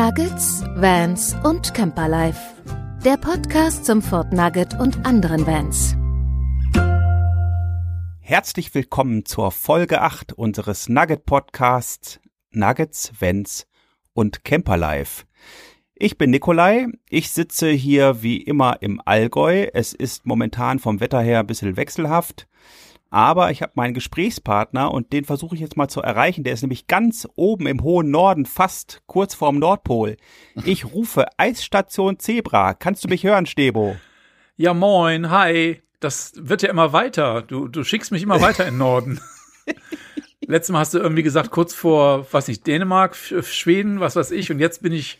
[0.00, 2.38] Nuggets, Vans und Camperlife.
[3.04, 5.96] Der Podcast zum Fort Nugget und anderen Vans.
[8.20, 12.20] Herzlich willkommen zur Folge 8 unseres Nugget Podcasts
[12.52, 13.66] Nuggets, Vans
[14.12, 15.24] und Camperlife.
[15.96, 16.86] Ich bin Nikolai.
[17.10, 19.66] Ich sitze hier wie immer im Allgäu.
[19.74, 22.46] Es ist momentan vom Wetter her ein bisschen wechselhaft.
[23.10, 26.44] Aber ich habe meinen Gesprächspartner und den versuche ich jetzt mal zu erreichen.
[26.44, 30.16] Der ist nämlich ganz oben im hohen Norden, fast kurz vorm Nordpol.
[30.64, 32.74] Ich rufe Eisstation Zebra.
[32.74, 33.96] Kannst du mich hören, Stebo?
[34.56, 35.80] Ja, moin, hi.
[36.00, 37.42] Das wird ja immer weiter.
[37.42, 39.20] Du, du schickst mich immer weiter in den Norden.
[40.46, 44.50] Letztes Mal hast du irgendwie gesagt, kurz vor, was nicht, Dänemark, Schweden, was weiß ich.
[44.50, 45.18] Und jetzt bin ich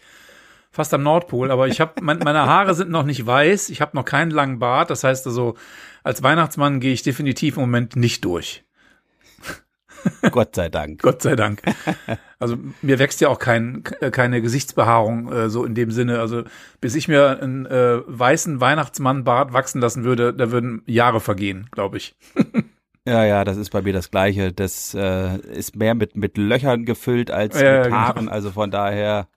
[0.78, 1.50] fast am Nordpol.
[1.50, 3.68] Aber ich habe, mein, meine Haare sind noch nicht weiß.
[3.70, 4.90] Ich habe noch keinen langen Bart.
[4.90, 5.54] Das heißt also,
[6.02, 8.64] als Weihnachtsmann gehe ich definitiv im Moment nicht durch.
[10.30, 11.02] Gott sei Dank.
[11.02, 11.62] Gott sei Dank.
[12.38, 16.20] Also mir wächst ja auch kein, keine Gesichtsbehaarung äh, so in dem Sinne.
[16.20, 16.44] Also
[16.80, 21.96] bis ich mir einen äh, weißen Weihnachtsmannbart wachsen lassen würde, da würden Jahre vergehen, glaube
[21.96, 22.14] ich.
[23.08, 24.52] Ja, ja, das ist bei mir das Gleiche.
[24.52, 27.96] Das äh, ist mehr mit, mit Löchern gefüllt als ja, mit genau.
[27.96, 28.18] Haaren.
[28.20, 28.32] Genau.
[28.32, 29.28] Also von daher,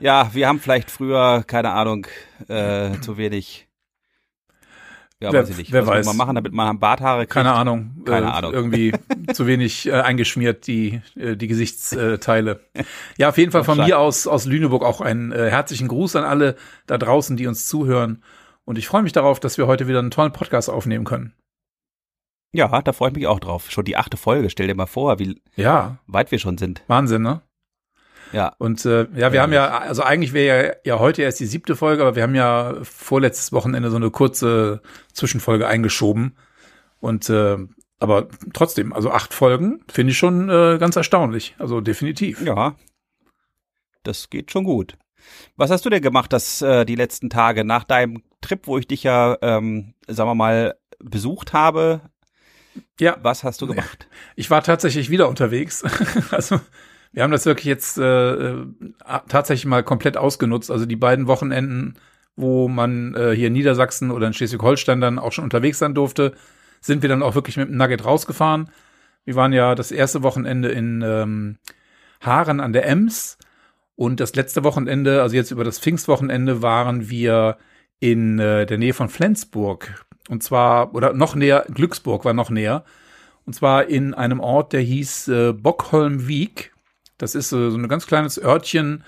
[0.00, 2.06] ja, wir haben vielleicht früher, keine Ahnung,
[2.48, 3.66] äh, zu wenig
[5.18, 5.72] ja, wer, weiß ich nicht.
[5.72, 6.06] Wer Was weiß.
[6.06, 7.32] man machen, damit man Barthaare kriegt?
[7.32, 8.02] Keine Ahnung.
[8.04, 8.52] Keine äh, Ahnung.
[8.52, 8.92] Irgendwie
[9.32, 12.60] zu wenig äh, eingeschmiert, die, äh, die Gesichtsteile.
[13.16, 16.24] Ja, auf jeden Fall von mir aus, aus Lüneburg auch einen äh, herzlichen Gruß an
[16.24, 18.22] alle da draußen, die uns zuhören.
[18.66, 21.32] Und ich freue mich darauf, dass wir heute wieder einen tollen Podcast aufnehmen können.
[22.52, 23.70] Ja, da freue ich mich auch drauf.
[23.70, 24.50] Schon die achte Folge.
[24.50, 25.98] Stell dir mal vor, wie ja.
[26.06, 26.82] weit wir schon sind.
[26.88, 27.40] Wahnsinn, ne?
[28.32, 28.54] Ja.
[28.58, 31.46] Und äh, ja, wir ja, haben ja, also eigentlich wäre ja, ja heute erst die
[31.46, 36.36] siebte Folge, aber wir haben ja vorletztes Wochenende so eine kurze Zwischenfolge eingeschoben.
[37.00, 37.58] Und äh,
[37.98, 41.54] aber trotzdem, also acht Folgen finde ich schon äh, ganz erstaunlich.
[41.58, 42.42] Also definitiv.
[42.42, 42.76] Ja.
[44.02, 44.96] Das geht schon gut.
[45.56, 48.86] Was hast du denn gemacht, das äh, die letzten Tage nach deinem Trip, wo ich
[48.86, 52.02] dich ja, ähm, sagen wir mal, besucht habe?
[53.00, 53.16] Ja.
[53.22, 54.08] Was hast du gemacht?
[54.36, 55.82] Ich war tatsächlich wieder unterwegs.
[56.30, 56.60] also
[57.16, 58.66] wir haben das wirklich jetzt äh, äh,
[59.26, 60.70] tatsächlich mal komplett ausgenutzt.
[60.70, 61.94] Also die beiden Wochenenden,
[62.36, 66.34] wo man äh, hier in Niedersachsen oder in Schleswig-Holstein dann auch schon unterwegs sein durfte,
[66.82, 68.68] sind wir dann auch wirklich mit dem Nugget rausgefahren.
[69.24, 71.56] Wir waren ja das erste Wochenende in ähm,
[72.20, 73.38] Haaren an der Ems
[73.94, 77.56] und das letzte Wochenende, also jetzt über das Pfingstwochenende, waren wir
[77.98, 80.04] in äh, der Nähe von Flensburg.
[80.28, 82.84] Und zwar, oder noch näher, Glücksburg war noch näher.
[83.46, 86.75] Und zwar in einem Ort, der hieß äh, Bockholmwijk.
[87.18, 89.04] Das ist so, so ein ganz kleines Örtchen,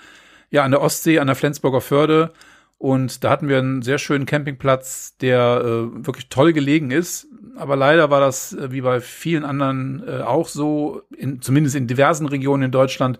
[0.49, 2.33] ja, an der Ostsee, an der Flensburger Förde.
[2.77, 7.27] Und da hatten wir einen sehr schönen Campingplatz, der äh, wirklich toll gelegen ist.
[7.57, 11.87] Aber leider war das, äh, wie bei vielen anderen äh, auch so, in, zumindest in
[11.87, 13.19] diversen Regionen in Deutschland,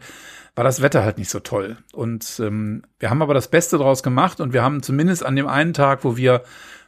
[0.56, 1.78] war das Wetter halt nicht so toll.
[1.94, 5.48] Und ähm, wir haben aber das Beste draus gemacht und wir haben zumindest an dem
[5.48, 6.44] einen Tag, wo wir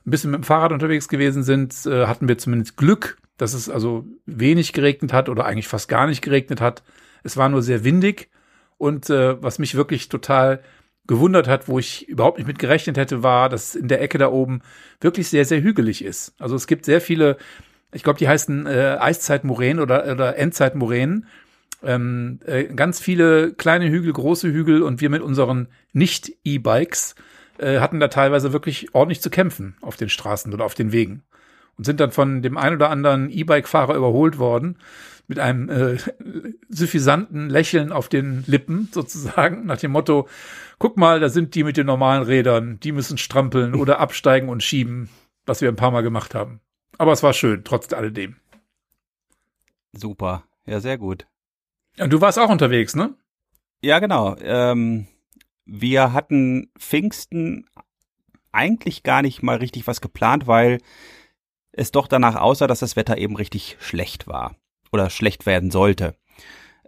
[0.06, 3.70] ein bisschen mit dem Fahrrad unterwegs gewesen sind, äh, hatten wir zumindest Glück, dass es
[3.70, 6.84] also wenig geregnet hat oder eigentlich fast gar nicht geregnet hat.
[7.24, 8.30] Es war nur sehr windig
[8.78, 10.62] und äh, was mich wirklich total
[11.08, 14.32] gewundert hat, wo ich überhaupt nicht mit gerechnet hätte, war, dass in der Ecke da
[14.32, 14.62] oben
[15.00, 16.34] wirklich sehr, sehr hügelig ist.
[16.40, 17.38] Also es gibt sehr viele,
[17.94, 21.28] ich glaube, die heißen äh, Eiszeitmoränen oder, oder Endzeitmoränen.
[21.84, 27.16] Ähm, äh, ganz viele kleine Hügel, große Hügel und wir mit unseren Nicht-E-Bikes
[27.58, 31.24] äh, hatten da teilweise wirklich ordentlich zu kämpfen auf den Straßen oder auf den Wegen
[31.78, 34.78] und sind dann von dem ein oder anderen E-Bike-Fahrer überholt worden
[35.28, 35.98] mit einem äh,
[36.70, 40.28] suffisanten Lächeln auf den Lippen sozusagen, nach dem Motto,
[40.78, 44.62] guck mal, da sind die mit den normalen Rädern, die müssen strampeln oder absteigen und
[44.62, 45.10] schieben,
[45.46, 46.60] was wir ein paar Mal gemacht haben.
[46.98, 48.36] Aber es war schön, trotz alledem.
[49.94, 51.28] Super, ja, sehr gut.
[51.98, 53.16] Und du warst auch unterwegs, ne?
[53.82, 54.36] Ja, genau.
[54.42, 55.08] Ähm,
[55.66, 57.68] wir hatten Pfingsten
[58.52, 60.80] eigentlich gar nicht mal richtig was geplant, weil
[61.74, 64.56] es doch danach aussah, dass das Wetter eben richtig schlecht war
[64.92, 66.16] oder schlecht werden sollte.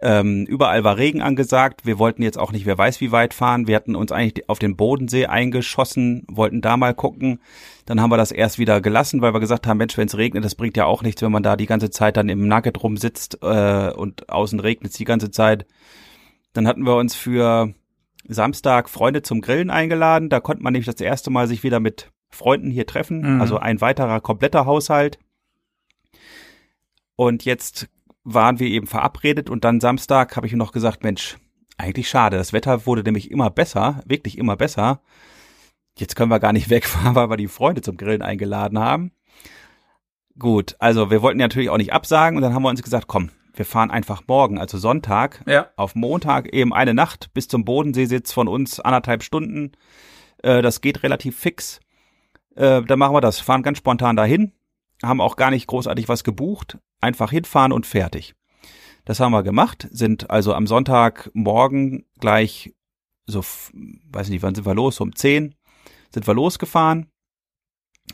[0.00, 1.86] Ähm, überall war Regen angesagt.
[1.86, 3.66] Wir wollten jetzt auch nicht, wer weiß wie weit fahren.
[3.66, 7.40] Wir hatten uns eigentlich auf den Bodensee eingeschossen, wollten da mal gucken.
[7.86, 10.44] Dann haben wir das erst wieder gelassen, weil wir gesagt haben, Mensch, wenn es regnet,
[10.44, 13.38] das bringt ja auch nichts, wenn man da die ganze Zeit dann im Nugget rumsitzt
[13.42, 15.64] äh, und außen regnet es die ganze Zeit.
[16.52, 17.72] Dann hatten wir uns für
[18.26, 20.28] Samstag Freunde zum Grillen eingeladen.
[20.28, 23.34] Da konnte man nämlich das erste Mal sich wieder mit Freunden hier treffen.
[23.36, 23.40] Mhm.
[23.40, 25.18] Also ein weiterer kompletter Haushalt.
[27.16, 27.88] Und jetzt
[28.24, 31.36] waren wir eben verabredet und dann Samstag habe ich noch gesagt, Mensch,
[31.76, 32.36] eigentlich schade.
[32.36, 35.02] Das Wetter wurde nämlich immer besser, wirklich immer besser.
[35.96, 39.12] Jetzt können wir gar nicht wegfahren, weil wir die Freunde zum Grillen eingeladen haben.
[40.38, 43.30] Gut, also wir wollten natürlich auch nicht absagen und dann haben wir uns gesagt, komm,
[43.52, 45.68] wir fahren einfach morgen, also Sonntag, Ja.
[45.76, 49.72] auf Montag eben eine Nacht bis zum Bodenseesitz von uns anderthalb Stunden.
[50.42, 51.78] Äh, das geht relativ fix.
[52.56, 54.52] Äh, dann machen wir das, fahren ganz spontan dahin,
[55.02, 58.34] haben auch gar nicht großartig was gebucht, einfach hinfahren und fertig.
[59.04, 62.74] Das haben wir gemacht, sind also am Sonntagmorgen gleich
[63.26, 65.54] so, weiß nicht, wann sind wir los, um 10
[66.12, 67.10] sind wir losgefahren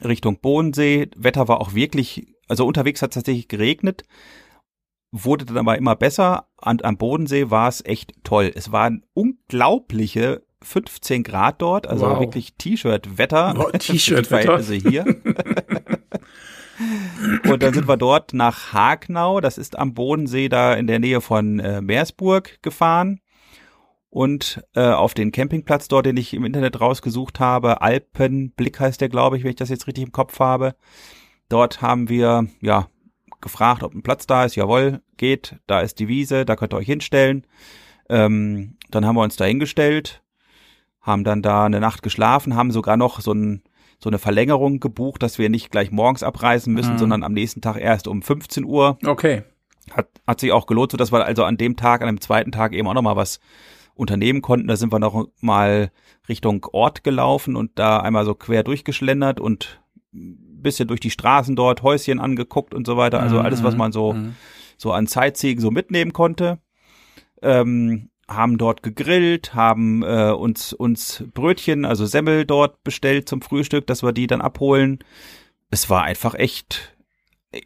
[0.05, 1.11] Richtung Bodensee.
[1.17, 4.05] Wetter war auch wirklich, also unterwegs hat es tatsächlich geregnet,
[5.13, 6.49] wurde dann aber immer besser.
[6.57, 8.53] Und am Bodensee war es echt toll.
[8.55, 12.21] Es waren unglaubliche 15 Grad dort, also Wow.
[12.21, 13.55] wirklich T-Shirt-Wetter.
[13.57, 14.61] Wow, T-Shirt-Wetter.
[14.63, 15.05] Hier.
[17.49, 21.21] Und dann sind wir dort nach Hagnau, das ist am Bodensee da in der Nähe
[21.21, 23.21] von äh, Meersburg gefahren.
[24.09, 29.09] Und äh, auf den Campingplatz dort, den ich im Internet rausgesucht habe, Alpenblick heißt der,
[29.09, 30.75] glaube ich, wenn ich das jetzt richtig im Kopf habe.
[31.49, 32.89] Dort haben wir ja
[33.41, 34.57] gefragt, ob ein Platz da ist.
[34.57, 35.57] Jawohl, geht.
[35.67, 37.47] Da ist die Wiese, da könnt ihr euch hinstellen.
[38.09, 40.23] Ähm, dann haben wir uns da hingestellt,
[41.01, 43.63] haben dann da eine Nacht geschlafen, haben sogar noch so, ein,
[43.99, 46.99] so eine Verlängerung gebucht, dass wir nicht gleich morgens abreisen müssen, Mhm.
[46.99, 48.99] sondern am nächsten Tag erst um 15 Uhr.
[49.05, 49.43] Okay.
[49.91, 52.53] Hat, hat sich auch gelohnt, so dass wir also an dem Tag, an dem zweiten
[52.53, 53.41] Tag eben auch noch mal was
[53.95, 54.69] unternehmen konnten.
[54.69, 55.91] Da sind wir noch mal
[56.29, 59.83] Richtung Ort gelaufen und da einmal so quer durchgeschlendert und
[60.15, 63.21] ein bisschen durch die Straßen dort, Häuschen angeguckt und so weiter.
[63.21, 64.35] Also alles, was man so, Mhm.
[64.77, 66.59] so an Sightseeing so mitnehmen konnte.
[67.43, 73.87] Ähm, haben dort gegrillt, haben äh, uns, uns Brötchen, also Semmel dort bestellt zum Frühstück,
[73.87, 75.01] dass wir die dann abholen.
[75.71, 76.97] Es war einfach echt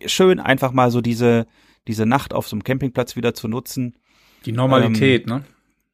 [0.07, 1.47] schön, einfach mal so diese,
[1.87, 3.99] diese Nacht auf so einem Campingplatz wieder zu nutzen.
[4.47, 5.45] Die Normalität, ne?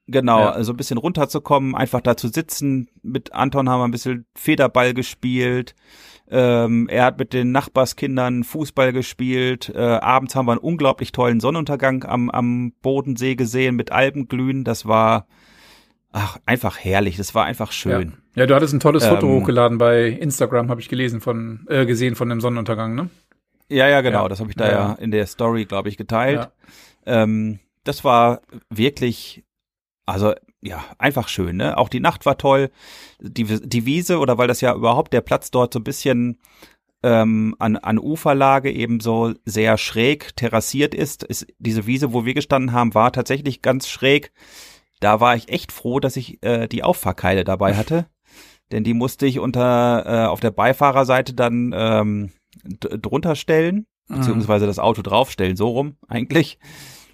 [0.06, 0.50] Genau, Ja.
[0.50, 2.88] also ein bisschen runterzukommen, einfach da zu sitzen.
[3.02, 5.74] Mit Anton haben wir ein bisschen Federball gespielt.
[6.30, 9.72] Ähm, er hat mit den Nachbarskindern Fußball gespielt.
[9.74, 14.64] Äh, abends haben wir einen unglaublich tollen Sonnenuntergang am, am Bodensee gesehen mit Alpenglühen.
[14.64, 15.26] Das war
[16.12, 17.16] ach, einfach herrlich.
[17.16, 18.14] Das war einfach schön.
[18.34, 18.42] Ja.
[18.42, 21.86] ja, du hattest ein tolles Foto Ähm, hochgeladen bei Instagram, habe ich gelesen von äh,
[21.86, 23.10] gesehen von dem Sonnenuntergang, ne?
[23.68, 24.22] Ja, ja, genau.
[24.22, 24.28] Ja.
[24.28, 26.50] Das habe ich da Ja, ja, in der Story, glaube ich, geteilt.
[27.06, 29.44] Ähm, das war wirklich,
[30.06, 31.56] also ja, einfach schön.
[31.56, 31.78] Ne?
[31.78, 32.70] Auch die Nacht war toll.
[33.20, 36.38] Die, die Wiese oder weil das ja überhaupt der Platz dort so ein bisschen
[37.02, 42.34] ähm, an, an Uferlage eben so sehr schräg terrassiert ist, ist diese Wiese, wo wir
[42.34, 44.32] gestanden haben, war tatsächlich ganz schräg.
[45.00, 48.06] Da war ich echt froh, dass ich äh, die Auffahrkeile dabei hatte,
[48.70, 52.32] denn die musste ich unter äh, auf der Beifahrerseite dann ähm,
[52.64, 54.16] drunter stellen Mhm.
[54.16, 56.58] beziehungsweise das Auto draufstellen, so rum eigentlich.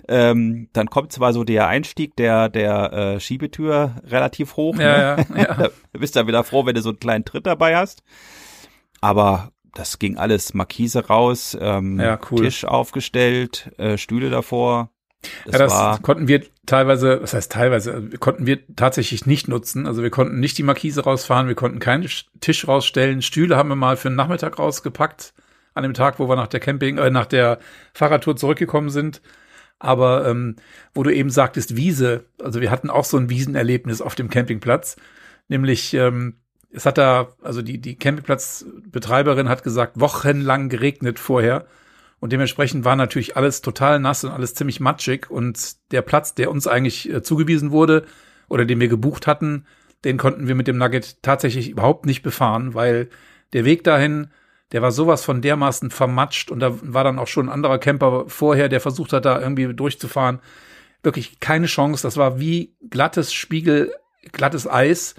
[0.09, 4.77] Ähm, dann kommt zwar so der Einstieg der, der äh, Schiebetür relativ hoch.
[4.77, 4.83] ne?
[4.83, 5.55] Ja, ja, ja.
[5.55, 8.03] Da bist du wieder froh, wenn du so einen kleinen Tritt dabei hast.
[9.01, 12.45] Aber das ging alles Markise raus, ähm, Ja, cool.
[12.45, 14.91] Tisch aufgestellt, äh, Stühle davor.
[15.45, 19.49] Das, ja, das war konnten wir teilweise, was heißt teilweise, also konnten wir tatsächlich nicht
[19.49, 19.87] nutzen.
[19.87, 23.23] Also wir konnten nicht die Markise rausfahren, wir konnten keinen Sch- Tisch rausstellen.
[23.23, 25.35] Stühle haben wir mal für den Nachmittag rausgepackt,
[25.75, 27.59] an dem Tag, wo wir nach der Camping, äh, nach der
[27.93, 29.21] Fahrradtour zurückgekommen sind.
[29.79, 30.57] Aber ähm,
[30.95, 34.97] wo du eben sagtest, Wiese, also wir hatten auch so ein Wiesenerlebnis auf dem Campingplatz,
[35.49, 36.37] nämlich ähm,
[36.71, 41.67] es hat da, also die, die Campingplatzbetreiberin hat gesagt, wochenlang geregnet vorher.
[42.19, 45.31] Und dementsprechend war natürlich alles total nass und alles ziemlich matschig.
[45.31, 48.05] Und der Platz, der uns eigentlich äh, zugewiesen wurde
[48.49, 49.65] oder den wir gebucht hatten,
[50.05, 53.09] den konnten wir mit dem Nugget tatsächlich überhaupt nicht befahren, weil
[53.53, 54.29] der Weg dahin,
[54.73, 58.25] der war sowas von dermaßen vermatscht und da war dann auch schon ein anderer Camper
[58.27, 60.41] vorher, der versucht hat, da irgendwie durchzufahren.
[61.03, 62.03] Wirklich keine Chance.
[62.03, 63.95] Das war wie glattes Spiegel,
[64.33, 65.15] glattes Eis.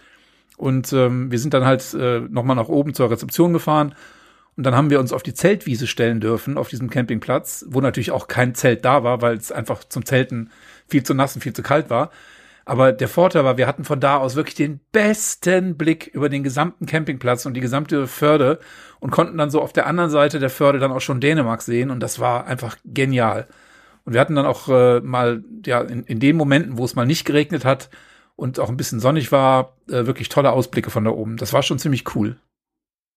[0.58, 3.96] Und ähm, wir sind dann halt äh, nochmal nach oben zur Rezeption gefahren.
[4.58, 8.12] Und dann haben wir uns auf die Zeltwiese stellen dürfen, auf diesem Campingplatz, wo natürlich
[8.12, 10.50] auch kein Zelt da war, weil es einfach zum Zelten
[10.88, 12.10] viel zu nass und viel zu kalt war.
[12.68, 16.44] Aber der Vorteil war, wir hatten von da aus wirklich den besten Blick über den
[16.44, 18.60] gesamten Campingplatz und die gesamte Förde
[19.00, 21.90] und konnten dann so auf der anderen Seite der Förde dann auch schon Dänemark sehen
[21.92, 23.48] und das war einfach genial.
[24.04, 27.06] Und wir hatten dann auch äh, mal, ja, in, in den Momenten, wo es mal
[27.06, 27.90] nicht geregnet hat
[28.36, 31.38] und auch ein bisschen sonnig war, äh, wirklich tolle Ausblicke von da oben.
[31.38, 32.36] Das war schon ziemlich cool.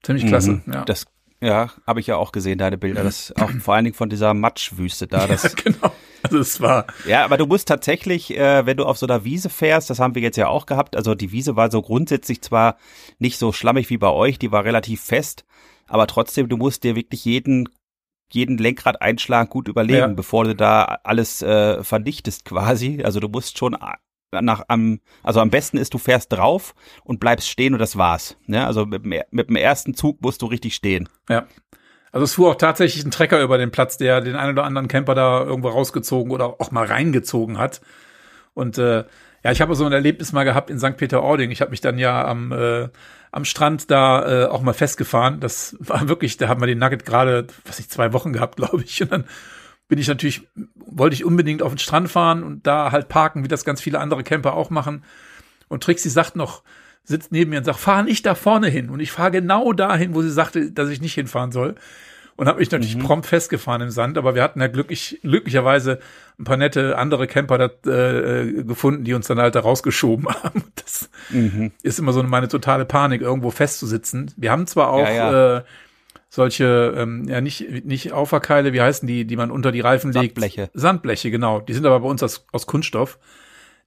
[0.05, 0.73] Ziemlich klasse, Mhm.
[0.73, 0.85] ja.
[0.85, 1.07] Das,
[1.41, 3.03] ja, habe ich ja auch gesehen, deine Bilder.
[3.03, 5.27] Das auch vor allen Dingen von dieser Matschwüste da.
[5.29, 5.93] Das, genau.
[6.23, 9.49] Also es war, Ja, aber du musst tatsächlich, äh, wenn du auf so einer Wiese
[9.49, 12.77] fährst, das haben wir jetzt ja auch gehabt, also die Wiese war so grundsätzlich zwar
[13.19, 15.45] nicht so schlammig wie bei euch, die war relativ fest,
[15.87, 17.69] aber trotzdem, du musst dir wirklich jeden
[18.33, 20.07] jeden Lenkradeinschlag gut überlegen, Ja.
[20.07, 23.03] bevor du da alles äh, verdichtest quasi.
[23.03, 23.77] Also du musst schon
[24.31, 28.37] nach am also am besten ist du fährst drauf und bleibst stehen und das war's.
[28.47, 28.65] Ne?
[28.65, 31.09] Also mit, dem- mit dem ersten Zug musst du richtig stehen.
[31.29, 31.45] ja.
[32.13, 34.89] Also es fuhr auch tatsächlich ein Trecker über den Platz, der den einen oder anderen
[34.89, 37.81] Camper da irgendwo rausgezogen oder auch mal reingezogen hat.
[38.55, 39.05] Und äh,
[39.43, 40.97] ja, ich habe so ein Erlebnis mal gehabt in St.
[40.97, 41.51] Peter-Ording.
[41.51, 42.89] Ich habe mich dann ja am, äh,
[43.33, 45.41] am Strand da äh, auch mal festgefahren.
[45.41, 48.83] Das war wirklich, da haben wir den Nugget gerade, was ich, zwei Wochen gehabt, glaube
[48.83, 49.01] ich.
[49.03, 49.25] Und dann
[49.89, 53.49] bin ich natürlich, wollte ich unbedingt auf den Strand fahren und da halt parken, wie
[53.49, 55.05] das ganz viele andere Camper auch machen.
[55.69, 56.63] Und Trixie sagt noch,
[57.05, 58.91] sitzt neben mir und sagt, fahr nicht da vorne hin.
[58.91, 61.75] Und ich fahre genau dahin, wo sie sagte, dass ich nicht hinfahren soll.
[62.37, 63.03] Und habe mich natürlich mhm.
[63.03, 65.99] prompt festgefahren im Sand, aber wir hatten ja glücklich, glücklicherweise
[66.39, 70.65] ein paar nette andere Camper dat, äh, gefunden, die uns dann halt da rausgeschoben haben.
[70.75, 71.73] Das mhm.
[71.83, 74.33] ist immer so meine totale Panik, irgendwo festzusitzen.
[74.39, 75.57] Wir haben zwar auch ja, ja.
[75.59, 75.63] Äh,
[76.31, 80.37] solche, ähm, ja nicht, nicht Auferkeile, wie heißen die, die man unter die Reifen legt?
[80.37, 80.71] Sandbleche.
[80.73, 81.61] Sandbleche, genau.
[81.61, 83.19] Die sind aber bei uns aus, aus Kunststoff.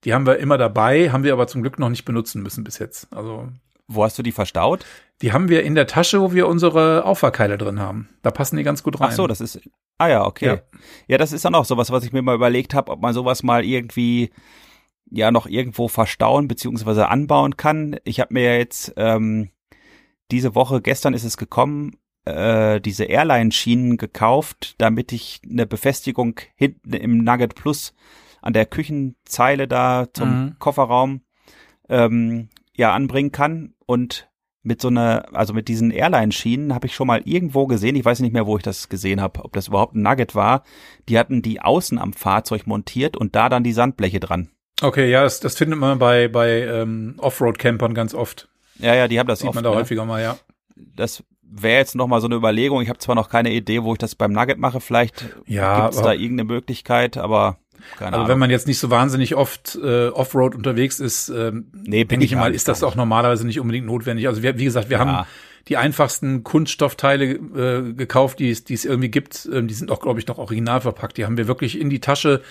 [0.04, 2.80] Die haben wir immer dabei, haben wir aber zum Glück noch nicht benutzen müssen bis
[2.80, 3.08] jetzt.
[3.14, 3.50] Also
[3.88, 4.86] wo hast du die verstaut?
[5.22, 8.10] Die haben wir in der Tasche, wo wir unsere Auffahrkeile drin haben.
[8.22, 9.10] Da passen die ganz gut rein.
[9.12, 9.60] Ach so, das ist.
[9.98, 10.46] Ah ja, okay.
[10.46, 10.62] Ja,
[11.08, 13.44] ja das ist dann auch sowas, was ich mir mal überlegt habe, ob man sowas
[13.44, 14.32] mal irgendwie
[15.10, 17.98] ja noch irgendwo verstauen beziehungsweise anbauen kann.
[18.04, 19.50] Ich habe mir ja jetzt ähm,
[20.32, 26.94] diese Woche, gestern ist es gekommen, äh, diese Airline-Schienen gekauft, damit ich eine Befestigung hinten
[26.94, 27.94] im Nugget Plus
[28.44, 30.56] an der Küchenzeile da zum mhm.
[30.60, 31.22] Kofferraum
[31.90, 34.30] ähm, ja anbringen kann und
[34.64, 38.22] mit so einer, also mit diesen Airline-Schienen habe ich schon mal irgendwo gesehen, ich weiß
[38.22, 40.64] nicht mehr, wo ich das gesehen habe, ob das überhaupt ein Nugget war.
[41.10, 44.50] Die hatten die außen am Fahrzeug montiert und da dann die Sandbleche dran.
[44.82, 48.48] Okay, ja, das, das findet man bei, bei ähm, Offroad-Campern ganz oft.
[48.80, 49.56] Ja, ja, die haben das Sieht oft.
[49.56, 49.76] man da ne?
[49.76, 50.38] häufiger mal, ja.
[50.76, 52.82] Das wäre jetzt noch mal so eine Überlegung.
[52.82, 54.80] Ich habe zwar noch keine Idee, wo ich das beim Nugget mache.
[54.80, 57.58] Vielleicht ja, gibt es da irgendeine Möglichkeit, aber
[57.98, 62.06] keine also wenn man jetzt nicht so wahnsinnig oft äh, Offroad unterwegs ist, ähm, nee,
[62.06, 64.28] denke ich mal, ist das auch normalerweise nicht unbedingt notwendig.
[64.28, 65.06] Also wir, wie gesagt, wir ja.
[65.06, 65.28] haben
[65.68, 69.48] die einfachsten Kunststoffteile äh, gekauft, die es, irgendwie gibt.
[69.52, 71.18] Ähm, die sind auch, glaube ich, noch original verpackt.
[71.18, 72.42] Die haben wir wirklich in die Tasche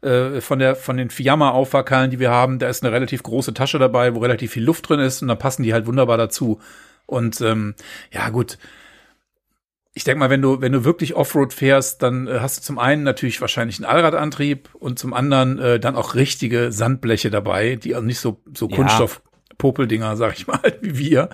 [0.00, 2.58] äh, von der von den Fiamma-Auffahrkeilen, die wir haben.
[2.58, 5.34] Da ist eine relativ große Tasche dabei, wo relativ viel Luft drin ist und da
[5.34, 6.60] passen die halt wunderbar dazu.
[7.06, 7.74] Und ähm,
[8.10, 8.58] ja, gut
[9.94, 12.78] ich denke mal, wenn du, wenn du wirklich Offroad fährst, dann äh, hast du zum
[12.78, 17.94] einen natürlich wahrscheinlich einen Allradantrieb und zum anderen äh, dann auch richtige Sandbleche dabei, die
[17.94, 18.76] also nicht so, so ja.
[18.76, 19.22] Kunststoff
[19.58, 21.28] Popeldinger, sag ich mal, wie wir.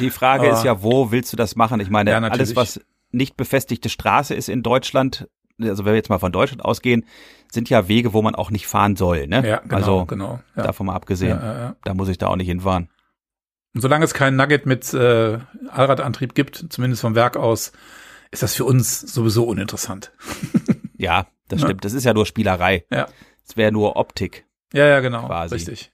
[0.00, 1.80] Die Frage Aber, ist ja, wo willst du das machen?
[1.80, 2.80] Ich meine, ja, alles, was
[3.10, 5.28] nicht befestigte Straße ist in Deutschland,
[5.60, 7.04] also wenn wir jetzt mal von Deutschland ausgehen,
[7.52, 9.46] sind ja Wege, wo man auch nicht fahren soll, ne?
[9.46, 10.40] Ja, genau, also, genau.
[10.56, 10.64] Ja.
[10.64, 11.38] Davon mal abgesehen.
[11.38, 12.88] Ja, da muss ich da auch nicht hinfahren.
[13.74, 17.72] Und solange es keinen Nugget mit äh, Allradantrieb gibt, zumindest vom Werk aus,
[18.34, 20.12] ist das für uns sowieso uninteressant.
[20.98, 21.80] ja, das stimmt.
[21.80, 21.80] Ja.
[21.82, 22.84] Das ist ja nur Spielerei.
[22.90, 23.06] Ja.
[23.46, 24.44] Es wäre nur Optik.
[24.72, 25.26] Ja, ja, genau.
[25.26, 25.54] Quasi.
[25.54, 25.92] Richtig.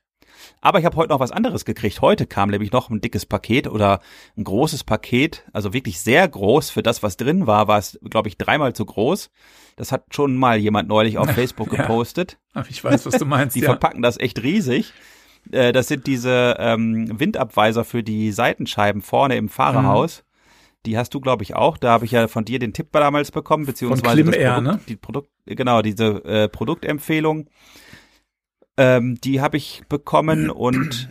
[0.63, 2.01] Aber ich habe heute noch was anderes gekriegt.
[2.01, 4.01] Heute kam nämlich noch ein dickes Paket oder
[4.37, 8.29] ein großes Paket, also wirklich sehr groß für das, was drin war, war es, glaube
[8.29, 9.31] ich, dreimal zu groß.
[9.77, 11.83] Das hat schon mal jemand neulich auf Facebook ja.
[11.83, 12.39] gepostet.
[12.69, 13.55] Ich weiß, was du meinst.
[13.57, 13.67] die ja.
[13.67, 14.93] verpacken das echt riesig.
[15.51, 20.23] Äh, das sind diese ähm, Windabweiser für die Seitenscheiben vorne im Fahrerhaus.
[20.23, 20.30] Mhm.
[20.87, 21.77] Die hast du, glaube ich, auch.
[21.77, 24.81] Da habe ich ja von dir den Tipp damals bekommen, beziehungsweise das Produkt, ne?
[24.89, 27.49] die Produkt, genau, diese äh, Produktempfehlung.
[28.77, 31.11] Ähm, die habe ich bekommen und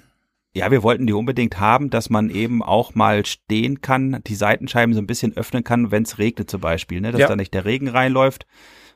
[0.54, 4.96] ja, wir wollten die unbedingt haben, dass man eben auch mal stehen kann, die Seitenscheiben
[4.96, 7.12] so ein bisschen öffnen kann, wenn es regnet zum Beispiel, ne?
[7.12, 7.28] dass ja.
[7.28, 8.48] da nicht der Regen reinläuft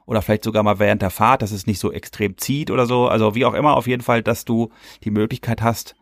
[0.06, 3.08] oder vielleicht sogar mal während der Fahrt, dass es nicht so extrem zieht oder so.
[3.08, 4.70] Also wie auch immer, auf jeden Fall, dass du
[5.03, 5.96] die Möglichkeit hast,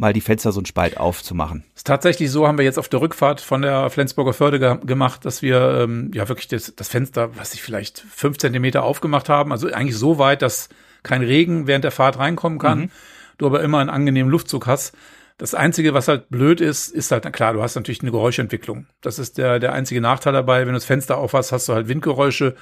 [0.00, 1.62] mal die Fenster so einen Spalt aufzumachen.
[1.76, 5.24] Ist tatsächlich so, haben wir jetzt auf der Rückfahrt von der Flensburger Förde ge gemacht,
[5.24, 9.52] dass wir ähm, ja wirklich das, das Fenster, was ich vielleicht fünf Zentimeter aufgemacht haben,
[9.52, 10.70] also eigentlich so weit, dass
[11.02, 12.90] kein Regen während der Fahrt reinkommen kann, mhm.
[13.38, 14.96] du aber immer einen angenehmen Luftzug hast.
[15.36, 18.86] Das Einzige, was halt blöd ist, ist halt, na klar, du hast natürlich eine Geräuschentwicklung.
[19.00, 20.60] Das ist der, der einzige Nachteil dabei.
[20.60, 22.56] Wenn du das Fenster aufhast, hast du halt Windgeräusche.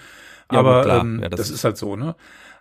[0.53, 2.15] Ja, aber ähm, ja, das, das ist halt so, ne?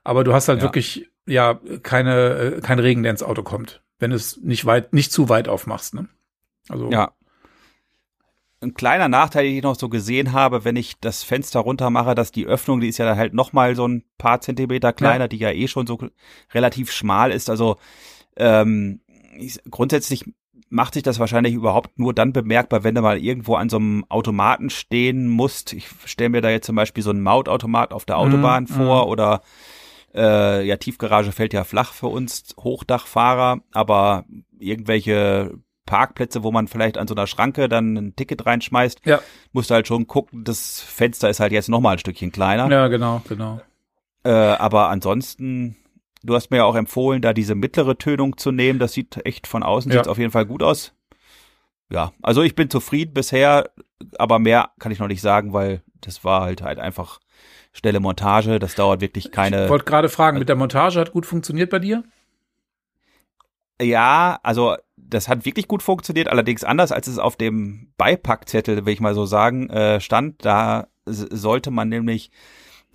[0.04, 0.64] Aber du hast halt ja.
[0.64, 5.12] wirklich, ja, keine, äh, kein Regen, der ins Auto kommt wenn es nicht weit, nicht
[5.12, 5.94] zu weit aufmachst.
[5.94, 6.08] Ne?
[6.70, 7.12] Also ja.
[8.60, 12.16] Ein kleiner Nachteil, den ich noch so gesehen habe, wenn ich das Fenster runter mache,
[12.16, 15.26] dass die Öffnung, die ist ja dann halt noch mal so ein paar Zentimeter kleiner,
[15.26, 15.28] ja.
[15.28, 16.00] die ja eh schon so
[16.54, 17.52] relativ schmal ist.
[17.52, 17.78] Also
[18.36, 19.02] ähm,
[19.38, 20.26] ich, grundsätzlich
[20.70, 24.06] macht sich das wahrscheinlich überhaupt nur dann bemerkbar, wenn du mal irgendwo an so einem
[24.10, 25.74] Automaten stehen musst.
[25.74, 29.06] Ich stelle mir da jetzt zum Beispiel so einen Mautautomat auf der Autobahn mm, vor
[29.06, 29.10] mm.
[29.10, 29.42] oder
[30.14, 34.26] äh, ja, Tiefgarage fällt ja flach für uns Hochdachfahrer, aber
[34.60, 39.22] irgendwelche Parkplätze, wo man vielleicht an so einer Schranke dann ein Ticket reinschmeißt, ja.
[39.54, 42.70] musst du halt schon gucken, das Fenster ist halt jetzt noch mal ein Stückchen kleiner.
[42.70, 43.62] Ja, genau, genau.
[44.24, 45.78] Äh, aber ansonsten,
[46.22, 48.78] du hast mir ja auch empfohlen, da diese mittlere Tönung zu nehmen.
[48.78, 50.04] Das sieht echt von außen ja.
[50.04, 50.94] auf jeden Fall gut aus.
[51.90, 53.72] ja, also ich bin zufrieden bisher,
[54.20, 57.20] aber mehr kann ich noch nicht sagen, weil das war halt halt einfach
[57.78, 58.60] schnelle Montage.
[58.60, 59.66] Das dauert wirklich keine.
[59.66, 62.04] Ich wollte gerade fragen, mit der Montage hat gut funktioniert bei dir?
[63.82, 68.94] Ja, also das hat wirklich gut funktioniert, allerdings anders als es auf dem Beipackzettel, will
[68.94, 70.44] ich mal so sagen, äh, stand.
[70.44, 72.32] Da sollte man nämlich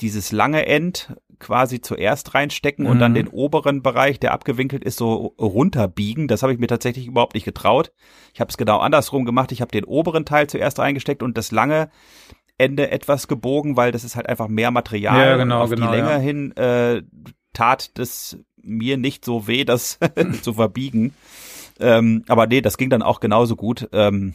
[0.01, 2.91] dieses lange End quasi zuerst reinstecken mhm.
[2.91, 3.17] und dann mhm.
[3.17, 6.29] den oberen Bereich, der abgewinkelt ist, so runterbiegen.
[6.29, 7.93] Das habe ich mir tatsächlich überhaupt nicht getraut.
[8.35, 9.53] Ich habe es genau andersrum gemacht.
[9.53, 11.91] Ich habe den oberen Teil zuerst reingesteckt und das lange
[12.63, 15.27] Ende etwas gebogen, weil das ist halt einfach mehr Material.
[15.27, 16.19] Ja, genau, auf genau, die Länge ja.
[16.19, 17.03] hin äh,
[17.53, 19.99] tat das mir nicht so weh, das
[20.43, 21.15] zu verbiegen.
[21.81, 23.89] Ähm, aber nee, das ging dann auch genauso gut.
[23.93, 24.35] Ähm,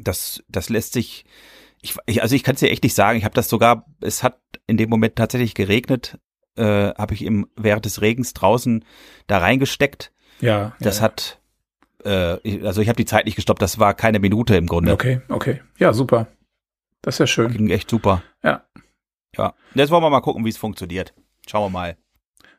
[0.00, 1.24] das, das lässt sich,
[1.82, 3.18] ich, ich also ich kann es dir echt nicht sagen.
[3.18, 6.18] Ich habe das sogar, es hat in dem Moment tatsächlich geregnet,
[6.56, 8.84] äh, habe ich im während des Regens draußen
[9.26, 10.12] da reingesteckt.
[10.40, 10.74] Ja.
[10.80, 11.40] Das ja, hat,
[12.04, 13.62] äh, also ich habe die Zeit nicht gestoppt.
[13.62, 14.92] Das war keine Minute im Grunde.
[14.92, 16.28] Okay, okay, ja super.
[17.02, 17.52] Das ist ja schön.
[17.52, 18.22] Ging echt super.
[18.42, 18.64] Ja.
[19.36, 19.54] Ja.
[19.74, 21.14] Jetzt wollen wir mal gucken, wie es funktioniert.
[21.46, 21.96] Schauen wir mal.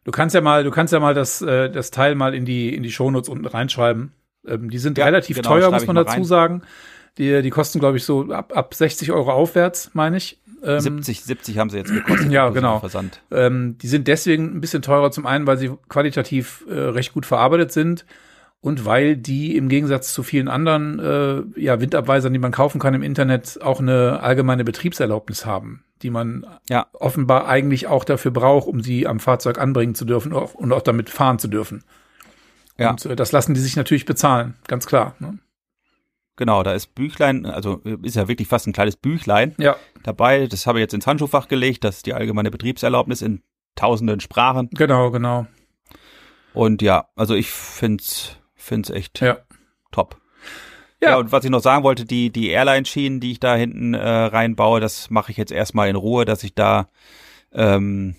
[0.05, 2.73] Du kannst ja mal, du kannst ja mal das, äh, das Teil mal in die,
[2.73, 4.13] in die Shownotes unten reinschreiben.
[4.47, 6.23] Ähm, die sind Ja, relativ genau, teuer, muss man dazu rein.
[6.23, 6.61] sagen.
[7.17, 10.39] Die, die kosten, glaube ich, so ab, ab 60 Euro aufwärts, meine ich.
[10.63, 12.31] Ähm, 70, 70 haben sie jetzt gekostet.
[12.31, 12.79] Ja, genau.
[12.79, 13.21] Versand.
[13.31, 17.25] Ähm, die sind deswegen ein bisschen teurer zum einen, weil sie qualitativ äh, recht gut
[17.25, 18.05] verarbeitet sind
[18.61, 22.93] und weil die im Gegensatz zu vielen anderen äh, ja, Windabweisern, die man kaufen kann
[22.93, 26.87] im Internet, auch eine allgemeine Betriebserlaubnis haben, die man Ja.
[26.93, 31.09] offenbar eigentlich auch dafür braucht, um sie am Fahrzeug anbringen zu dürfen und auch damit
[31.09, 31.83] fahren zu dürfen.
[32.77, 32.91] Ja.
[32.91, 35.15] Und äh, das lassen die sich natürlich bezahlen, ganz klar.
[35.19, 35.39] Ne?
[36.35, 40.47] Genau, da ist Büchlein, also ist ja wirklich fast ein kleines Büchlein Ja, dabei.
[40.47, 41.83] Das habe ich jetzt ins Handschuhfach gelegt.
[41.83, 43.41] Das ist die allgemeine Betriebserlaubnis in
[43.75, 44.69] tausenden Sprachen.
[44.71, 45.47] genau, genau.
[46.53, 47.51] Und ja, also ich
[48.69, 49.37] find's, find's echt Ja.
[49.91, 50.17] top.
[51.01, 51.09] Ja.
[51.11, 51.17] Ja.
[51.17, 54.79] und was ich noch sagen wollte, die, die Airline-Schienen, die ich da hinten äh, reinbaue,
[54.79, 56.89] das mache ich jetzt erstmal in Ruhe, dass ich da,
[57.53, 58.15] ähm,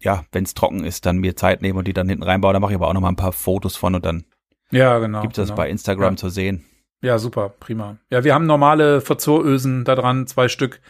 [0.00, 2.52] ja, wenn es trocken ist, dann mir Zeit nehme und die dann hinten reinbaue.
[2.52, 4.24] Da mache ich aber auch noch mal ein paar Fotos von und dann
[4.72, 5.20] Ja, genau.
[5.22, 5.56] gibt's das genau.
[5.58, 6.16] bei Instagram Ja.
[6.16, 6.64] zu sehen.
[7.02, 7.98] Ja, super, prima.
[8.10, 10.80] Ja, wir haben normale Verzurösen da dran, zwei Stück,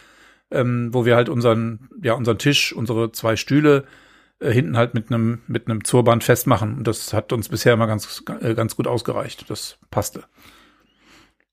[0.51, 3.85] ähm, wo wir halt unseren, ja, unseren Tisch, unsere zwei Stühle
[4.43, 6.77] äh, hinten halt mit einem mit einem Zurband festmachen.
[6.77, 9.49] Und das hat uns bisher immer ganz äh, ganz gut ausgereicht.
[9.49, 10.25] Das passte.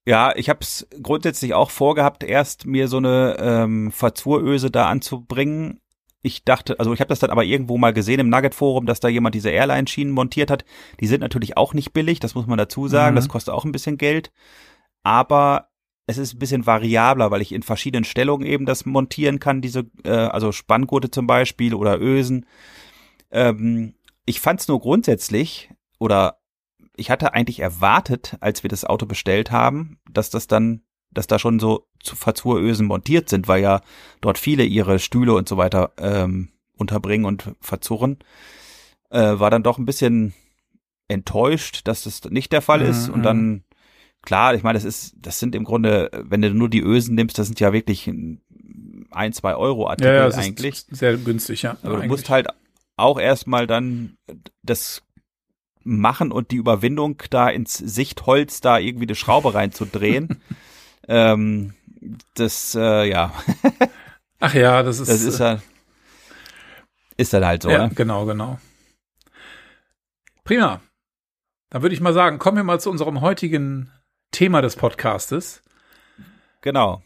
[0.07, 5.81] Ja, ich habe es grundsätzlich auch vorgehabt, erst mir so eine ähm, Verzuröse da anzubringen.
[6.23, 9.01] Ich dachte, also ich habe das dann aber irgendwo mal gesehen im Nugget Forum, dass
[9.01, 10.65] da jemand diese Airline-Schienen montiert hat.
[11.01, 13.15] Die sind natürlich auch nicht billig, das muss man dazu sagen.
[13.15, 13.17] Mhm.
[13.17, 14.33] Das kostet auch ein bisschen Geld.
[15.03, 15.70] Aber
[16.11, 19.87] es ist ein bisschen variabler, weil ich in verschiedenen Stellungen eben das montieren kann, diese,
[20.05, 22.47] äh, also Spanngurte zum Beispiel oder Ösen.
[23.31, 23.95] Ähm,
[24.27, 26.39] ich fand es nur grundsätzlich oder
[26.97, 31.39] ich hatte eigentlich erwartet, als wir das Auto bestellt haben, dass das dann, dass da
[31.39, 33.81] schon so zu Verzurösen montiert sind, weil ja
[34.21, 38.19] dort viele ihre Stühle und so weiter ähm, unterbringen und verzurren.
[39.11, 40.35] Äh, war dann doch ein bisschen
[41.09, 43.09] enttäuscht, dass das nicht der Fall ist.
[43.09, 43.65] Mhm, Und dann,
[44.23, 47.39] klar, ich meine, das ist, das sind im Grunde, wenn du nur die Ösen nimmst,
[47.39, 48.11] das sind ja wirklich
[49.11, 50.85] ein, zwei Euro Artikel Ja, ja, eigentlich.
[50.91, 51.73] sehr günstig, ja.
[51.83, 52.11] Aber du eigentlich.
[52.11, 52.49] musst halt
[52.97, 54.17] auch erstmal dann
[54.63, 55.03] das
[55.83, 60.41] machen und die Überwindung da ins Sichtholz da irgendwie eine Schraube reinzudrehen.
[61.09, 61.75] ähm,
[62.35, 63.33] das, äh, ja,
[64.41, 65.61] Ach ja, das ist, das ist ja,
[67.17, 67.95] ist dann halt so, ja, ne?
[67.95, 68.59] genau, genau.
[70.45, 70.81] Prima.
[71.69, 73.93] Dann würde ich mal sagen, kommen wir mal zu unserem heutigen
[74.31, 75.63] Thema des Podcastes.
[76.61, 77.03] Genau.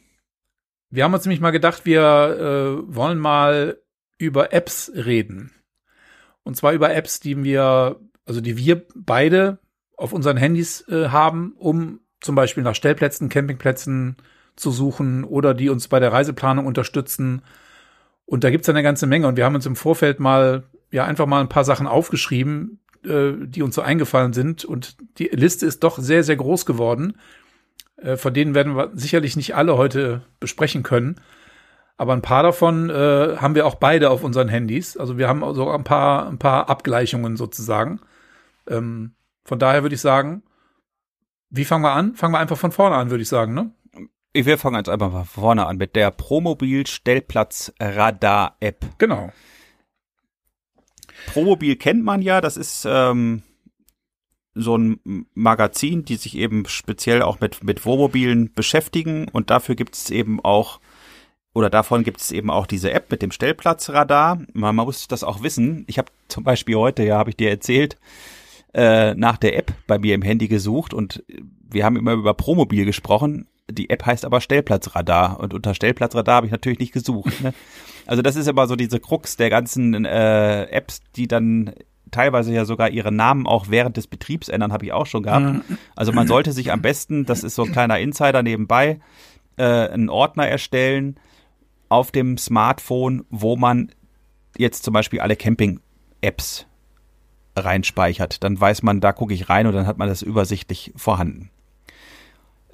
[0.90, 3.78] Wir haben uns nämlich mal gedacht, wir äh, wollen mal
[4.18, 5.52] über Apps reden.
[6.42, 9.58] Und zwar über Apps, die wir, also die wir beide
[9.96, 14.16] auf unseren Handys äh, haben, um zum Beispiel nach Stellplätzen, Campingplätzen
[14.56, 17.42] zu suchen oder die uns bei der Reiseplanung unterstützen.
[18.26, 19.26] Und da gibt's eine ganze Menge.
[19.26, 23.34] Und wir haben uns im Vorfeld mal, ja, einfach mal ein paar Sachen aufgeschrieben, äh,
[23.46, 24.64] die uns so eingefallen sind.
[24.64, 27.18] Und die Liste ist doch sehr, sehr groß geworden.
[27.96, 31.16] Äh, von denen werden wir sicherlich nicht alle heute besprechen können.
[31.96, 34.96] Aber ein paar davon äh, haben wir auch beide auf unseren Handys.
[34.96, 38.00] Also wir haben also ein paar, ein paar Abgleichungen sozusagen.
[38.68, 39.14] Ähm,
[39.44, 40.42] von daher würde ich sagen,
[41.50, 42.14] wie fangen wir an?
[42.14, 43.70] Fangen wir einfach von vorne an, würde ich sagen, ne?
[44.32, 48.84] Ich wir fangen jetzt einfach mal vorne an mit der Promobil Stellplatz Radar App.
[48.98, 49.32] Genau.
[51.26, 53.42] Promobil kennt man ja, das ist ähm,
[54.54, 59.94] so ein Magazin, die sich eben speziell auch mit, mit Wohnmobilen beschäftigen und dafür gibt
[59.94, 60.80] es eben auch
[61.54, 64.40] oder davon gibt es eben auch diese App mit dem Stellplatzradar.
[64.52, 65.84] Man, man muss das auch wissen.
[65.86, 67.96] Ich habe zum Beispiel heute, ja, habe ich dir erzählt,
[68.74, 71.22] äh, nach der App bei mir im Handy gesucht und
[71.70, 73.46] wir haben immer über Promobil gesprochen.
[73.70, 77.40] Die App heißt aber Stellplatzradar und unter Stellplatzradar habe ich natürlich nicht gesucht.
[77.40, 77.54] Ne?
[78.06, 81.72] Also das ist immer so diese Krux der ganzen äh, Apps, die dann
[82.10, 85.64] teilweise ja sogar ihre Namen auch während des Betriebs ändern, habe ich auch schon gehabt.
[85.96, 89.00] Also man sollte sich am besten, das ist so ein kleiner Insider nebenbei,
[89.56, 91.16] äh, einen Ordner erstellen
[91.88, 93.90] auf dem Smartphone, wo man
[94.56, 96.66] jetzt zum Beispiel alle Camping-Apps
[97.56, 98.44] reinspeichert.
[98.44, 101.50] Dann weiß man, da gucke ich rein und dann hat man das übersichtlich vorhanden.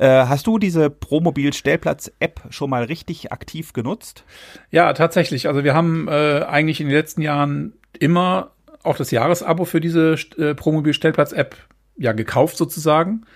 [0.00, 4.24] Äh, hast du diese Promobil-Stellplatz-App schon mal richtig aktiv genutzt?
[4.70, 5.46] Ja, tatsächlich.
[5.46, 10.14] Also wir haben äh, eigentlich in den letzten Jahren immer auch das Jahresabo für diese
[10.38, 11.54] äh, Promobil-Stellplatz-App
[11.98, 13.26] ja gekauft sozusagen.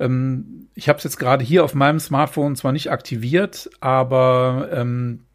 [0.00, 5.26] Ähm, ich habe es jetzt gerade hier auf meinem Smartphone zwar nicht aktiviert, aber ähm,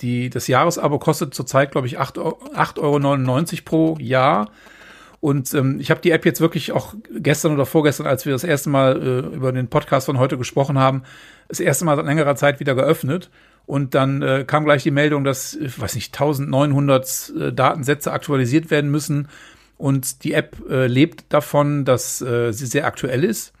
[0.00, 4.50] die, das Jahresabo kostet zurzeit, glaube ich, 8,99 Euro pro Jahr.
[5.24, 8.44] Und ähm, ich habe die App jetzt wirklich auch gestern oder vorgestern, als wir das
[8.44, 11.02] erste Mal äh, über den Podcast von heute gesprochen haben,
[11.48, 13.30] das erste Mal seit längerer Zeit wieder geöffnet.
[13.64, 18.70] Und dann äh, kam gleich die Meldung, dass, ich weiß nicht, 1900 äh, Datensätze aktualisiert
[18.70, 19.28] werden müssen.
[19.78, 23.54] Und die App äh, lebt davon, dass äh, sie sehr aktuell ist.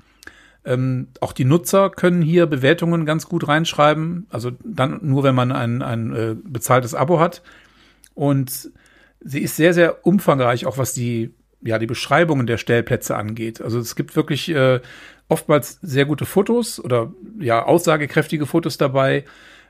[0.66, 4.26] Ähm, auch die Nutzer können hier Bewertungen ganz gut reinschreiben.
[4.28, 7.40] Also dann nur, wenn man ein, ein äh, bezahltes Abo hat.
[8.12, 8.70] Und
[9.20, 11.32] sie ist sehr, sehr umfangreich, auch was die
[11.64, 13.60] ja, die Beschreibungen der Stellplätze angeht.
[13.60, 14.80] Also es gibt wirklich äh,
[15.28, 19.24] oftmals sehr gute Fotos oder ja, aussagekräftige Fotos dabei,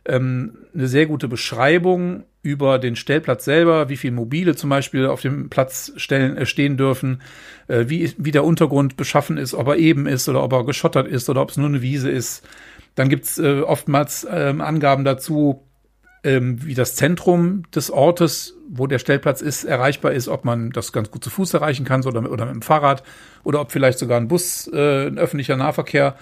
[0.07, 5.22] ähm, eine sehr gute Beschreibung über den Stellplatz selber, wie viele Mobile zum Beispiel auf
[5.22, 7.22] dem Platz stellen, äh, stehen dürfen,
[7.68, 11.07] äh, wie, wie der Untergrund beschaffen ist, ob er eben ist oder ob er geschottert
[11.07, 12.46] ist oder ob es nur eine Wiese ist.
[12.96, 15.62] Dann gibt's äh, oftmals ähm, Angaben dazu,
[16.24, 20.92] ähm, wie das Zentrum des Ortes, wo der Stellplatz ist, erreichbar ist, ob man das
[20.92, 23.02] ganz gut zu Fuß erreichen kann oder, oder mit dem Fahrrad
[23.44, 26.16] oder ob vielleicht sogar ein Bus, äh, ein öffentlicher Nahverkehr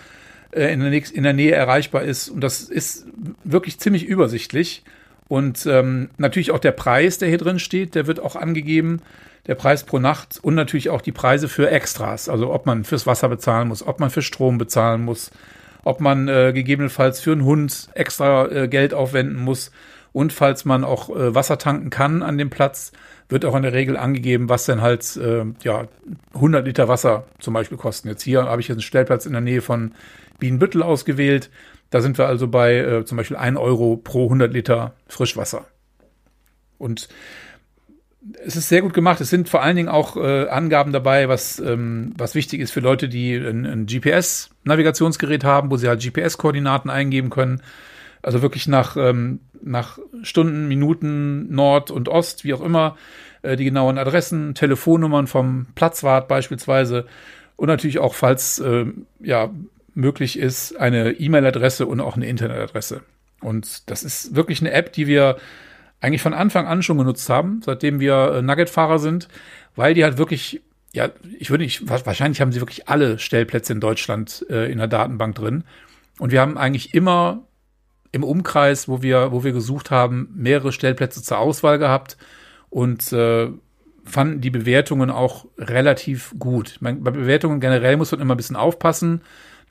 [0.51, 2.29] äh, in, der nächst, in der Nähe erreichbar ist.
[2.29, 3.07] Und das ist
[3.45, 4.83] wirklich ziemlich übersichtlich.
[5.29, 9.01] Und ähm, natürlich auch der Preis, der hier drin steht, der wird auch angegeben.
[9.47, 12.29] Der Preis pro Nacht und natürlich auch die Preise für Extras.
[12.29, 15.31] Also ob man fürs Wasser bezahlen muss, ob man für Strom bezahlen muss,
[15.85, 19.71] ob man äh, gegebenenfalls für einen Hund extra äh, Geld aufwenden muss.
[20.13, 22.93] Und falls man auch äh, Wasser tanken kann an dem Platz,
[23.29, 25.89] wird auch in der Regel angegeben, was denn halt äh, ja
[26.35, 28.09] 100 Liter Wasser zum Beispiel kosten.
[28.09, 29.93] Jetzt hier habe ich jetzt einen Stellplatz in der Nähe von
[30.39, 31.51] Bienenbüttel ausgewählt.
[31.91, 35.67] Da sind wir also bei äh, zum Beispiel 1 Euro pro 100 Liter Frischwasser.
[36.79, 37.09] Und
[38.45, 39.21] es ist sehr gut gemacht.
[39.21, 42.81] Es sind vor allen Dingen auch äh, Angaben dabei, was, ähm, was wichtig ist für
[42.81, 47.63] Leute, die ein, ein GPS-Navigationsgerät haben, wo sie halt GPS-Koordinaten eingeben können.
[48.23, 52.97] Also wirklich nach, ähm, nach Stunden, Minuten, Nord und Ost, wie auch immer,
[53.43, 57.07] äh, die genauen Adressen, Telefonnummern vom Platzwart beispielsweise
[57.57, 58.87] und natürlich auch, falls äh,
[59.21, 59.51] ja
[59.95, 63.03] möglich ist, eine E-Mail-Adresse und auch eine Internetadresse.
[63.41, 65.37] Und das ist wirklich eine App, die wir
[66.03, 69.29] eigentlich von Anfang an schon genutzt haben, seitdem wir äh, Nugget-Fahrer sind,
[69.77, 70.61] weil die halt wirklich,
[70.93, 74.89] ja, ich würde nicht, wahrscheinlich haben sie wirklich alle Stellplätze in Deutschland äh, in der
[74.89, 75.65] Datenbank drin.
[76.19, 77.45] Und wir haben eigentlich immer
[78.11, 82.19] im Umkreis, wo wir, wo wir gesucht haben, mehrere Stellplätze zur Auswahl gehabt
[82.69, 83.49] und äh,
[84.05, 86.79] fanden die Bewertungen auch relativ gut.
[86.81, 89.23] Meine, bei Bewertungen generell muss man immer ein bisschen aufpassen.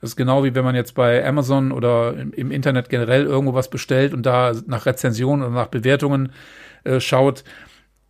[0.02, 3.70] Das ist genau wie wenn man jetzt bei Amazon oder im, Internet generell irgendwo was
[3.70, 6.32] bestellt und da nach Rezensionen oder nach Bewertungen
[6.82, 7.44] äh, schaut.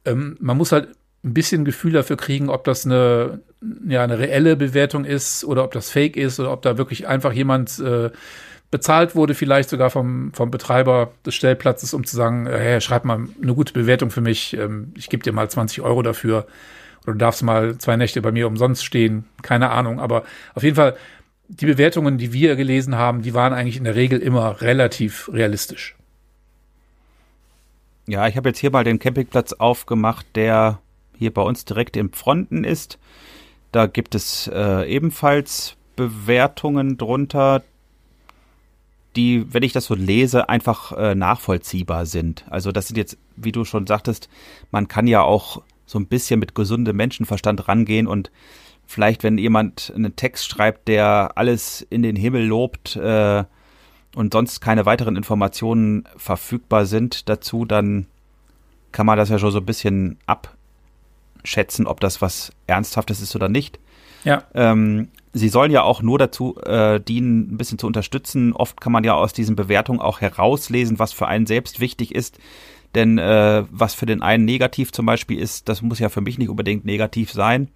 [0.07, 0.89] Ähm, man muss halt
[1.23, 3.41] ein bisschen Gefühl dafür kriegen, ob das eine,
[3.87, 7.35] ja, eine reelle Bewertung ist oder ob das Fake ist oder ob da wirklich einfach
[7.35, 8.09] jemand äh,
[8.71, 13.05] bezahlt wurde, vielleicht sogar vom, vom Betreiber des Stellplatzes, um zu sagen, äh, hey, schreib
[13.05, 16.47] mal eine gute Bewertung für mich, ähm, ich gebe dir mal 20 Euro dafür
[17.03, 20.25] oder du darfst mal zwei Nächte bei mir umsonst stehen, keine Ahnung, aber
[20.55, 20.97] auf jeden Fall
[21.61, 25.97] die Bewertungen, die wir gelesen haben, die waren eigentlich in der Regel immer relativ realistisch.
[28.07, 30.81] Ja, ich habe jetzt hier mal den Campingplatz aufgemacht, der
[31.17, 32.99] hier bei uns direkt im Fronten ist.
[33.71, 37.63] Da gibt es äh, ebenfalls Bewertungen drunter
[39.15, 42.47] die, wenn ich das so lese, einfach äh, nachvollziehbar sind.
[42.49, 44.31] Also das sind jetzt, wie du schon sagtest,
[44.71, 48.31] man kann ja auch so ein bisschen mit gesundem Menschenverstand rangehen und
[48.87, 53.45] vielleicht, wenn jemand einen Text schreibt, der alles in den Himmel lobt äh,
[54.15, 58.07] und sonst keine weiteren Informationen verfügbar sind dazu, dann
[58.93, 63.49] kann man das ja schon so ein bisschen abschätzen, ob das was Ernsthaftes ist oder
[63.49, 63.79] nicht.
[64.25, 64.45] Ja.
[64.55, 68.53] Ähm, sie sollen ja auch nur dazu äh, dienen, ein bisschen zu unterstützen.
[68.53, 72.39] Oft kann man ja aus diesen Bewertungen auch herauslesen, was für einen selbst wichtig ist.
[72.95, 76.39] Denn äh, was für den einen negativ zum Beispiel ist, das muss ja für mich
[76.39, 77.69] nicht unbedingt negativ sein.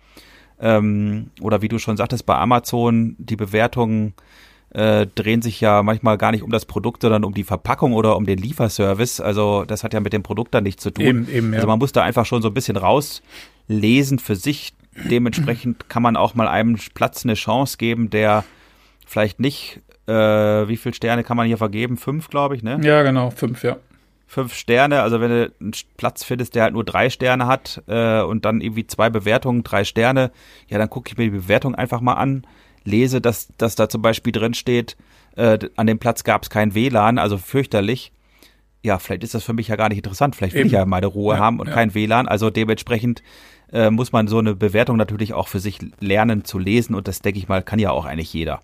[0.61, 4.15] Ähm, oder wie du schon sagtest, bei Amazon, die Bewertungen
[4.71, 8.17] äh, drehen sich ja manchmal gar nicht um das Produkt, sondern um die Verpackung oder
[8.17, 9.21] um den Lieferservice.
[9.21, 11.05] Also das hat ja mit dem Produkt dann nichts zu tun.
[11.05, 11.57] Eben, eben, ja.
[11.57, 14.75] Also man muss da einfach schon so ein bisschen rauslesen für sich.
[15.11, 18.45] Dementsprechend kann man auch mal einem Platz eine Chance geben, der
[19.07, 21.97] vielleicht nicht, äh, wie viele Sterne kann man hier vergeben?
[21.97, 22.81] Fünf, glaube ich, ne?
[22.83, 23.77] Ja, genau, fünf, ja.
[24.29, 28.21] Fünf Sterne, also wenn du einen Platz findest, der halt nur drei Sterne hat äh,
[28.23, 30.33] und dann irgendwie zwei Bewertungen, drei Sterne,
[30.69, 32.45] ja, dann gucke ich mir die Bewertung einfach mal an,
[32.85, 34.97] lese, dass, dass da zum Beispiel drin steht,
[35.37, 38.13] äh, an dem Platz gab es kein WLAN, also fürchterlich.
[38.83, 40.37] Ja, vielleicht ist das für mich ja gar nicht interessant.
[40.37, 40.69] Vielleicht will Eben.
[40.69, 41.75] ich ja meine Ruhe Ja, haben und ja.
[41.75, 42.29] kein WLAN.
[42.29, 43.23] Also dementsprechend
[43.73, 47.21] äh, muss man so eine Bewertung natürlich auch für sich lernen zu lesen und das
[47.21, 48.61] denke ich mal, kann ja auch eigentlich jeder.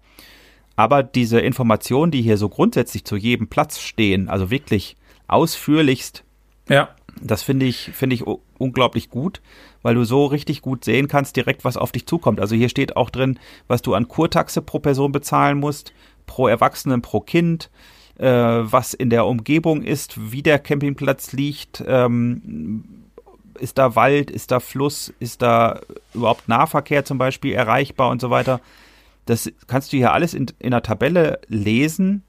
[0.76, 4.96] Aber diese Informationen, die hier so grundsätzlich zu jedem Platz stehen, also wirklich
[5.32, 6.24] ausführlichst,
[6.68, 6.90] Ja,
[7.20, 8.24] das finde ich, finde ich
[8.58, 9.40] unglaublich gut,
[9.82, 12.40] weil du so richtig gut sehen kannst, direkt was auf dich zukommt.
[12.40, 15.92] Also hier steht auch drin, was du an Kurtaxe pro Person bezahlen musst,
[16.26, 17.70] pro Erwachsenen, pro Kind,
[18.18, 22.84] äh, was in der Umgebung ist, wie der Campingplatz liegt, ähm,
[23.58, 25.80] ist da Wald, ist da Fluss, ist da
[26.14, 28.60] überhaupt Nahverkehr zum Beispiel erreichbar und so weiter.
[29.26, 32.22] Das kannst du hier alles in, in einer Tabelle lesen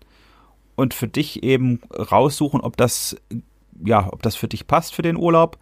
[0.75, 3.15] und für dich eben raussuchen, ob das
[3.85, 5.57] ja, ob das für dich passt für den Urlaub.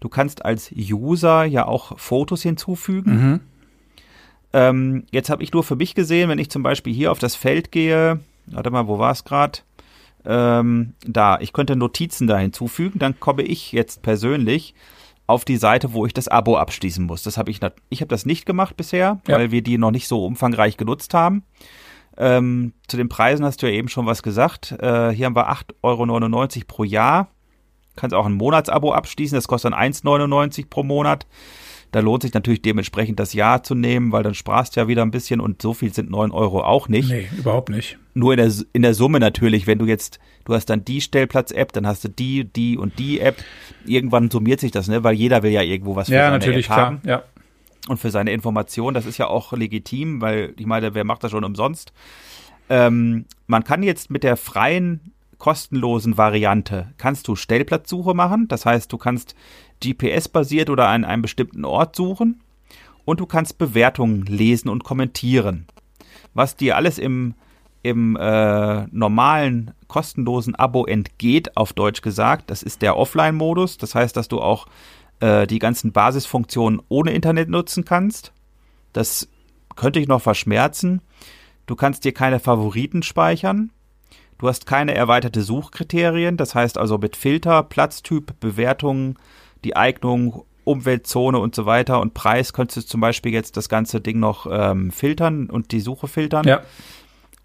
[0.00, 3.10] Du kannst als User ja auch Fotos hinzufügen.
[3.12, 3.40] mhm.
[4.54, 7.34] Ähm, jetzt habe ich nur für mich gesehen, wenn ich zum Beispiel hier auf das
[7.36, 9.60] Feld gehe, warte mal, wo war es gerade?
[10.26, 14.74] Ähm, da, ich könnte Notizen da hinzufügen, dann komme ich jetzt persönlich
[15.26, 17.22] auf die Seite, wo ich das Abo abschließen muss.
[17.22, 19.38] Das habe ich, ich habe das nicht gemacht bisher, Ja.
[19.38, 21.44] weil wir die noch nicht so umfangreich genutzt haben.
[22.22, 24.72] Ähm, zu den Preisen hast du ja eben schon was gesagt.
[24.78, 27.28] Äh, hier haben wir 8,99 Euro pro Jahr.
[27.96, 31.26] Kannst auch ein Monatsabo abschließen, das kostet dann 1,99 pro Monat.
[31.90, 35.02] Da lohnt sich natürlich dementsprechend das Jahr zu nehmen, weil dann sparst du ja wieder
[35.02, 37.10] ein bisschen und so viel sind 9 Euro auch nicht.
[37.10, 37.98] Nee, überhaupt nicht.
[38.14, 41.72] Nur in der, in der Summe natürlich, wenn du jetzt, du hast dann die Stellplatz-App,
[41.72, 43.36] dann hast du die, die und die App.
[43.84, 45.04] Irgendwann summiert sich das, ne?
[45.04, 47.18] Weil jeder will ja irgendwo was für Ja, natürlich, App haben klar.
[47.18, 47.22] Ja.
[47.88, 48.94] Und für seine Information.
[48.94, 51.92] Das ist ja auch legitim, weil ich meine, wer macht das schon umsonst?
[52.68, 58.46] Ähm, man kann jetzt mit der freien, kostenlosen Variante, kannst du Stellplatzsuche machen.
[58.48, 59.34] Das heißt, du kannst
[59.82, 62.40] GPS-basiert oder an einem bestimmten Ort suchen
[63.04, 65.66] und du kannst Bewertungen lesen und kommentieren.
[66.34, 67.34] Was dir alles im,
[67.82, 73.78] im äh, normalen, kostenlosen Abo entgeht, auf Deutsch gesagt, das ist der Offline-Modus.
[73.78, 74.66] Das heißt, dass du auch
[75.22, 78.32] äh, die ganzen Basisfunktionen ohne Internet nutzen kannst.
[78.92, 79.28] Das
[79.76, 81.00] könnte ich noch verschmerzen.
[81.66, 83.70] Du kannst dir keine Favoriten speichern.
[84.38, 89.16] Du hast keine erweiterte Suchkriterien, das heißt also mit Filter, Platztyp, Bewertungen,
[89.62, 94.00] die Eignung, Umweltzone und so weiter und Preis könntest du zum Beispiel jetzt das ganze
[94.00, 96.46] Ding noch ähm, filtern und die Suche filtern.
[96.46, 96.62] Ja,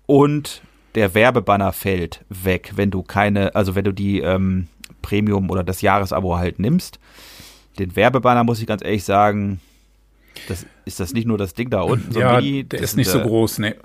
[0.08, 0.62] Und
[0.96, 4.68] der Werbebanner fällt weg, wenn du keine, also wenn du die ähm,
[5.04, 7.00] Premium oder das Jahresabo halt nimmst.
[7.80, 9.60] Den Werbebanner muss ich ganz ehrlich sagen,
[10.48, 12.98] das ist das nicht nur das Ding da unten, so ja mini, der das ist
[12.98, 13.76] nicht sind, so äh, groß, nee.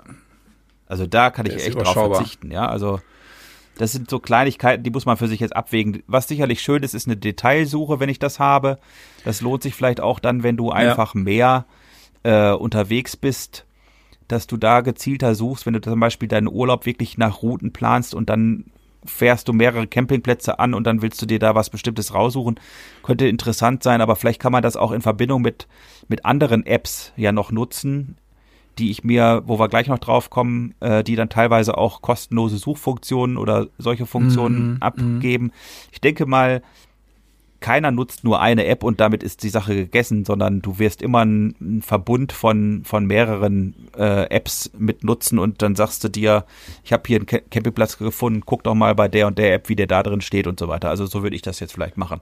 [0.87, 2.67] Also da kann ich Der echt drauf verzichten, ja.
[2.67, 2.99] Also
[3.77, 6.03] das sind so Kleinigkeiten, die muss man für sich jetzt abwägen.
[6.05, 8.77] Was sicherlich schön ist, ist eine Detailsuche, wenn ich das habe.
[9.25, 11.65] Das lohnt sich vielleicht auch dann, wenn du einfach mehr
[12.21, 13.65] äh, unterwegs bist,
[14.27, 18.13] dass du da gezielter suchst, wenn du zum Beispiel deinen Urlaub wirklich nach Routen planst
[18.13, 18.65] und dann
[19.05, 22.59] fährst du mehrere Campingplätze an und dann willst du dir da was Bestimmtes raussuchen.
[23.03, 25.67] Könnte interessant sein, aber vielleicht kann man das auch in Verbindung mit,
[26.07, 28.17] mit anderen Apps ja noch nutzen,
[28.79, 32.57] die ich mir, wo wir gleich noch drauf kommen, äh, die dann teilweise auch kostenlose
[32.57, 35.51] Suchfunktionen oder solche Funktionen Mhm, abgeben.
[35.91, 36.61] Ich denke mal,
[37.63, 41.21] keiner nutzt nur eine App und damit ist die Sache gegessen, sondern du wirst immer
[41.21, 46.43] einen, Verbund von, von mehreren äh, Apps mit nutzen und dann sagst du dir,
[46.83, 49.69] ich habe hier einen Ca- Campingplatz gefunden, guck doch mal bei der und der App,
[49.69, 50.89] wie der da drin steht und so weiter.
[50.89, 52.19] Also so würde ich das jetzt vielleicht machen.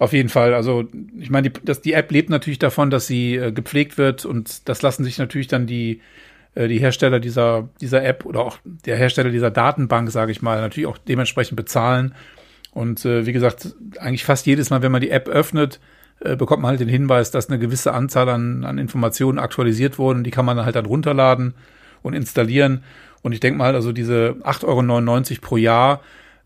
[0.00, 0.52] Auf jeden Fall.
[0.52, 0.84] Also
[1.16, 4.82] ich meine, die, die App lebt natürlich davon, dass sie äh, gepflegt wird und das
[4.82, 6.00] lassen sich natürlich dann die,
[6.56, 10.60] äh, die Hersteller dieser, dieser App oder auch der Hersteller dieser Datenbank, sage ich mal,
[10.60, 12.14] natürlich auch dementsprechend bezahlen.
[12.72, 15.78] Und äh, wie gesagt, eigentlich fast jedes Mal, wenn man die App öffnet,
[16.20, 20.24] äh, bekommt man halt den Hinweis, dass eine gewisse Anzahl an, an Informationen aktualisiert wurden.
[20.24, 21.54] Die kann man dann halt dann runterladen
[22.02, 22.82] und installieren.
[23.22, 26.00] Und ich denke mal, also diese 8,99 Euro pro Jahr,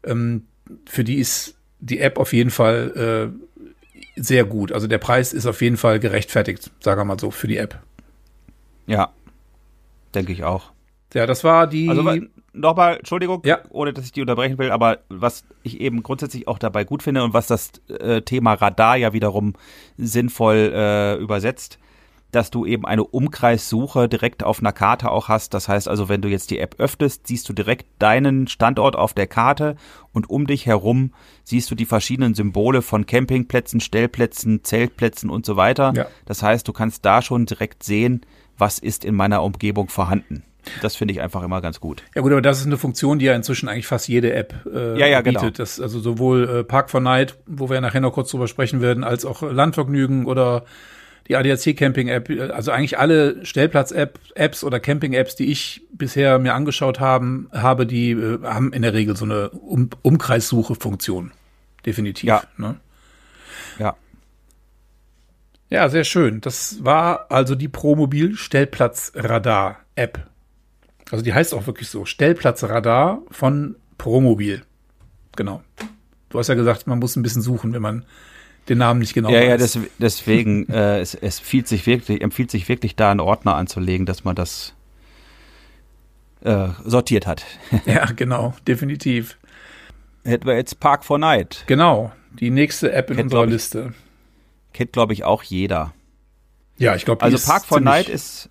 [0.05, 0.45] ähm,
[0.85, 4.73] für die ist die App auf jeden Fall äh, sehr gut.
[4.73, 7.79] Also der Preis ist auf jeden Fall gerechtfertigt, sagen wir mal so, für die App.
[8.87, 9.13] Ja,
[10.15, 10.73] denke ich auch.
[11.15, 11.89] Ja, das war die.
[11.89, 12.05] Also
[12.57, 13.59] nochmal, Entschuldigung, Ja.
[13.71, 17.23] ohne dass ich die unterbrechen will, aber was ich eben grundsätzlich auch dabei gut finde
[17.23, 19.55] und was das äh, Thema Radar ja wiederum
[19.97, 21.79] sinnvoll äh, übersetzt,
[22.33, 25.55] dass du eben eine Umkreissuche direkt auf einer Karte auch hast.
[25.55, 29.15] Das heißt also, wenn du jetzt die App öffnest, siehst du direkt deinen Standort auf
[29.15, 29.77] der Karte
[30.13, 31.13] und um dich herum
[31.45, 35.93] siehst du die verschiedenen Symbole von Campingplätzen, Stellplätzen, Zeltplätzen und so weiter.
[35.97, 36.07] Ja.
[36.27, 38.23] Das heißt, du kannst da schon direkt sehen,
[38.59, 40.43] was ist in meiner Umgebung vorhanden.
[40.83, 42.03] Das finde ich einfach immer ganz gut.
[42.15, 44.99] Ja gut, aber das ist eine Funktion, die ja inzwischen eigentlich fast jede App äh,
[44.99, 45.41] ja, ja, bietet.
[45.41, 45.51] Genau.
[45.51, 49.05] Das, also sowohl äh, Park for Night, wo wir nachher noch kurz drüber sprechen werden,
[49.05, 50.65] als auch Landvergnügen oder
[51.29, 55.83] die ADAC Camping App, also eigentlich alle Stellplatz App, Apps oder Camping Apps, die ich
[55.93, 60.75] bisher mir angeschaut haben, habe, die äh, haben in der Regel so eine um Umkreissuche
[60.75, 61.33] Funktion.
[61.85, 62.29] Definitiv.
[62.29, 62.43] Ja.
[62.57, 62.77] Ne?
[63.79, 63.97] Ja.
[65.69, 66.41] Ja, sehr schön.
[66.41, 70.29] Das war also die Promobil Stellplatzradar App.
[71.11, 74.63] Also die heißt auch wirklich so Stellplatzradar von Promobil.
[75.37, 75.63] Genau.
[76.29, 78.05] Du hast ja gesagt, man muss ein bisschen suchen, wenn man
[78.69, 79.49] den Namen nicht genau ja, weiß.
[79.49, 83.55] Ja, des, deswegen, äh, es, es empfiehlt sich wirklich, empfiehlt sich wirklich, da einen Ordner
[83.55, 84.75] anzulegen, dass man das
[86.43, 87.45] äh, sortiert hat.
[87.87, 89.39] ja, genau, definitiv.
[90.25, 91.65] Hätten wir jetzt Park for Night.
[91.69, 93.95] Genau, die nächste App in kennt, unserer ich, Liste.
[94.73, 95.95] Kennt, glaube ich, auch jeder.
[96.79, 98.51] Ja, ich glaube, Also Park for Night ist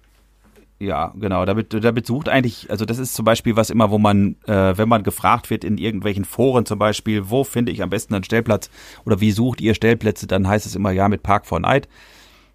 [0.78, 1.46] ja, genau.
[1.46, 4.90] Damit, damit sucht eigentlich, also das ist zum Beispiel was immer, wo man, äh, wenn
[4.90, 8.70] man gefragt wird in irgendwelchen Foren zum Beispiel, wo finde ich am besten einen Stellplatz
[9.06, 11.88] oder wie sucht ihr Stellplätze, dann heißt es immer ja mit Park 4 Night.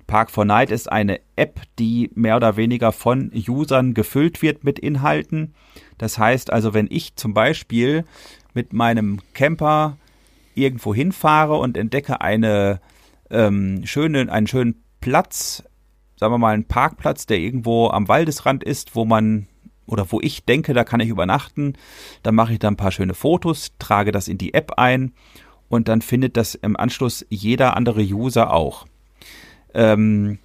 [0.06, 4.78] Park 4 Night ist eine App, die mehr oder weniger von Usern gefüllt wird mit
[4.78, 5.54] Inhalten.
[5.96, 8.04] Das heißt also, wenn ich zum Beispiel
[8.52, 9.96] mit meinem Camper
[10.54, 12.80] irgendwo hinfahre und entdecke eine
[13.30, 15.62] ähm, schöne, einen schönen Platz
[16.20, 19.46] sagen wir mal, einen Parkplatz, der irgendwo am Waldesrand ist, wo man
[19.86, 21.72] oder wo ich denke, da kann ich übernachten.
[22.22, 25.14] Dann mache ich da ein paar schöne Fotos, trage das in die App ein
[25.70, 28.86] und dann findet das im Anschluss jeder andere User auch.
[29.72, 30.38] Ähm,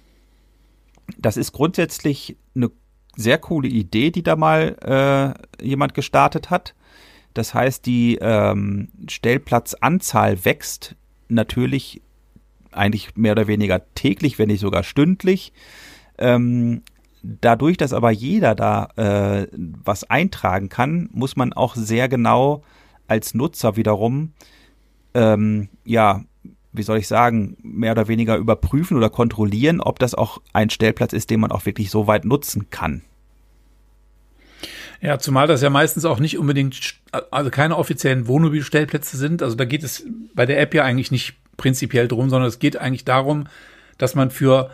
[1.18, 2.70] das ist grundsätzlich eine
[3.14, 6.74] sehr coole Idee, die da mal äh, jemand gestartet hat.
[7.34, 10.96] Das heißt, die ähm, Stellplatzanzahl wächst
[11.28, 12.00] natürlich
[12.76, 15.52] eigentlich mehr oder weniger täglich, wenn nicht sogar stündlich.
[16.18, 16.82] Ähm,
[17.22, 22.62] dadurch, dass aber jeder da äh, was eintragen kann, muss man auch sehr genau
[23.08, 24.32] als Nutzer wiederum,
[25.14, 26.24] ähm, ja,
[26.72, 31.12] wie soll ich sagen, mehr oder weniger überprüfen oder kontrollieren, ob das auch ein Stellplatz
[31.12, 33.02] ist, den man auch wirklich so weit nutzen kann.
[35.00, 36.94] Ja, zumal das ja meistens auch nicht unbedingt,
[37.30, 39.42] also keine offiziellen Wohnmobilstellplätze sind.
[39.42, 42.76] Also da geht es bei der App ja eigentlich nicht prinzipiell drum, sondern es geht
[42.76, 43.44] eigentlich darum,
[43.98, 44.70] dass man für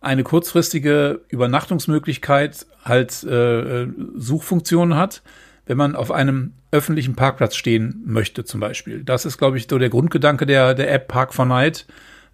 [0.00, 5.22] eine kurzfristige Übernachtungsmöglichkeit halt äh, Suchfunktionen hat,
[5.66, 9.02] wenn man auf einem öffentlichen Parkplatz stehen möchte zum Beispiel.
[9.02, 11.86] Das ist, glaube ich, so der Grundgedanke der, der App Park for Night,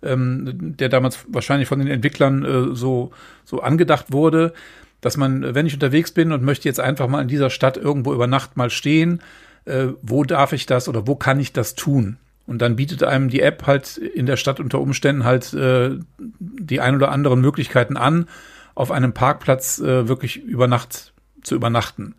[0.03, 3.13] ähm, der damals wahrscheinlich von den Entwicklern äh, so,
[3.45, 4.53] so angedacht wurde,
[5.01, 8.13] dass man, wenn ich unterwegs bin und möchte jetzt einfach mal in dieser Stadt irgendwo
[8.13, 9.23] über Nacht mal stehen,
[9.65, 12.19] äh, wo darf ich das oder wo kann ich das tun?
[12.47, 16.81] Und dann bietet einem die App halt in der Stadt unter Umständen halt äh, die
[16.81, 18.27] ein oder anderen Möglichkeiten an,
[18.75, 22.15] auf einem Parkplatz äh, wirklich über Nacht zu übernachten.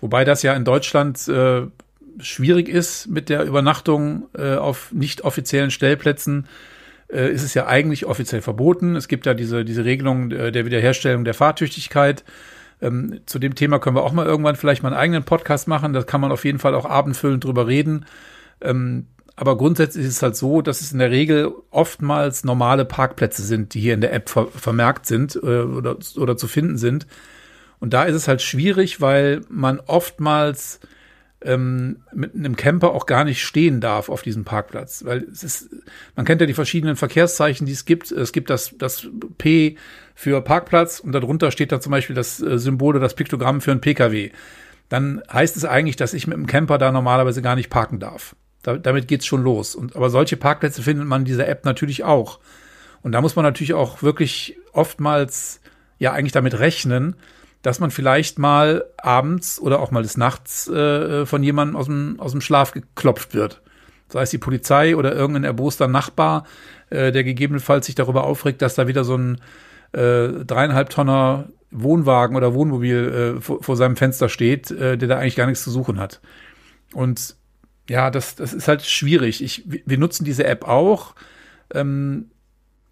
[0.00, 1.62] Wobei das ja in Deutschland äh,
[2.18, 6.46] schwierig ist mit der Übernachtung äh, auf nicht offiziellen Stellplätzen.
[7.08, 8.96] Äh, ist es ja eigentlich offiziell verboten.
[8.96, 12.24] Es gibt ja diese, diese Regelung äh, der Wiederherstellung der Fahrtüchtigkeit.
[12.82, 15.92] Ähm, zu dem Thema können wir auch mal irgendwann vielleicht mal einen eigenen Podcast machen.
[15.92, 18.06] Da kann man auf jeden Fall auch abendfüllend drüber reden.
[18.60, 23.42] Ähm, aber grundsätzlich ist es halt so, dass es in der Regel oftmals normale Parkplätze
[23.42, 27.06] sind, die hier in der App ver vermerkt sind äh, oder, oder zu finden sind.
[27.80, 30.78] Und da ist es halt schwierig, weil man oftmals
[31.42, 35.04] ähm, mit einem Camper auch gar nicht stehen darf auf diesem Parkplatz.
[35.04, 35.70] Weil es ist,
[36.14, 38.12] man kennt ja die verschiedenen Verkehrszeichen, die es gibt.
[38.12, 39.76] Es gibt das, das P
[40.14, 43.72] für Parkplatz und darunter steht da zum Beispiel das äh, Symbol oder das Piktogramm für
[43.72, 44.30] ein Pkw.
[44.88, 48.36] Dann heißt es eigentlich, dass ich mit dem Camper da normalerweise gar nicht parken darf.
[48.64, 49.74] Da, damit geht's schon los.
[49.74, 52.40] Und, aber solche Parkplätze findet man in dieser App natürlich auch.
[53.02, 55.60] Und da muss man natürlich auch wirklich oftmals
[55.98, 57.14] ja eigentlich damit rechnen,
[57.60, 62.18] dass man vielleicht mal abends oder auch mal des Nachts äh, von jemandem aus dem,
[62.18, 63.60] aus dem Schlaf geklopft wird.
[64.08, 66.44] Sei es die Polizei oder irgendein erboster Nachbar,
[66.88, 69.40] äh, der gegebenenfalls sich darüber aufregt, dass da wieder so ein
[69.92, 75.18] äh, dreieinhalb Tonner Wohnwagen oder Wohnmobil äh, vor, vor seinem Fenster steht, äh, der da
[75.18, 76.20] eigentlich gar nichts zu suchen hat.
[76.94, 77.36] Und
[77.88, 79.42] ja, das, das ist halt schwierig.
[79.42, 81.14] Ich, wir nutzen diese App auch,
[81.72, 82.30] ähm,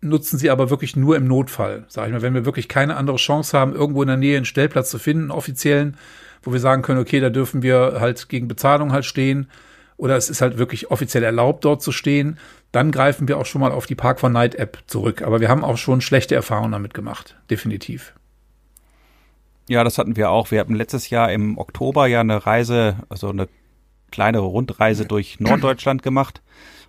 [0.00, 2.22] nutzen sie aber wirklich nur im Notfall, sag ich mal.
[2.22, 5.30] Wenn wir wirklich keine andere Chance haben, irgendwo in der Nähe einen Stellplatz zu finden,
[5.30, 5.96] offiziellen,
[6.42, 9.48] wo wir sagen können, okay, da dürfen wir halt gegen Bezahlung halt stehen,
[9.96, 12.38] oder es ist halt wirklich offiziell erlaubt, dort zu stehen,
[12.72, 15.22] dann greifen wir auch schon mal auf die Park for Night App zurück.
[15.22, 18.12] Aber wir haben auch schon schlechte Erfahrungen damit gemacht, definitiv.
[19.68, 20.50] Ja, das hatten wir auch.
[20.50, 23.48] Wir hatten letztes Jahr im Oktober ja eine Reise, also eine
[24.12, 26.40] kleinere Rundreise durch Norddeutschland gemacht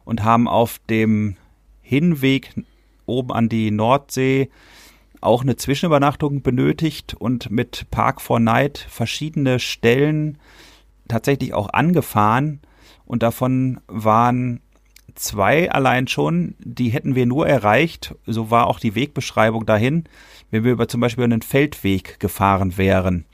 [0.06, 1.38] und haben auf dem
[1.82, 2.54] Hinweg
[3.06, 4.50] oben an die Nordsee
[5.22, 10.38] auch eine Zwischenübernachtung benötigt und mit Park for Night verschiedene Stellen
[11.08, 12.60] tatsächlich auch angefahren.
[13.06, 14.62] Und davon waren
[15.16, 20.06] zwei allein schon, die hätten wir nur erreicht, so war auch die Wegbeschreibung dahin,
[20.52, 23.26] wenn wir über zum Beispiel einen Feldweg gefahren wären.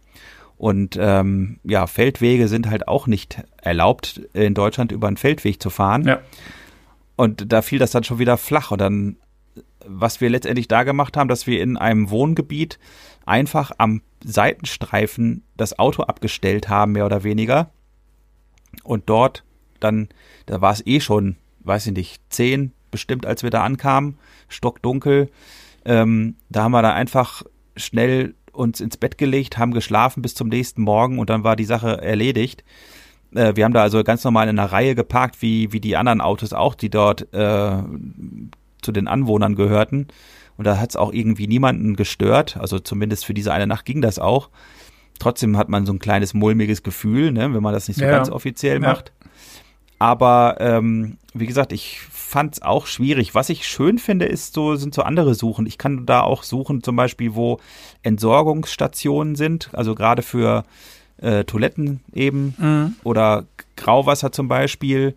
[0.59, 5.69] Und ähm, ja, Feldwege sind halt auch nicht erlaubt, in Deutschland über einen Feldweg zu
[5.69, 6.05] fahren.
[6.05, 6.19] Ja.
[7.15, 8.71] Und da fiel das dann schon wieder flach.
[8.71, 9.15] Und dann,
[9.85, 12.77] was wir letztendlich da gemacht haben, dass wir in einem Wohngebiet
[13.25, 17.71] einfach am Seitenstreifen das Auto abgestellt haben, mehr oder weniger.
[18.83, 19.45] Und dort
[19.79, 20.09] dann,
[20.45, 24.17] da war es eh schon, weiß ich nicht, zehn bestimmt, als wir da ankamen,
[24.49, 25.29] stockdunkel.
[25.85, 27.43] Ähm, da haben wir dann einfach
[27.77, 31.65] schnell uns ins Bett gelegt, haben geschlafen bis zum nächsten Morgen und dann war die
[31.65, 32.63] Sache erledigt.
[33.33, 36.21] Äh, wir haben da also ganz normal in einer Reihe geparkt, wie, wie die anderen
[36.21, 37.77] Autos auch, die dort äh,
[38.81, 40.07] zu den Anwohnern gehörten.
[40.57, 42.57] Und da hat es auch irgendwie niemanden gestört.
[42.57, 44.49] Also zumindest für diese eine Nacht ging das auch.
[45.17, 48.11] Trotzdem hat man so ein kleines mulmiges Gefühl, ne, wenn man das nicht so ja.
[48.11, 49.13] ganz offiziell macht.
[49.99, 51.99] Aber ähm, wie gesagt, ich
[52.29, 53.33] fand es auch schwierig.
[53.33, 55.65] Was ich schön finde, ist so, sind so andere Suchen.
[55.65, 57.59] Ich kann da auch suchen, zum Beispiel, wo
[58.03, 60.63] Entsorgungsstationen sind, also gerade für
[61.17, 62.95] äh, Toiletten eben mhm.
[63.03, 65.15] oder Grauwasser zum Beispiel.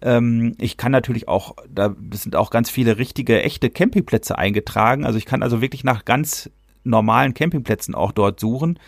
[0.00, 5.04] Ähm, ich kann natürlich auch, da sind auch ganz viele richtige, echte Campingplätze eingetragen.
[5.04, 6.50] Also ich kann also wirklich nach ganz
[6.82, 8.78] normalen Campingplätzen auch dort suchen.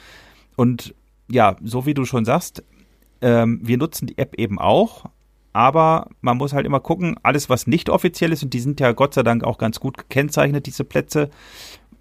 [0.56, 0.94] Und
[1.28, 2.64] ja, so wie du schon sagst,
[3.20, 5.04] ähm, wir nutzen die App eben auch,
[5.56, 8.92] aber man muss halt immer gucken, alles, was nicht offiziell ist, und die sind ja
[8.92, 11.30] Gott sei Dank auch ganz gut gekennzeichnet, diese Plätze.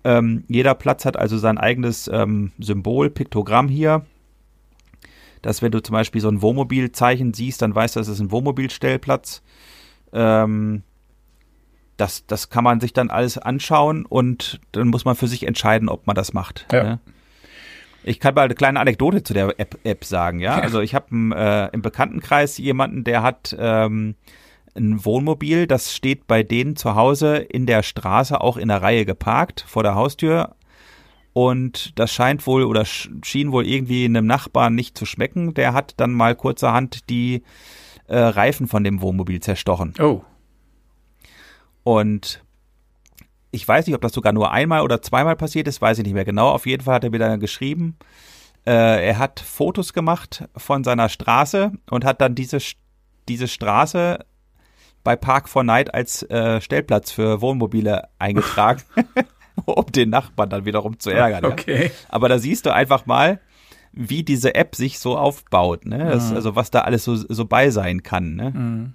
[0.03, 4.05] Ähm, jeder Platz hat also sein eigenes ähm, Symbol, Piktogramm hier.
[5.41, 8.29] Dass, wenn du zum Beispiel so ein Wohnmobilzeichen siehst, dann weißt du, das ist ein
[8.29, 9.41] Wohnmobilstellplatz.
[10.11, 10.83] Ähm,
[11.95, 15.87] das, das kann man sich dann alles anschauen und dann muss man für sich entscheiden,
[15.87, 16.67] ob man das macht.
[16.73, 16.83] Ja.
[16.83, 16.99] Ne?
[18.07, 20.59] Ich kann mal eine kleine Anekdote zu der App, App sagen, ja.
[20.59, 24.13] Also ich habe äh, im Bekanntenkreis jemanden, der hat ähm,
[24.75, 29.05] ein Wohnmobil, das steht bei denen zu Hause in der Straße auch in der Reihe
[29.05, 30.55] geparkt vor der Haustür.
[31.33, 35.55] Und das scheint wohl oder schien wohl irgendwie einem Nachbarn nicht zu schmecken.
[35.55, 37.41] Der hat dann mal kurzerhand die
[38.07, 39.95] äh, Reifen von dem Wohnmobil zerstochen.
[39.99, 40.21] Oh.
[41.83, 42.44] Und
[43.55, 46.13] ich weiß nicht, ob das sogar nur einmal oder zweimal passiert ist, weiß ich nicht
[46.13, 46.49] mehr genau.
[46.49, 47.97] Auf jeden Fall hat er mir dann geschrieben,
[48.65, 52.59] äh, er hat Fotos gemacht von seiner Straße und hat dann diese,
[53.29, 54.19] diese Straße
[55.03, 58.81] bei Park for Night als äh, Stellplatz für Wohnmobile eingetragen,
[59.65, 61.45] um den Nachbarn dann wiederum zu ärgern.
[61.45, 61.85] Okay.
[61.85, 61.91] Ja.
[62.09, 63.39] Aber da siehst du einfach mal,
[63.93, 65.99] wie diese App sich so aufbaut, ne?
[65.99, 66.35] Das, mhm.
[66.35, 68.51] Also was da alles so, so bei sein kann, ne?
[68.51, 68.93] Mhm.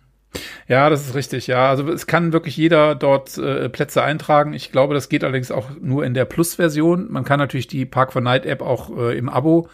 [0.68, 1.68] Ja, das ist richtig, ja.
[1.68, 4.52] Also es kann wirklich jeder dort äh, Plätze eintragen.
[4.52, 7.10] Ich glaube, das geht allerdings auch nur in der Plus-Version.
[7.10, 9.68] Man kann natürlich die Park for Night App auch äh, im Abo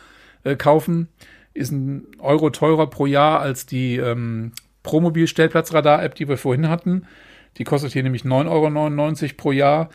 [0.44, 1.08] äh, kaufen.
[1.52, 4.52] Ist ein Euro teurer pro Jahr als die ähm,
[4.82, 7.06] Promobil-Stellplatzradar-App, die wir vorhin hatten.
[7.58, 9.90] Die kostet hier nämlich 9,99 Euro pro Jahr.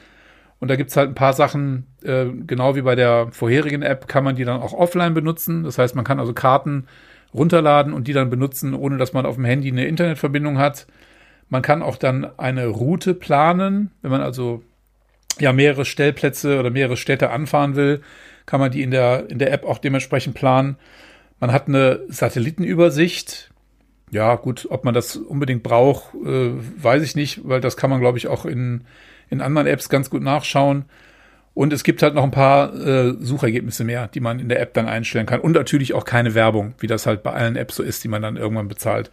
[0.60, 4.24] Und da gibt's halt ein paar Sachen, äh, genau wie bei der vorherigen App, kann
[4.24, 5.64] man die dann auch offline benutzen.
[5.64, 6.86] Das heißt, man kann also Karten
[7.34, 10.88] runterladen und die dann benutzen, ohne dass man auf dem Handy eine Internetverbindung hat.
[11.50, 14.64] Man kann auch dann eine Route planen, wenn man also
[15.40, 18.02] ja mehrere Stellplätze oder mehrere Städte anfahren will,
[18.46, 20.78] kann man die in der in der App auch dementsprechend planen.
[21.40, 23.50] Man hat eine Satellitenübersicht.
[24.12, 28.02] Ja, gut, ob man das unbedingt braucht, äh, weiß ich nicht, weil das kann man,
[28.02, 28.84] glaube ich, auch in,
[29.30, 30.86] in anderen Apps ganz gut nachschauen.
[31.54, 34.74] Und es gibt halt noch ein paar äh, Suchergebnisse mehr, die man in der App
[34.74, 35.42] dann einstellen kann.
[35.42, 38.22] Und natürlich auch keine Werbung, wie das halt bei allen Apps so ist, die man
[38.22, 39.12] dann irgendwann bezahlt.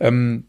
[0.00, 0.44] Ähm,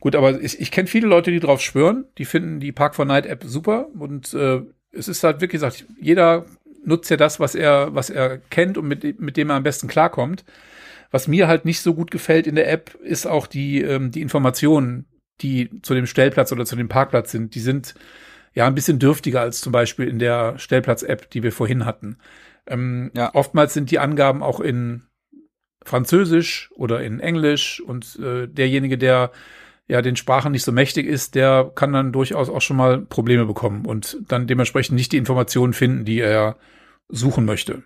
[0.00, 2.06] gut, aber ich, ich kenne viele Leute, die drauf schwören.
[2.18, 3.86] Die finden die Park 4 Night App super.
[3.96, 6.44] Und äh, es ist halt wirklich gesagt, jeder
[6.84, 9.86] nutzt ja das, was er, was er kennt und mit, mit dem er am besten
[9.86, 10.44] klarkommt.
[11.12, 14.22] Was mir halt nicht so gut gefällt in der App, ist auch die, ähm, die
[14.22, 15.06] Informationen,
[15.40, 17.54] die zu dem Stellplatz oder zu dem Parkplatz sind.
[17.54, 17.94] Die sind
[18.54, 22.18] ja ein bisschen dürftiger als zum Beispiel in der Stellplatz-App, die wir vorhin hatten.
[22.66, 23.34] Ähm, ja.
[23.34, 25.02] Oftmals sind die Angaben auch in
[25.84, 29.32] Französisch oder in Englisch und äh, derjenige, der
[29.86, 33.44] ja den Sprachen nicht so mächtig ist, der kann dann durchaus auch schon mal Probleme
[33.44, 36.56] bekommen und dann dementsprechend nicht die Informationen finden, die er
[37.08, 37.82] suchen möchte.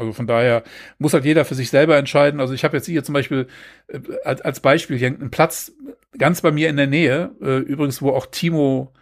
[0.00, 0.64] Also von daher
[0.98, 2.40] muss halt jeder für sich selber entscheiden.
[2.40, 3.46] Also ich habe jetzt hier zum Beispiel
[3.88, 5.72] äh, als, als Beispiel hier einen Platz
[6.18, 8.92] ganz bei mir in der Nähe, äh, übrigens, wo auch Timo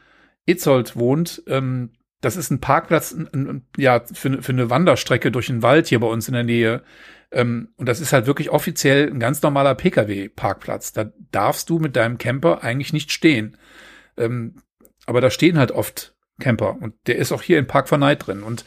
[0.45, 1.43] Itzold wohnt.
[1.47, 5.87] Ähm, das ist ein Parkplatz, ein, ein, ja, für, für eine Wanderstrecke durch den Wald
[5.87, 6.83] hier bei uns in der Nähe.
[7.31, 10.93] Ähm, und das ist halt wirklich offiziell ein ganz normaler Pkw-Parkplatz.
[10.93, 13.57] Da darfst du mit deinem Camper eigentlich nicht stehen.
[14.17, 14.57] Ähm,
[15.07, 18.43] aber da stehen halt oft Camper und der ist auch hier in Park Verneid drin.
[18.43, 18.65] Und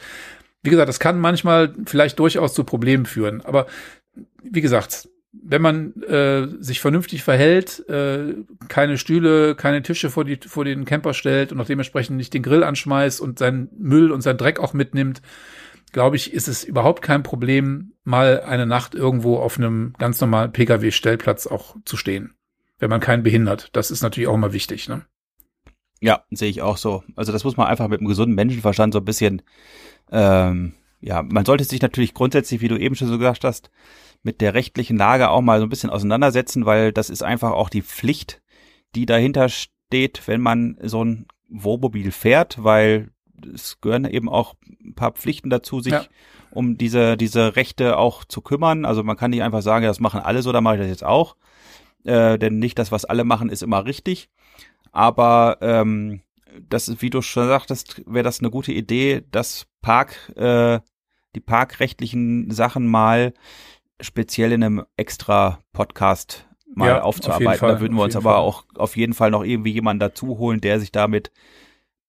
[0.62, 3.40] wie gesagt, das kann manchmal vielleicht durchaus zu Problemen führen.
[3.42, 3.66] Aber
[4.42, 8.34] wie gesagt, wenn man äh, sich vernünftig verhält, äh,
[8.68, 12.42] keine Stühle, keine Tische vor, die, vor den Camper stellt und auch dementsprechend nicht den
[12.42, 15.22] Grill anschmeißt und seinen Müll und seinen Dreck auch mitnimmt,
[15.92, 20.52] glaube ich, ist es überhaupt kein Problem, mal eine Nacht irgendwo auf einem ganz normalen
[20.52, 22.34] Pkw-Stellplatz auch zu stehen,
[22.78, 23.70] wenn man keinen behindert.
[23.72, 24.88] Das ist natürlich auch immer wichtig.
[24.88, 25.02] Ne?
[26.02, 27.02] Ja, sehe ich auch so.
[27.16, 29.42] Also das muss man einfach mit einem gesunden Menschenverstand so ein bisschen,
[30.10, 33.70] ähm, ja, man sollte sich natürlich grundsätzlich, wie du eben schon so gesagt hast,
[34.22, 37.68] mit der rechtlichen Lage auch mal so ein bisschen auseinandersetzen, weil das ist einfach auch
[37.68, 38.42] die Pflicht,
[38.94, 43.10] die dahinter steht, wenn man so ein Wohnmobil fährt, weil
[43.54, 46.04] es gehören eben auch ein paar Pflichten dazu, sich ja.
[46.50, 48.84] um diese, diese Rechte auch zu kümmern.
[48.84, 51.04] Also man kann nicht einfach sagen, das machen alle so, dann mache ich das jetzt
[51.04, 51.36] auch.
[52.04, 54.28] Äh, denn nicht das, was alle machen, ist immer richtig.
[54.92, 56.20] Aber ähm,
[56.68, 60.80] das, wie du schon sagtest, wäre das eine gute Idee, dass Park, äh,
[61.34, 63.32] die parkrechtlichen Sachen mal
[64.00, 67.58] speziell in einem extra Podcast mal ja, aufzuarbeiten.
[67.58, 68.40] Fall, da würden wir uns aber Fall.
[68.40, 71.30] auch auf jeden Fall noch irgendwie jemanden dazu holen, der sich damit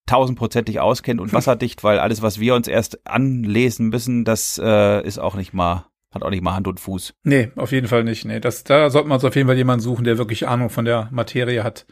[0.06, 5.20] tausendprozentig auskennt und wasserdicht, weil alles, was wir uns erst anlesen müssen, das äh, ist
[5.20, 7.14] auch nicht mal, hat auch nicht mal Hand und Fuß.
[7.24, 8.26] Nee, auf jeden Fall nicht.
[8.26, 10.86] Nee, das, da sollte man uns auf jeden Fall jemanden suchen, der wirklich Ahnung von
[10.86, 11.86] der Materie hat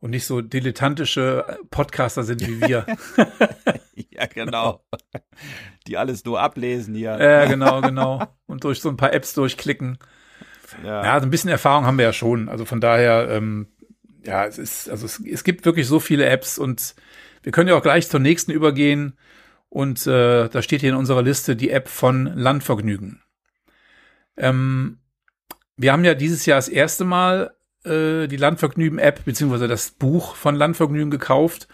[0.00, 2.86] und nicht so dilettantische Podcaster sind wie wir.
[4.10, 4.82] ja, genau.
[5.86, 7.18] Die alles nur ablesen hier.
[7.20, 8.26] Ja, genau, genau.
[8.46, 9.98] Und durch so ein paar Apps durchklicken.
[10.82, 11.04] Ja.
[11.04, 12.48] ja, so ein bisschen Erfahrung haben wir ja schon.
[12.48, 13.68] Also von daher, ähm,
[14.24, 16.94] ja, es ist, also es, es gibt wirklich so viele Apps und
[17.42, 19.18] wir können ja auch gleich zur nächsten übergehen.
[19.68, 23.22] Und äh, da steht hier in unserer Liste die App von Landvergnügen.
[24.36, 24.98] Ähm,
[25.76, 30.54] wir haben ja dieses Jahr das erste Mal äh, die Landvergnügen-App beziehungsweise das Buch von
[30.54, 31.68] Landvergnügen gekauft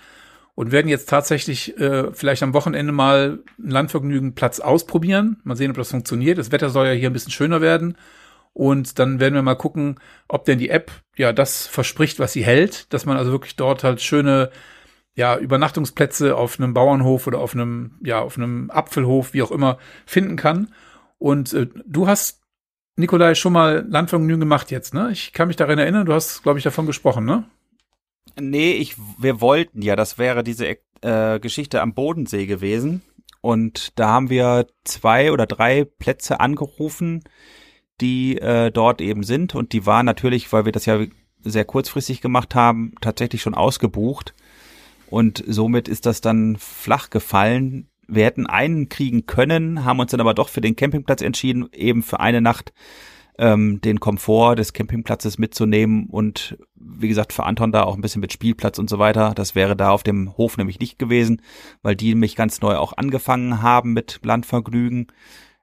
[0.54, 5.40] und werden jetzt tatsächlich äh, vielleicht am Wochenende mal einen Landvergnügen-Platz ausprobieren.
[5.44, 6.38] Mal sehen, ob das funktioniert.
[6.38, 7.96] Das Wetter soll ja hier ein bisschen schöner werden.
[8.54, 12.42] Und dann werden wir mal gucken, ob denn die App ja das verspricht, was sie
[12.42, 14.50] hält, dass man also wirklich dort halt schöne
[15.14, 19.76] ja, Übernachtungsplätze auf einem Bauernhof oder auf einem, ja, auf einem Apfelhof, wie auch immer,
[20.06, 20.72] finden kann.
[21.18, 22.45] Und äh, du hast
[22.96, 25.10] Nikolai schon mal Landvergnügen gemacht jetzt, ne?
[25.12, 27.44] Ich kann mich daran erinnern, du hast, glaube ich, davon gesprochen, ne?
[28.40, 33.02] Nee, ich, wir wollten ja, das wäre diese äh, Geschichte am Bodensee gewesen.
[33.40, 37.22] Und da haben wir zwei oder drei Plätze angerufen,
[38.00, 39.54] die äh, dort eben sind.
[39.54, 40.98] Und die waren natürlich, weil wir das ja
[41.42, 44.34] sehr kurzfristig gemacht haben, tatsächlich schon ausgebucht.
[45.08, 47.88] Und somit ist das dann flach gefallen.
[48.08, 52.02] Wir hätten einen kriegen können, haben uns dann aber doch für den Campingplatz entschieden, eben
[52.02, 52.72] für eine Nacht
[53.38, 58.20] ähm, den Komfort des Campingplatzes mitzunehmen und wie gesagt für Anton da auch ein bisschen
[58.20, 59.32] mit Spielplatz und so weiter.
[59.34, 61.42] Das wäre da auf dem Hof nämlich nicht gewesen,
[61.82, 65.08] weil die mich ganz neu auch angefangen haben mit Landvergnügen.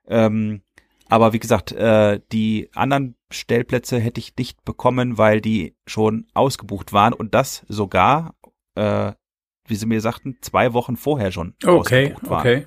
[0.06, 0.62] Ähm,
[1.08, 6.92] aber wie gesagt, äh, die anderen Stellplätze hätte ich nicht bekommen, weil die schon ausgebucht
[6.92, 8.34] waren und das sogar
[8.74, 9.12] äh,
[9.66, 12.40] wie sie mir sagten, zwei Wochen vorher schon okay, waren.
[12.40, 12.66] Okay.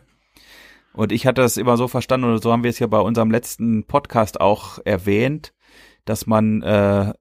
[0.93, 3.29] Und ich hatte das immer so verstanden, oder so haben wir es ja bei unserem
[3.29, 5.53] letzten Podcast auch erwähnt,
[6.05, 7.13] dass man äh,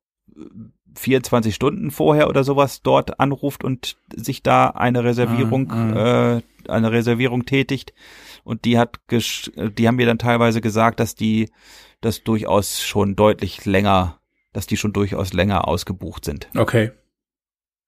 [0.98, 5.96] 24 Stunden vorher oder sowas dort anruft und sich da eine Reservierung, mm, mm.
[5.96, 7.92] Äh, eine Reservierung tätigt.
[8.44, 11.50] Und die hat, die haben mir dann teilweise gesagt, dass die
[12.00, 14.20] das durchaus schon deutlich länger,
[14.52, 16.48] dass die schon durchaus länger ausgebucht sind.
[16.56, 16.92] Okay.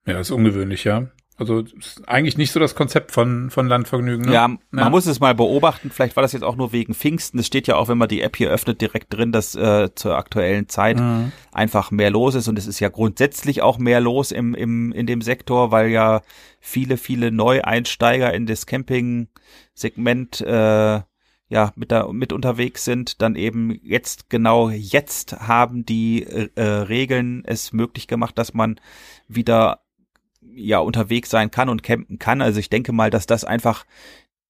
[0.07, 1.09] Ja, ist ungewöhnlich, ja.
[1.39, 1.63] Also
[2.09, 4.27] eigentlich nicht so das Konzept von, von Landvergnügen.
[4.27, 4.35] Ne?
[4.35, 4.91] Ja, man ja.
[4.91, 5.89] muss es mal beobachten.
[5.91, 7.39] Vielleicht war das jetzt auch nur wegen Pfingsten.
[7.39, 10.17] Es steht ja auch, wenn man die App hier öffnet, direkt drin, dass äh, zur
[10.17, 11.31] aktuellen Zeit mhm.
[11.53, 12.49] einfach mehr los ist.
[12.49, 16.23] Und es ist ja grundsätzlich auch mehr los im, im, in dem Sektor, weil ja
[16.61, 21.03] viele, viele Neueinsteiger in das Camping-Segment äh,
[21.51, 27.43] ja mit da mit unterwegs sind, dann eben jetzt genau jetzt haben die äh, Regeln
[27.47, 28.81] es möglich gemacht, dass man
[29.29, 29.81] wieder
[30.55, 32.43] ja unterwegs sein kann und campen kann.
[32.43, 33.85] Also ich denke mal, dass das einfach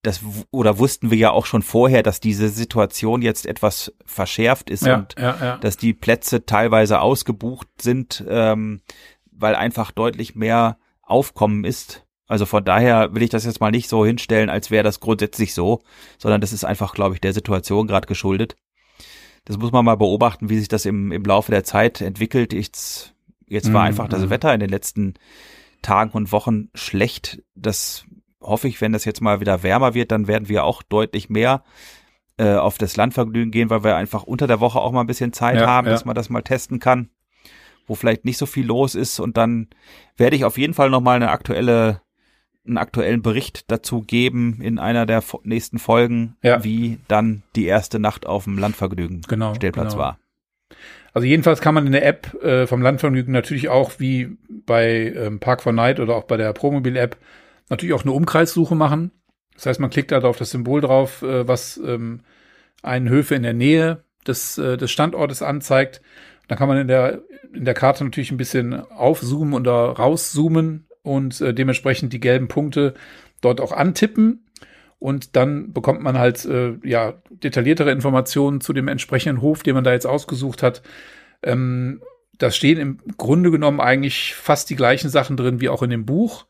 [0.03, 0.20] das
[0.51, 4.96] oder wussten wir ja auch schon vorher, dass diese Situation jetzt etwas verschärft ist ja,
[4.96, 5.57] und ja, ja.
[5.59, 8.80] dass die Plätze teilweise ausgebucht sind, ähm,
[9.32, 13.88] weil einfach deutlich mehr Aufkommen ist Also von daher will ich das jetzt mal nicht
[13.88, 15.80] so hinstellen, als wäre das grundsätzlich so,
[16.18, 18.57] sondern das ist einfach, glaube ich, der Situation gerade geschuldet.
[19.46, 22.53] Das muss man mal beobachten, wie sich das im, im Laufe der Zeit entwickelt.
[22.53, 23.14] Jetzt,
[23.46, 24.30] jetzt war Mhm, einfach das mhm.
[24.30, 25.14] Wetter in den letzten
[25.82, 27.42] Tagen und Wochen schlecht.
[27.54, 28.04] Das
[28.40, 31.62] hoffe ich, wenn das jetzt mal wieder wärmer wird, dann werden wir auch deutlich mehr
[32.38, 35.32] äh, auf das Landvergnügen gehen, weil wir einfach unter der Woche auch mal ein bisschen
[35.32, 35.92] Zeit Ja, haben, ja.
[35.92, 37.08] dass man das mal testen kann,
[37.86, 39.18] wo vielleicht nicht so viel los ist.
[39.18, 39.68] Und dann
[40.16, 42.00] werde ich auf jeden Fall noch mal eine aktuelle
[42.66, 46.62] einen aktuellen Bericht dazu geben in einer der nächsten Folgen, Ja.
[46.64, 50.02] wie dann die erste Nacht auf dem Landvergnügen Genau, Stellplatz genau.
[50.04, 50.18] war.
[51.18, 55.40] Also jedenfalls kann man in der App äh, vom Landvergnügen natürlich auch wie bei ähm,
[55.40, 57.16] Park for Night oder auch bei der Promobil-App
[57.68, 59.10] natürlich auch eine Umkreissuche machen.
[59.56, 62.20] Das heißt, man klickt da auf das Symbol drauf, äh, was ähm,
[62.84, 66.02] einen Höfe in der Nähe des, äh, des Standortes anzeigt.
[66.46, 71.40] Dann kann man in der, in der Karte natürlich ein bisschen aufzoomen oder rauszoomen und
[71.40, 72.94] äh, dementsprechend die gelben Punkte
[73.40, 74.46] dort auch antippen.
[74.99, 79.84] Und dann bekommt man halt äh, ja detailliertere Informationen zu dem entsprechenden Hof, den man
[79.84, 80.82] da jetzt ausgesucht hat.
[81.42, 82.03] Ähm,
[82.36, 86.07] da stehen im Grunde genommen eigentlich fast die gleichen Sachen drin wie auch in dem
[86.07, 86.46] Buch.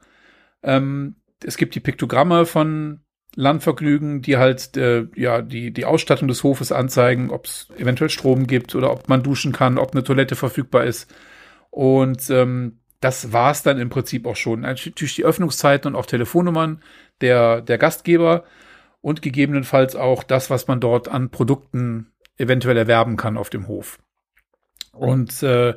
[0.63, 3.01] Ähm, es gibt die Piktogramme von
[3.35, 8.47] Landvergnügen, die halt äh, ja die die Ausstattung des Hofes anzeigen, ob es eventuell Strom
[8.47, 11.13] gibt oder ob man duschen kann, ob eine Toilette verfügbar ist.
[11.71, 14.61] Und ähm, das war's dann im Prinzip auch schon.
[14.61, 16.83] Natürlich die Öffnungszeiten und auch Telefonnummern
[17.21, 18.45] der der Gastgeber
[19.01, 23.99] und gegebenenfalls auch das, was man dort an Produkten eventuell erwerben kann auf dem Hof.
[24.93, 25.75] Und äh,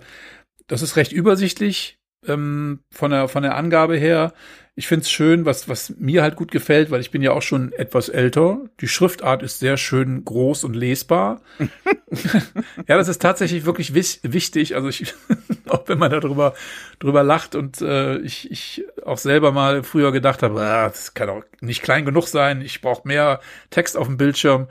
[0.67, 4.33] das ist recht übersichtlich ähm, von, der, von der Angabe her.
[4.75, 7.41] Ich finde es schön, was, was mir halt gut gefällt, weil ich bin ja auch
[7.41, 8.61] schon etwas älter.
[8.79, 11.41] Die Schriftart ist sehr schön groß und lesbar.
[12.87, 14.75] ja, das ist tatsächlich wirklich wichtig.
[14.75, 15.13] Also ich,
[15.67, 16.53] auch wenn man darüber
[16.99, 21.29] drüber lacht und äh, ich, ich auch selber mal früher gedacht habe, ah, das kann
[21.29, 23.41] auch nicht klein genug sein, ich brauche mehr
[23.71, 24.67] Text auf dem Bildschirm.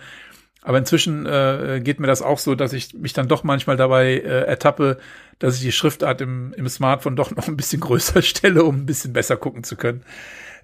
[0.63, 4.13] Aber inzwischen äh, geht mir das auch so, dass ich mich dann doch manchmal dabei
[4.19, 4.99] äh, ertappe,
[5.39, 8.87] dass ich die Schriftart im, im Smartphone doch noch ein bisschen größer stelle, um ein
[8.87, 10.05] bisschen besser gucken zu können.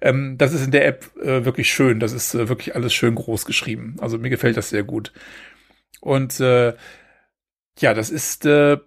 [0.01, 1.99] Ähm, das ist in der App äh, wirklich schön.
[1.99, 3.95] Das ist äh, wirklich alles schön groß geschrieben.
[3.99, 5.11] Also mir gefällt das sehr gut.
[5.99, 6.75] Und äh,
[7.79, 8.77] ja, das ist äh,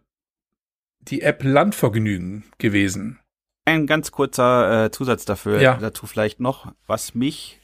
[1.00, 3.18] die App Landvergnügen gewesen.
[3.64, 5.76] Ein ganz kurzer äh, Zusatz dafür, Ja.
[5.76, 7.60] dazu vielleicht noch, was mich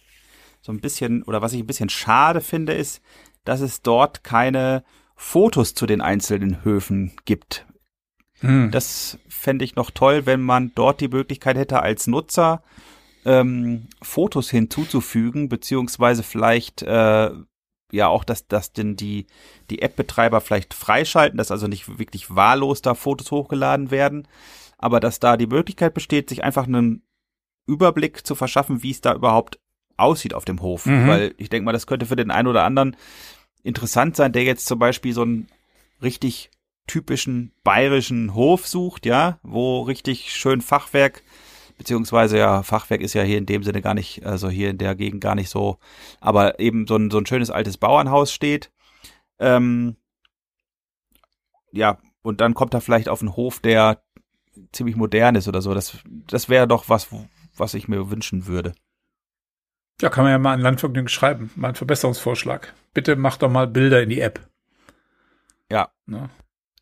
[0.61, 3.01] so ein bisschen oder was ich ein bisschen schade finde, ist,
[3.47, 4.84] dass es dort keine
[5.14, 7.66] Fotos zu den einzelnen Höfen gibt.
[8.40, 8.70] Hm.
[8.70, 12.62] Das fände ich noch toll, wenn man dort die Möglichkeit hätte, als Nutzer
[13.24, 17.30] ähm, Fotos hinzuzufügen, beziehungsweise vielleicht äh,
[17.92, 19.26] ja auch, dass, dass denn die,
[19.70, 24.28] die App-Betreiber vielleicht freischalten, dass also nicht wirklich wahllos da Fotos hochgeladen werden,
[24.76, 27.03] aber dass da die Möglichkeit besteht, sich einfach einen
[27.66, 29.59] Überblick zu verschaffen, wie es da überhaupt
[29.97, 30.86] aussieht auf dem Hof.
[30.86, 31.09] Mhm.
[31.09, 32.97] Weil ich denke mal, das könnte für den einen oder anderen
[33.66, 35.48] interessant sein, der jetzt zum Beispiel so einen
[36.02, 36.50] richtig
[36.86, 41.22] typischen bayerischen Hof sucht, ja, wo richtig schön Fachwerk,
[41.76, 44.94] beziehungsweise ja, Fachwerk ist ja hier in dem Sinne gar nicht, also hier in der
[44.94, 45.78] Gegend gar nicht so,
[46.20, 48.70] aber eben so ein, so ein schönes altes Bauernhaus steht.
[49.38, 49.96] Ähm,
[51.72, 54.02] ja, und dann kommt er vielleicht auf einen Hof, der
[54.72, 55.74] ziemlich modern ist oder so.
[55.74, 57.08] Das, das wäre doch was,
[57.56, 58.74] was ich mir wünschen würde.
[60.01, 62.74] Ja, kann man ja mal ein Landvergnügen schreiben, mal einen Verbesserungsvorschlag.
[62.92, 64.40] Bitte mach doch mal Bilder in die App.
[65.70, 65.90] Ja.
[66.07, 66.28] Ne?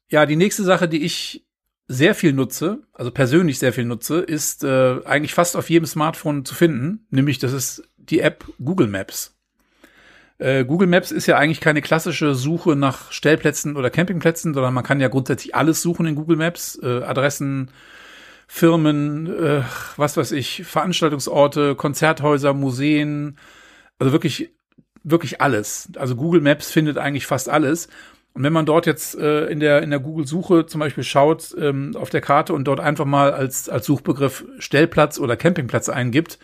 [0.09, 1.45] Ja, die nächste Sache, die ich
[1.87, 6.45] sehr viel nutze, also persönlich sehr viel nutze, ist äh, eigentlich fast auf jedem Smartphone
[6.45, 9.37] zu finden, nämlich das ist die App Google Maps.
[10.39, 14.85] Äh, Google Maps ist ja eigentlich keine klassische Suche nach Stellplätzen oder Campingplätzen, sondern man
[14.85, 17.71] kann ja grundsätzlich alles suchen in Google Maps, äh, Adressen,
[18.47, 19.63] Firmen, äh,
[19.97, 23.39] was weiß ich, Veranstaltungsorte, Konzerthäuser, Museen,
[23.99, 24.55] also wirklich,
[25.03, 25.89] wirklich alles.
[25.97, 27.89] Also Google Maps findet eigentlich fast alles.
[28.35, 31.95] Und wenn man dort jetzt äh, in der in der Google-Suche zum Beispiel schaut ähm,
[31.97, 36.41] auf der Karte und dort einfach mal als als Suchbegriff Stellplatz oder Campingplatz eingibt,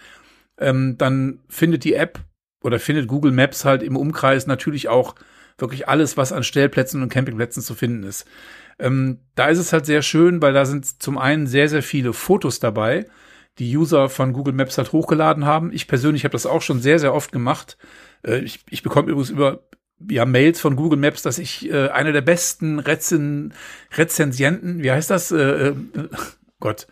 [0.59, 2.21] ähm, dann findet die App
[2.63, 5.17] oder findet Google Maps halt im Umkreis natürlich auch
[5.61, 8.27] wirklich alles, was an Stellplätzen und Campingplätzen zu finden ist.
[8.79, 12.13] Ähm, da ist es halt sehr schön, weil da sind zum einen sehr, sehr viele
[12.13, 13.07] Fotos dabei,
[13.59, 15.73] die User von Google Maps halt hochgeladen haben.
[15.73, 17.77] Ich persönlich habe das auch schon sehr, sehr oft gemacht.
[18.27, 19.63] Äh, ich, ich bekomme übrigens über
[20.09, 23.53] ja, Mails von Google Maps, dass ich äh, einer der besten Rezen
[23.93, 25.31] Rezensienten, wie heißt das?
[25.31, 25.75] Äh, äh,
[26.61, 26.87] Gott,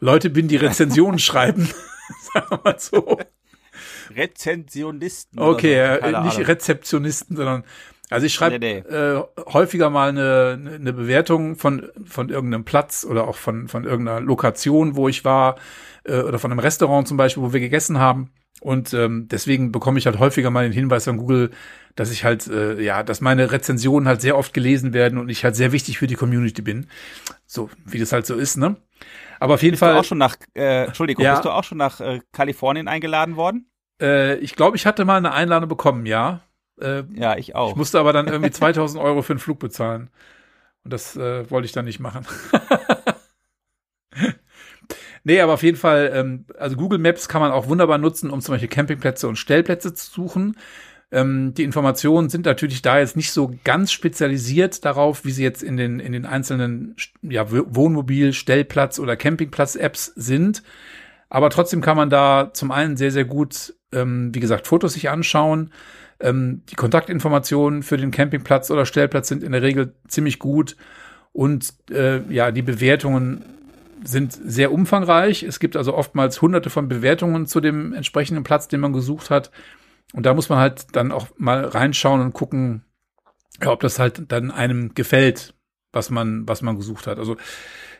[0.00, 1.68] Leute bin, die Rezensionen schreiben.
[2.32, 3.18] Sagen wir mal so.
[4.14, 5.38] Rezensionisten.
[5.38, 6.48] Okay, so, nicht.
[6.48, 7.64] Rezeptionisten, sondern
[8.10, 8.94] Also ich schreibe Nee, nee.
[8.94, 14.20] äh, häufiger mal eine, eine Bewertung von, von irgendeinem Platz oder auch von, von irgendeiner
[14.20, 15.56] Lokation, wo ich war,
[16.04, 18.30] äh, oder von einem Restaurant zum Beispiel, wo wir gegessen haben.
[18.60, 21.50] Und ähm, deswegen bekomme ich halt häufiger mal den Hinweis von Google,
[21.94, 25.44] dass ich halt, äh, ja, dass meine Rezensionen halt sehr oft gelesen werden und ich
[25.44, 26.88] halt sehr wichtig für die Community bin.
[27.46, 28.76] So, wie das halt so ist, ne?
[29.38, 29.96] Aber auf jeden Bist du Fall.
[29.96, 31.32] auch schon nach, äh, Entschuldigung, Ja.
[31.34, 33.70] bist du auch schon nach äh, Kalifornien eingeladen worden?
[34.00, 36.40] Äh, ich glaube, ich hatte mal eine Einladung bekommen, ja.
[36.80, 37.70] Äh, Ja, ich auch.
[37.70, 40.10] Ich musste aber dann irgendwie 2000 Euro für den Flug bezahlen.
[40.84, 42.24] Und das äh, wollte ich dann nicht machen.
[45.24, 48.40] nee, aber auf jeden Fall, ähm, also Google Maps kann man auch wunderbar nutzen, um
[48.40, 50.56] zum Beispiel Campingplätze und Stellplätze zu suchen.
[51.10, 55.62] Ähm, die Informationen sind natürlich da jetzt nicht so ganz spezialisiert darauf, wie sie jetzt
[55.62, 60.62] in den, in den einzelnen ja, Wohnmobil-, Stellplatz- oder Campingplatz-Apps sind.
[61.30, 65.08] Aber trotzdem kann man da zum einen sehr, sehr gut, ähm, wie gesagt, Fotos sich
[65.10, 65.72] anschauen.
[66.20, 70.76] Ähm, die Kontaktinformationen für den Campingplatz oder Stellplatz sind in der Regel ziemlich gut.
[71.32, 73.44] Und äh, ja, die Bewertungen
[74.04, 75.42] sind sehr umfangreich.
[75.42, 79.50] Es gibt also oftmals hunderte von Bewertungen zu dem entsprechenden Platz, den man gesucht hat.
[80.12, 82.84] Und da muss man halt dann auch mal reinschauen und gucken,
[83.60, 85.54] ja, ob das halt dann einem gefällt,
[85.92, 87.18] was man, was man gesucht hat.
[87.18, 87.36] Also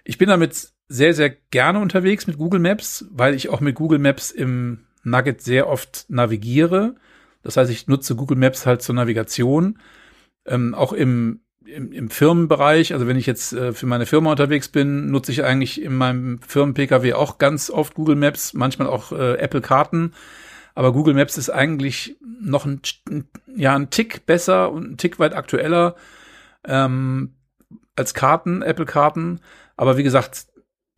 [0.05, 3.99] ich bin damit sehr, sehr gerne unterwegs mit Google Maps, weil ich auch mit Google
[3.99, 6.95] Maps im Nugget sehr oft navigiere.
[7.49, 9.79] Das heißt, ich nutze Google Maps halt zur Navigation.
[10.45, 14.69] Ähm, auch im, im, im Firmenbereich, also wenn ich jetzt äh, für meine Firma unterwegs
[14.69, 19.39] bin, nutze ich eigentlich in meinem Firmen-Pkw auch ganz oft Google Maps, manchmal auch äh,
[19.39, 20.13] Apple-Karten.
[20.75, 22.83] Aber Google Maps ist eigentlich noch ein,
[23.57, 25.97] ja, ein Tick besser und ein Tick weit aktueller
[26.67, 27.33] ähm,
[27.97, 29.41] als Karten, Apple-Karten.
[29.75, 30.49] Aber wie gesagt,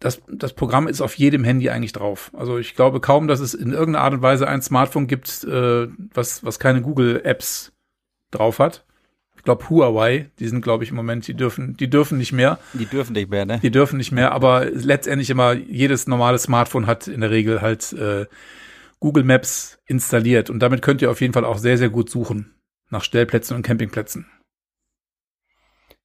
[0.00, 2.30] das, das Programm ist auf jedem Handy eigentlich drauf.
[2.34, 5.88] Also ich glaube kaum, dass es in irgendeiner Art und Weise ein Smartphone gibt, äh,
[6.14, 7.72] was, was keine Google-Apps
[8.30, 8.84] drauf hat.
[9.36, 12.58] Ich glaube Huawei, die sind, glaube ich, im Moment, die dürfen, die dürfen nicht mehr.
[12.74, 13.60] Die dürfen nicht mehr, ne?
[13.62, 17.92] Die dürfen nicht mehr, aber letztendlich immer jedes normale Smartphone hat in der Regel halt
[17.92, 18.26] äh,
[19.00, 20.50] Google Maps installiert.
[20.50, 22.54] Und damit könnt ihr auf jeden Fall auch sehr, sehr gut suchen
[22.90, 24.26] nach Stellplätzen und Campingplätzen.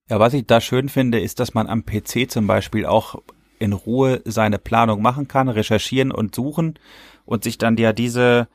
[0.10, 3.22] Ja, was ich da schön finde, ist, dass man am PC zum Beispiel auch
[3.60, 6.80] in Ruhe seine Planung machen kann, recherchieren und suchen
[7.26, 8.48] und sich dann ja diese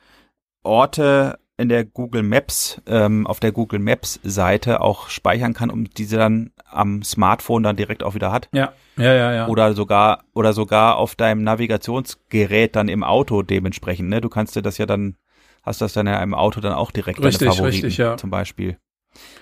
[0.63, 5.89] Orte in der Google Maps, ähm, auf der Google Maps Seite auch speichern kann, um
[5.89, 8.49] diese dann am Smartphone dann direkt auch wieder hat.
[8.51, 9.47] Ja, ja, ja, ja.
[9.47, 14.21] Oder sogar, oder sogar auf deinem Navigationsgerät dann im Auto dementsprechend, ne?
[14.21, 15.17] Du kannst dir das ja dann,
[15.61, 18.17] hast das dann ja im Auto dann auch direkt Richtig, deine Favoriten richtig, ja.
[18.17, 18.77] zum Beispiel.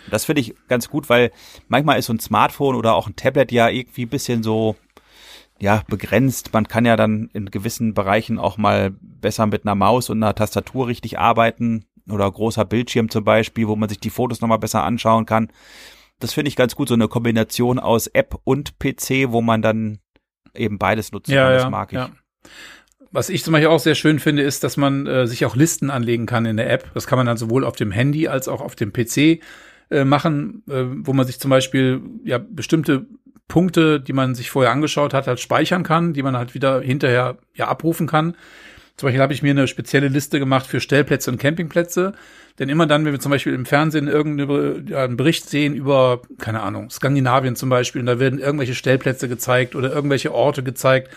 [0.09, 1.31] Das finde ich ganz gut, weil
[1.67, 4.75] manchmal ist so ein Smartphone oder auch ein Tablet ja irgendwie ein bisschen so,
[5.59, 6.53] ja, begrenzt.
[6.53, 10.35] Man kann ja dann in gewissen Bereichen auch mal besser mit einer Maus und einer
[10.35, 14.83] Tastatur richtig arbeiten oder großer Bildschirm zum Beispiel, wo man sich die Fotos nochmal besser
[14.83, 15.49] anschauen kann.
[16.19, 19.99] Das finde ich ganz gut, so eine Kombination aus App und PC, wo man dann
[20.53, 21.51] eben beides nutzen ja, kann.
[21.51, 21.97] ja, Das mag ich.
[21.97, 22.09] Ja.
[23.11, 25.89] Was ich zum Beispiel auch sehr schön finde, ist, dass man äh, sich auch Listen
[25.89, 26.91] anlegen kann in der App.
[26.93, 29.41] Das kann man dann sowohl auf dem Handy als auch auf dem PC
[29.89, 33.07] äh, machen, äh, wo man sich zum Beispiel ja bestimmte
[33.49, 37.37] Punkte, die man sich vorher angeschaut hat, halt speichern kann, die man halt wieder hinterher
[37.53, 38.35] ja abrufen kann.
[38.95, 42.13] Zum Beispiel habe ich mir eine spezielle Liste gemacht für Stellplätze und Campingplätze.
[42.59, 46.89] Denn immer dann, wenn wir zum Beispiel im Fernsehen irgendeinen Bericht sehen über, keine Ahnung,
[46.89, 51.09] Skandinavien zum Beispiel, und da werden irgendwelche Stellplätze gezeigt oder irgendwelche Orte gezeigt,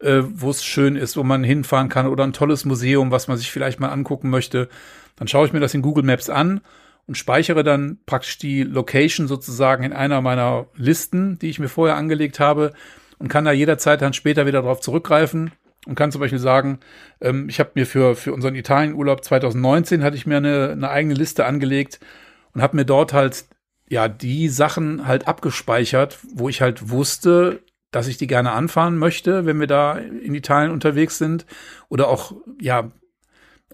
[0.00, 3.38] äh, wo es schön ist, wo man hinfahren kann oder ein tolles Museum, was man
[3.38, 4.68] sich vielleicht mal angucken möchte,
[5.16, 6.60] dann schaue ich mir das in Google Maps an
[7.06, 11.96] und speichere dann praktisch die Location sozusagen in einer meiner Listen, die ich mir vorher
[11.96, 12.72] angelegt habe
[13.18, 15.52] und kann da jederzeit dann später wieder darauf zurückgreifen
[15.86, 16.80] und kann zum Beispiel sagen,
[17.20, 21.14] ähm, ich habe mir für, für unseren Italienurlaub 2019 hatte ich mir eine, eine eigene
[21.14, 22.00] Liste angelegt
[22.52, 23.46] und habe mir dort halt
[23.88, 29.46] ja die Sachen halt abgespeichert, wo ich halt wusste, dass ich die gerne anfahren möchte,
[29.46, 31.46] wenn wir da in Italien unterwegs sind
[31.88, 32.90] oder auch ja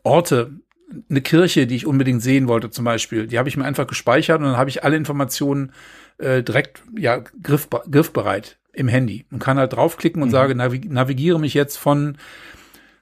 [0.02, 0.60] Orte,
[1.08, 4.38] eine Kirche, die ich unbedingt sehen wollte zum Beispiel, die habe ich mir einfach gespeichert
[4.38, 5.72] und dann habe ich alle Informationen
[6.18, 10.32] äh, direkt ja griff, griffbereit im Handy und kann halt draufklicken und Mhm.
[10.32, 12.16] sage, navi navigiere mich jetzt von,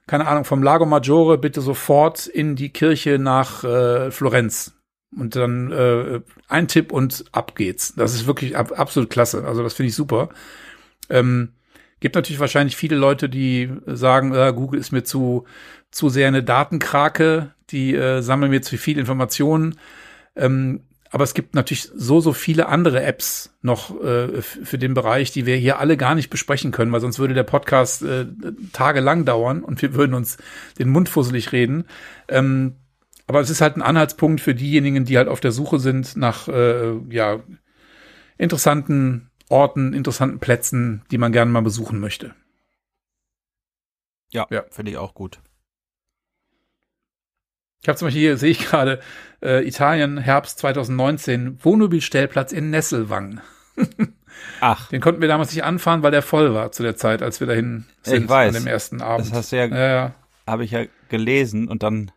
[0.07, 4.73] keine Ahnung, vom Lago Maggiore bitte sofort in die Kirche nach äh, Florenz.
[5.17, 7.95] Und dann äh, ein Tipp und ab geht's.
[7.97, 9.45] Das ist wirklich ab, absolut klasse.
[9.45, 10.29] Also das finde ich super.
[11.09, 11.55] Ähm,
[11.99, 15.47] gibt natürlich wahrscheinlich viele Leute, die sagen, äh, Google ist mir zu,
[15.91, 19.79] zu sehr eine Datenkrake, die äh, sammeln mir zu viel Informationen.
[20.37, 25.33] Ähm, aber es gibt natürlich so, so viele andere Apps noch äh, für den Bereich,
[25.33, 28.27] die wir hier alle gar nicht besprechen können, weil sonst würde der Podcast äh,
[28.73, 30.39] tagelang dauern und wir würden uns
[30.79, 31.85] den Mund fusselig reden.
[32.29, 32.77] Ähm,
[33.27, 36.47] aber es ist halt ein Anhaltspunkt für diejenigen, die halt auf der Suche sind nach
[36.47, 37.41] äh, ja,
[38.39, 42.35] interessanten Orten, interessanten Plätzen, die man gerne mal besuchen möchte.
[44.31, 44.65] Ja, ja.
[44.71, 45.41] finde ich auch gut.
[47.83, 49.01] Ich habe zum Beispiel hier, sehe ich gerade,
[49.43, 53.41] äh, Italien, Herbst 2019, Wohnmobilstellplatz in Nesselwang.
[54.61, 54.89] Ach.
[54.89, 57.47] Den konnten wir damals nicht anfahren, weil der voll war zu der Zeit, als wir
[57.47, 58.55] dahin sind ich weiß.
[58.55, 59.27] an dem ersten Abend.
[59.27, 60.15] Das hast du ja, ja, ja.
[60.47, 62.13] habe ich ja gelesen und dann,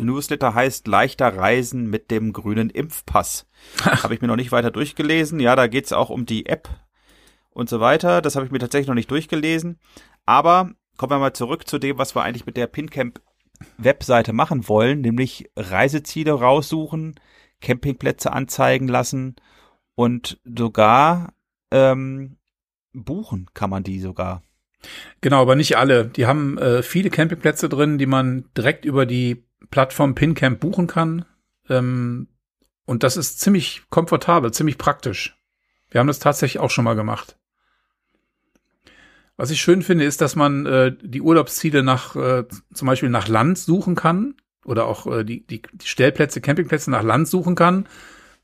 [0.00, 3.46] Newsletter heißt Leichter Reisen mit dem grünen Impfpass.
[3.84, 5.40] habe ich mir noch nicht weiter durchgelesen.
[5.40, 6.68] Ja, da geht's auch um die App
[7.50, 8.20] und so weiter.
[8.20, 9.78] Das habe ich mir tatsächlich noch nicht durchgelesen.
[10.26, 13.20] Aber kommen wir mal zurück zu dem, was wir eigentlich mit der PinCamp
[13.78, 17.14] Webseite machen wollen, nämlich Reiseziele raussuchen,
[17.60, 19.36] Campingplätze anzeigen lassen
[19.94, 21.34] und sogar
[21.70, 22.36] ähm,
[22.92, 24.42] buchen kann man die sogar.
[25.20, 26.06] Genau, aber nicht alle.
[26.06, 31.24] Die haben äh, viele Campingplätze drin, die man direkt über die Plattform PinCamp buchen kann.
[31.68, 32.28] Ähm,
[32.84, 35.38] und das ist ziemlich komfortabel, ziemlich praktisch.
[35.90, 37.38] Wir haben das tatsächlich auch schon mal gemacht.
[39.36, 43.28] Was ich schön finde, ist, dass man äh, die Urlaubsziele nach äh, zum Beispiel nach
[43.28, 47.86] Land suchen kann oder auch äh, die, die, die Stellplätze, Campingplätze nach Land suchen kann.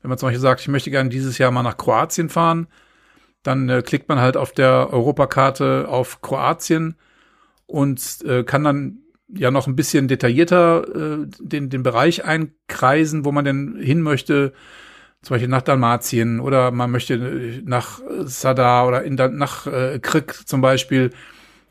[0.01, 2.67] Wenn man zum Beispiel sagt, ich möchte gerne dieses Jahr mal nach Kroatien fahren,
[3.43, 6.95] dann äh, klickt man halt auf der Europakarte auf Kroatien
[7.65, 8.97] und äh, kann dann
[9.33, 14.53] ja noch ein bisschen detaillierter äh, den, den Bereich einkreisen, wo man denn hin möchte
[15.21, 20.61] zum Beispiel nach Dalmatien oder man möchte nach Sadar oder in, nach äh, Krik zum
[20.61, 21.11] Beispiel.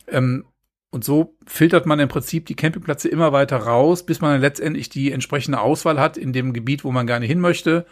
[0.08, 0.44] Ähm,
[0.90, 4.88] und so filtert man im Prinzip die Campingplätze immer weiter raus, bis man dann letztendlich
[4.88, 7.86] die entsprechende Auswahl hat in dem Gebiet, wo man gerne hin möchte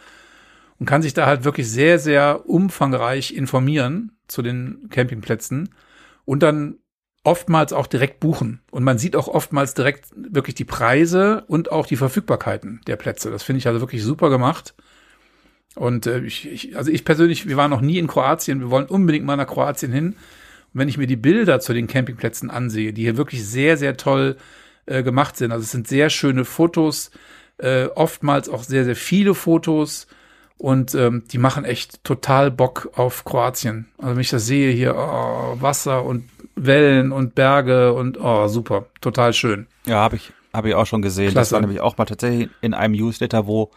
[0.79, 5.69] und kann sich da halt wirklich sehr, sehr umfangreich informieren zu den Campingplätzen
[6.25, 6.77] und dann
[7.23, 8.61] oftmals auch direkt buchen.
[8.71, 13.29] Und man sieht auch oftmals direkt wirklich die Preise und auch die Verfügbarkeiten der Plätze.
[13.29, 14.73] Das finde ich also wirklich super gemacht.
[15.75, 18.87] Und äh, ich, ich, also ich persönlich, wir waren noch nie in Kroatien, wir wollen
[18.87, 20.07] unbedingt mal nach Kroatien hin.
[20.07, 23.97] Und wenn ich mir die Bilder zu den Campingplätzen ansehe, die hier wirklich sehr, sehr
[23.97, 24.37] toll
[24.85, 27.11] äh, gemacht sind, also es sind sehr schöne Fotos,
[27.57, 30.07] äh, oftmals auch sehr, sehr viele Fotos
[30.57, 33.87] und ähm, die machen echt total Bock auf Kroatien.
[33.97, 38.87] Also wenn ich das sehe hier, oh, Wasser und Wellen und Berge und oh, super,
[39.01, 39.67] total schön.
[39.85, 41.31] Ja, habe ich, hab ich auch schon gesehen.
[41.31, 41.51] Klasse.
[41.51, 43.71] Das war nämlich auch mal tatsächlich in einem Newsletter, wo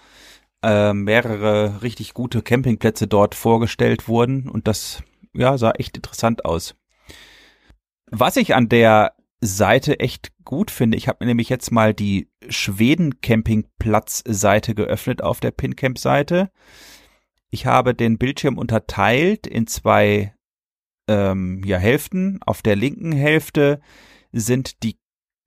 [0.63, 5.03] äh, mehrere richtig gute Campingplätze dort vorgestellt wurden und das
[5.35, 6.75] ja sah echt interessant aus.
[8.11, 13.21] Was ich an der Seite echt gut finde, ich habe nämlich jetzt mal die Schweden
[13.21, 16.51] Campingplatz Seite geöffnet auf der Pincamp Seite.
[17.51, 20.35] Ich habe den Bildschirm unterteilt in zwei
[21.09, 22.39] ähm, ja, Hälften.
[22.47, 23.81] Auf der linken Hälfte
[24.31, 24.99] sind die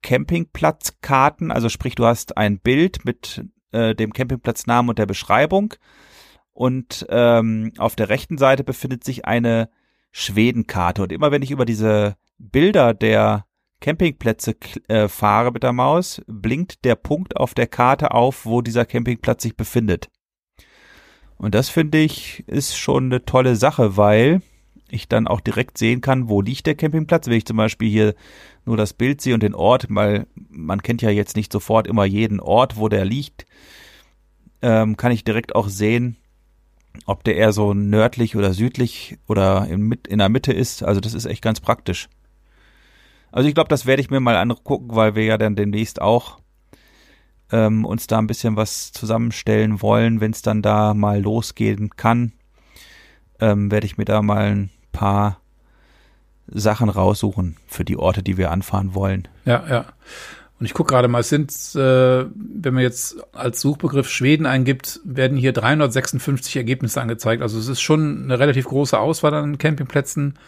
[0.02, 3.44] Campingplatzkarten, also sprich, du hast ein Bild mit
[3.76, 5.74] äh, dem Campingplatznamen und der Beschreibung.
[6.52, 9.68] Und ähm, auf der rechten Seite befindet sich eine
[10.10, 11.02] Schwedenkarte.
[11.02, 13.44] Und immer wenn ich über diese Bilder der
[13.80, 14.56] Campingplätze
[14.88, 19.42] äh, fahre mit der Maus, blinkt der Punkt auf der Karte auf, wo dieser Campingplatz
[19.42, 20.08] sich befindet.
[21.36, 24.40] Und das finde ich ist schon eine tolle Sache, weil
[24.88, 27.26] ich dann auch direkt sehen kann, wo liegt der Campingplatz.
[27.26, 28.14] Wenn ich zum Beispiel hier
[28.64, 32.04] nur das Bild sehe und den Ort, weil man kennt ja jetzt nicht sofort immer
[32.04, 33.46] jeden Ort, wo der liegt,
[34.62, 36.16] ähm, kann ich direkt auch sehen,
[37.04, 40.82] ob der eher so nördlich oder südlich oder in, in der Mitte ist.
[40.82, 42.08] Also das ist echt ganz praktisch.
[43.32, 46.38] Also ich glaube, das werde ich mir mal angucken, weil wir ja dann demnächst auch
[47.52, 52.32] ähm, uns da ein bisschen was zusammenstellen wollen, wenn es dann da mal losgehen kann.
[53.38, 55.40] Ähm, werde ich mir da mal ein paar
[56.48, 59.28] Sachen raussuchen für die Orte, die wir anfahren wollen.
[59.44, 59.84] Ja, ja.
[60.58, 65.00] Und ich gucke gerade mal, es sind, äh, wenn man jetzt als Suchbegriff Schweden eingibt,
[65.04, 67.42] werden hier 356 Ergebnisse angezeigt.
[67.42, 70.38] Also es ist schon eine relativ große Auswahl an Campingplätzen.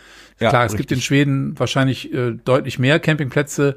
[0.41, 0.87] Ja, Klar, es richtig.
[0.89, 3.77] gibt in Schweden wahrscheinlich äh, deutlich mehr Campingplätze,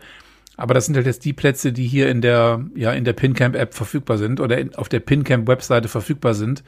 [0.56, 3.74] aber das sind halt jetzt die Plätze, die hier in der, ja, in der PinCamp-App
[3.74, 6.64] verfügbar sind oder in, auf der PinCamp-Webseite verfügbar sind.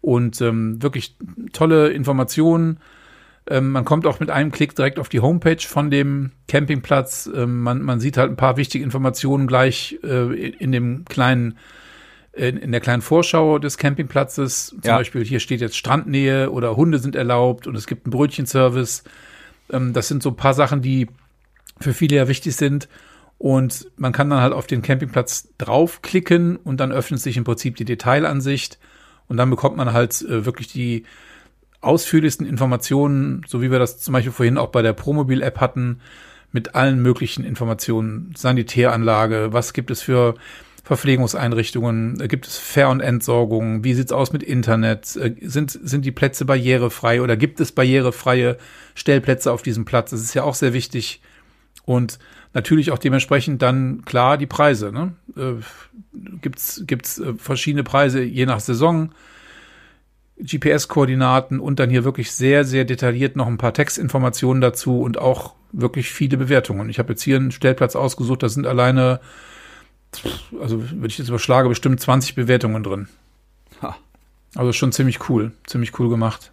[0.00, 1.16] Und ähm, wirklich
[1.52, 2.78] tolle Informationen,
[3.48, 7.28] ähm, man kommt auch mit einem Klick direkt auf die Homepage von dem Campingplatz.
[7.34, 11.58] Ähm, man, man sieht halt ein paar wichtige Informationen gleich äh, in dem kleinen
[12.32, 14.68] in, in der kleinen Vorschau des Campingplatzes.
[14.68, 14.96] Zum ja.
[14.96, 19.04] Beispiel hier steht jetzt Strandnähe oder Hunde sind erlaubt und es gibt einen Brötchenservice.
[19.70, 21.08] Ähm, das sind so ein paar Sachen, die
[21.80, 22.88] für viele ja wichtig sind.
[23.38, 27.74] Und man kann dann halt auf den Campingplatz draufklicken und dann öffnet sich im Prinzip
[27.74, 28.78] die Detailansicht.
[29.26, 31.04] Und dann bekommt man halt äh, wirklich die
[31.82, 36.00] ausführlichsten Informationen, so wie wir das zum Beispiel vorhin auch bei der Promobil-App hatten,
[36.52, 40.34] mit allen möglichen Informationen, Sanitäranlage, was gibt es für
[40.84, 46.12] Verpflegungseinrichtungen, gibt es Fair- und Entsorgung, wie sieht's aus mit Internet, äh, sind, sind die
[46.12, 48.58] Plätze barrierefrei oder gibt es barrierefreie
[48.94, 50.10] Stellplätze auf diesem Platz?
[50.10, 51.20] Das ist ja auch sehr wichtig.
[51.84, 52.18] Und
[52.52, 54.92] natürlich auch dementsprechend dann klar die Preise.
[54.92, 55.14] Ne?
[55.36, 55.62] Äh,
[56.40, 59.12] gibt's gibt's äh, verschiedene Preise je nach Saison
[60.44, 65.54] GPS-Koordinaten und dann hier wirklich sehr, sehr detailliert noch ein paar Textinformationen dazu und auch
[65.72, 66.88] wirklich viele Bewertungen.
[66.88, 69.20] Ich habe jetzt hier einen Stellplatz ausgesucht, da sind alleine,
[70.60, 73.08] also wenn ich jetzt überschlage, bestimmt 20 Bewertungen drin.
[73.80, 73.96] Ha.
[74.54, 76.50] Also schon ziemlich cool, ziemlich cool gemacht.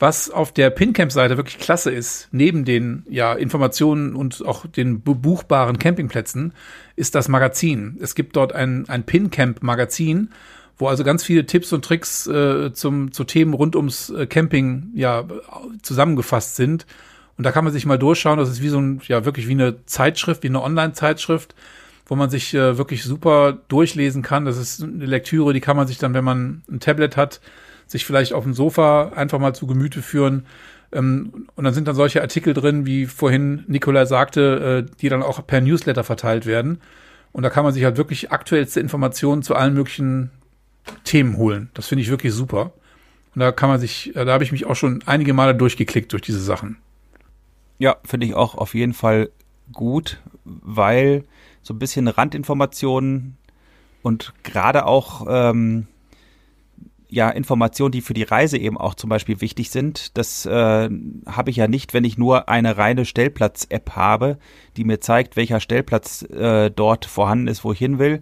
[0.00, 5.78] Was auf der PinCamp-Seite wirklich klasse ist, neben den ja, Informationen und auch den buchbaren
[5.78, 6.52] Campingplätzen,
[6.94, 7.98] ist das Magazin.
[8.00, 10.30] Es gibt dort ein, ein PinCamp-Magazin,
[10.78, 14.90] wo also ganz viele Tipps und Tricks äh, zum, zu Themen rund ums äh, Camping
[14.94, 15.24] ja
[15.82, 16.86] zusammengefasst sind.
[17.36, 18.38] Und da kann man sich mal durchschauen.
[18.38, 21.54] Das ist wie so ein, ja, wirklich wie eine Zeitschrift, wie eine Online-Zeitschrift,
[22.06, 24.44] wo man sich äh, wirklich super durchlesen kann.
[24.44, 27.40] Das ist eine Lektüre, die kann man sich dann, wenn man ein Tablet hat,
[27.86, 30.46] sich vielleicht auf dem Sofa einfach mal zu Gemüte führen.
[30.92, 35.22] Ähm, und dann sind dann solche Artikel drin, wie vorhin Nikolai sagte, äh, die dann
[35.22, 36.80] auch per Newsletter verteilt werden.
[37.32, 40.30] Und da kann man sich halt wirklich aktuellste Informationen zu allen möglichen
[41.04, 41.70] Themen holen.
[41.74, 42.72] Das finde ich wirklich super.
[43.34, 46.22] Und da kann man sich, da habe ich mich auch schon einige Male durchgeklickt durch
[46.22, 46.78] diese Sachen.
[47.78, 49.30] Ja, finde ich auch auf jeden Fall
[49.72, 51.24] gut, weil
[51.62, 53.36] so ein bisschen Randinformationen
[54.02, 55.86] und gerade auch ähm,
[57.08, 60.16] ja Informationen, die für die Reise eben auch zum Beispiel wichtig sind.
[60.16, 60.88] Das äh,
[61.26, 64.38] habe ich ja nicht, wenn ich nur eine reine Stellplatz-App habe,
[64.76, 68.20] die mir zeigt, welcher Stellplatz äh, dort vorhanden ist, wo ich hin will,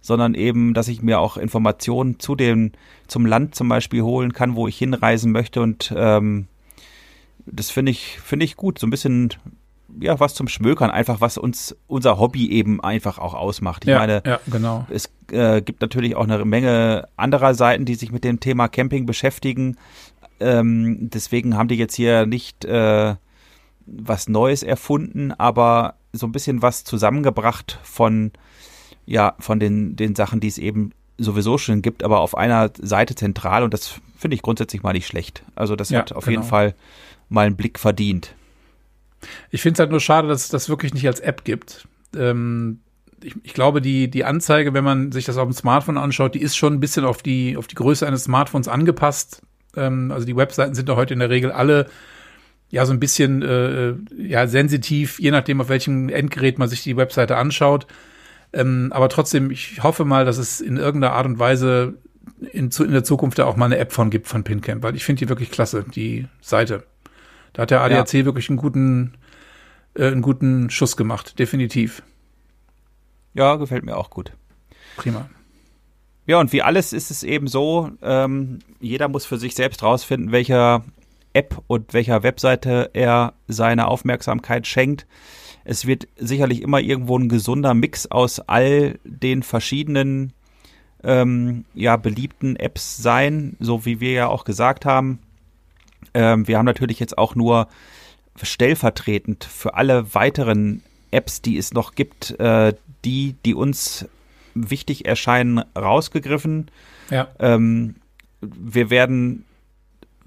[0.00, 2.72] sondern eben, dass ich mir auch Informationen zu dem,
[3.06, 6.48] zum Land zum Beispiel holen kann, wo ich hinreisen möchte und ähm,
[7.52, 8.78] das finde ich, finde ich gut.
[8.78, 9.30] So ein bisschen,
[10.00, 13.84] ja, was zum Schmökern, einfach was uns unser Hobby eben einfach auch ausmacht.
[13.84, 14.86] Ich ja, meine, ja, genau.
[14.90, 19.06] es äh, gibt natürlich auch eine Menge anderer Seiten, die sich mit dem Thema Camping
[19.06, 19.76] beschäftigen.
[20.40, 23.14] Ähm, deswegen haben die jetzt hier nicht äh,
[23.86, 28.32] was Neues erfunden, aber so ein bisschen was zusammengebracht von
[29.08, 33.14] ja, von den, den Sachen, die es eben sowieso schon gibt, aber auf einer Seite
[33.14, 35.42] zentral und das finde ich grundsätzlich mal nicht schlecht.
[35.54, 36.40] Also das ja, hat auf genau.
[36.40, 36.74] jeden Fall
[37.30, 38.34] mal einen Blick verdient.
[39.50, 41.88] Ich finde es halt nur schade, dass es das wirklich nicht als App gibt.
[42.14, 42.80] Ähm,
[43.24, 46.42] ich, ich, glaube, die, die Anzeige, wenn man sich das auf dem Smartphone anschaut, die
[46.42, 49.42] ist schon ein bisschen auf die, auf die Größe eines Smartphones angepasst.
[49.74, 51.86] Ähm, also die Webseiten sind da heute in der Regel alle
[52.70, 56.98] ja so ein bisschen äh, ja sensitiv, je nachdem, auf welchem Endgerät man sich die
[56.98, 57.86] Webseite anschaut.
[58.52, 61.98] Ähm, aber trotzdem, ich hoffe mal, dass es in irgendeiner Art und Weise
[62.52, 65.04] in, in der Zukunft da auch mal eine App von gibt von PinCamp, weil ich
[65.04, 66.84] finde die wirklich klasse, die Seite.
[67.52, 68.24] Da hat der ADAC ja.
[68.24, 69.14] wirklich einen guten,
[69.94, 72.02] äh, einen guten Schuss gemacht, definitiv.
[73.34, 74.32] Ja, gefällt mir auch gut.
[74.96, 75.28] Prima.
[76.26, 80.30] Ja, und wie alles ist es eben so, ähm, jeder muss für sich selbst rausfinden,
[80.30, 80.84] welcher
[81.32, 85.06] App und welcher Webseite er seine Aufmerksamkeit schenkt.
[85.68, 90.32] Es wird sicherlich immer irgendwo ein gesunder Mix aus all den verschiedenen
[91.04, 95.18] ähm, ja, beliebten Apps sein, so wie wir ja auch gesagt haben.
[96.14, 97.68] Ähm, wir haben natürlich jetzt auch nur
[98.40, 102.72] stellvertretend für alle weiteren Apps, die es noch gibt, äh,
[103.04, 104.08] die, die uns
[104.54, 106.70] wichtig erscheinen, rausgegriffen.
[107.10, 107.28] Ja.
[107.40, 107.96] Ähm,
[108.40, 109.44] wir werden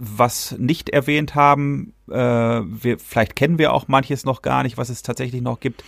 [0.03, 1.93] was nicht erwähnt haben.
[2.09, 5.83] Äh, wir, vielleicht kennen wir auch manches noch gar nicht, was es tatsächlich noch gibt.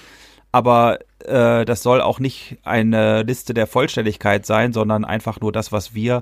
[0.51, 5.71] Aber äh, das soll auch nicht eine Liste der Vollständigkeit sein, sondern einfach nur das,
[5.71, 6.21] was wir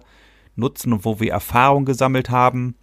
[0.56, 2.76] nutzen und wo wir Erfahrung gesammelt haben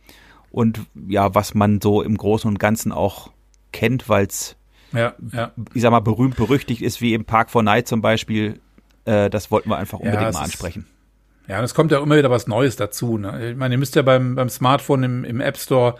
[0.51, 3.31] und ja, was man so im Großen und Ganzen auch
[3.73, 4.57] kennt, weil es,
[4.93, 5.53] ja, ja.
[5.73, 8.61] ich sag mal, berühmt berüchtigt ist, wie im Park for Night zum Beispiel.
[9.07, 10.87] Äh, das wollten wir einfach unbedingt Ja, mal ist- ansprechen.
[11.49, 13.17] Ja, und es kommt ja immer wieder was Neues dazu.
[13.17, 13.53] Ne?
[13.53, 15.97] Ich meine, ihr müsst ja beim, beim Smartphone im, im App Store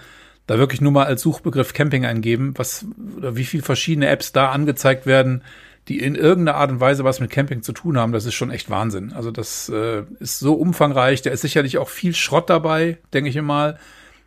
[0.47, 2.87] da wirklich nur mal als Suchbegriff Camping eingeben, was
[3.17, 5.43] oder wie viele verschiedene Apps da angezeigt werden,
[5.89, 8.13] die in irgendeiner Art und Weise was mit Camping zu tun haben.
[8.13, 9.13] Das ist schon echt Wahnsinn.
[9.13, 11.23] Also das äh, ist so umfangreich.
[11.23, 13.79] Da ist sicherlich auch viel Schrott dabei, denke ich mal.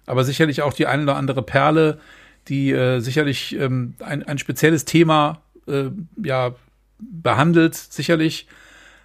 [0.08, 2.00] Aber sicherlich auch die eine oder andere Perle,
[2.48, 5.90] die äh, sicherlich ähm, ein, ein spezielles Thema äh,
[6.22, 6.56] ja
[7.00, 8.48] behandelt, sicherlich.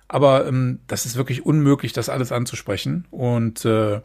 [0.08, 3.06] Aber ähm, das ist wirklich unmöglich, das alles anzusprechen.
[3.10, 4.00] Und äh,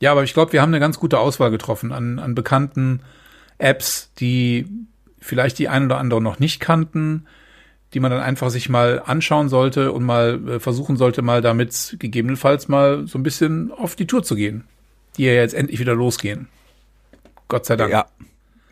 [0.00, 3.00] ja, aber ich glaube, wir haben eine ganz gute Auswahl getroffen an, an bekannten
[3.58, 4.66] Apps, die
[5.20, 7.26] vielleicht die ein oder andere noch nicht kannten,
[7.92, 11.96] die man dann einfach sich mal anschauen sollte und mal äh, versuchen sollte, mal damit
[11.98, 14.64] gegebenenfalls mal so ein bisschen auf die Tour zu gehen,
[15.16, 16.48] die ja jetzt endlich wieder losgehen.
[17.48, 17.92] Gott sei Dank.
[17.92, 18.06] Ja,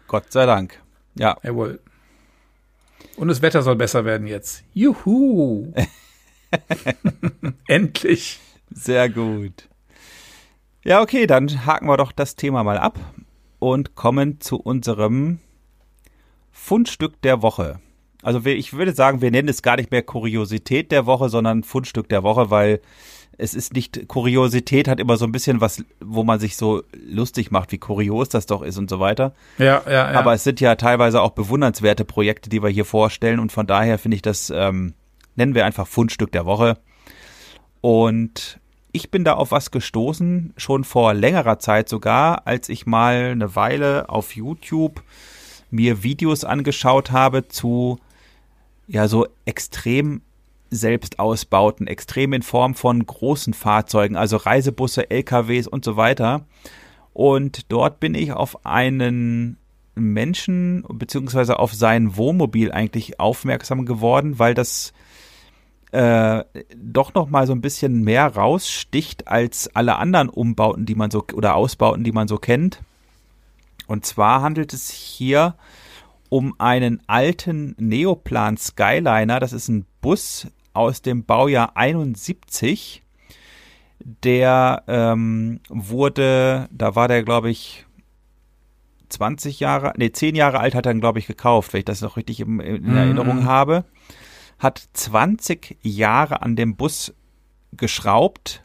[0.08, 0.80] Gott sei Dank.
[1.14, 1.78] Ja, Jawohl.
[3.16, 4.64] Und das Wetter soll besser werden jetzt.
[4.74, 5.72] Juhu!
[7.66, 8.40] Endlich.
[8.70, 9.68] sehr gut.
[10.84, 12.98] Ja, okay, dann haken wir doch das Thema mal ab
[13.58, 15.38] und kommen zu unserem
[16.50, 17.80] Fundstück der Woche.
[18.22, 22.08] Also ich würde sagen, wir nennen es gar nicht mehr Kuriosität der Woche, sondern Fundstück
[22.08, 22.80] der Woche, weil
[23.38, 27.50] es ist nicht, Kuriosität hat immer so ein bisschen was, wo man sich so lustig
[27.50, 29.34] macht, wie kurios das doch ist und so weiter.
[29.58, 30.18] Ja, ja, ja.
[30.18, 33.98] Aber es sind ja teilweise auch bewundernswerte Projekte, die wir hier vorstellen und von daher
[33.98, 34.94] finde ich das, ähm,
[35.36, 36.78] nennen wir einfach Fundstück der Woche.
[37.80, 38.60] Und
[38.92, 43.56] ich bin da auf was gestoßen, schon vor längerer Zeit sogar, als ich mal eine
[43.56, 45.02] Weile auf YouTube
[45.70, 47.98] mir Videos angeschaut habe zu
[48.86, 50.20] ja so extrem
[50.70, 56.46] Selbstausbauten, extrem in Form von großen Fahrzeugen, also Reisebusse, LKWs und so weiter.
[57.12, 59.58] Und dort bin ich auf einen
[59.94, 64.92] Menschen beziehungsweise auf sein Wohnmobil eigentlich aufmerksam geworden, weil das
[65.92, 66.44] äh,
[66.76, 71.24] doch noch mal so ein bisschen mehr raussticht als alle anderen Umbauten, die man so
[71.34, 72.80] oder Ausbauten, die man so kennt.
[73.86, 75.54] Und zwar handelt es hier
[76.30, 79.38] um einen alten Neoplan Skyliner.
[79.38, 83.02] Das ist ein Bus aus dem Baujahr 71.
[84.00, 87.86] Der ähm, wurde, da war der, glaube ich,
[89.10, 92.16] 20 Jahre, nee, 10 Jahre alt hat er, glaube ich, gekauft, wenn ich das noch
[92.16, 92.96] richtig in Mhm.
[92.96, 93.84] Erinnerung habe.
[94.62, 97.12] Hat 20 Jahre an dem Bus
[97.72, 98.62] geschraubt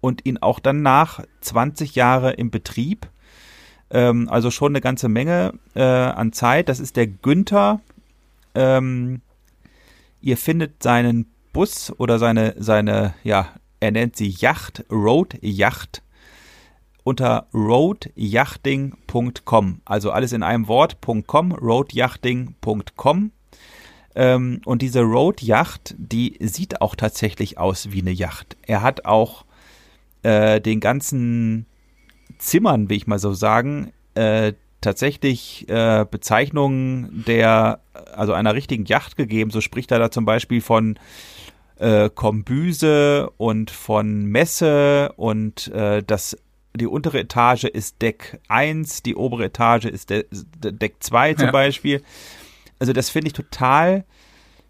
[0.00, 3.06] und ihn auch danach 20 Jahre im Betrieb.
[3.90, 6.70] Ähm, also schon eine ganze Menge äh, an Zeit.
[6.70, 7.82] Das ist der Günther.
[8.54, 9.20] Ähm,
[10.22, 13.48] ihr findet seinen Bus oder seine, seine, ja,
[13.80, 16.02] er nennt sie Yacht, Road Yacht
[17.04, 19.80] unter roadyachting.com.
[19.84, 23.32] Also alles in einem Wort.com, roadyachting.com.
[24.14, 28.56] Ähm, und diese Road Yacht, die sieht auch tatsächlich aus wie eine Yacht.
[28.66, 29.44] Er hat auch
[30.22, 31.66] äh, den ganzen
[32.38, 37.80] Zimmern, will ich mal so sagen, äh, tatsächlich äh, Bezeichnungen der,
[38.14, 39.50] also einer richtigen Yacht gegeben.
[39.50, 40.98] So spricht er da zum Beispiel von
[41.78, 46.36] äh, Kombüse und von Messe und äh, das
[46.76, 50.24] die untere Etage ist Deck 1, die obere Etage ist De
[50.62, 51.50] Deck 2 zum Ja.
[51.50, 52.02] Beispiel.
[52.80, 54.04] Also das finde ich total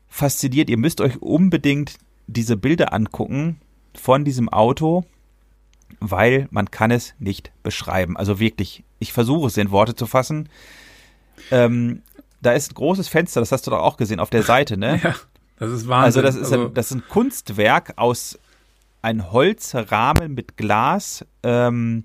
[0.09, 0.69] fasziniert.
[0.69, 1.95] Ihr müsst euch unbedingt
[2.27, 3.61] diese Bilder angucken
[3.95, 5.05] von diesem Auto,
[6.01, 8.17] weil man kann es nicht beschreiben.
[8.17, 10.49] Also wirklich, ich versuche es in Worte zu fassen.
[11.51, 12.03] Ähm,
[12.43, 15.01] da ist ein großes Fenster, das hast du doch auch gesehen auf der Seite, ne?
[15.05, 15.15] ja,
[15.59, 16.05] das ist Wahnsinn.
[16.05, 18.39] Also das ist, ein, das ist ein Kunstwerk aus
[19.03, 21.25] ein Holzrahmen mit Glas.
[21.43, 22.05] Ähm,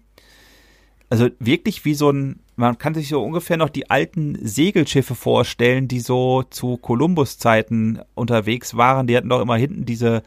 [1.22, 5.88] also wirklich wie so ein, man kann sich so ungefähr noch die alten Segelschiffe vorstellen,
[5.88, 9.08] die so zu Kolumbus-Zeiten unterwegs waren.
[9.08, 10.24] Die hatten doch immer hinten diese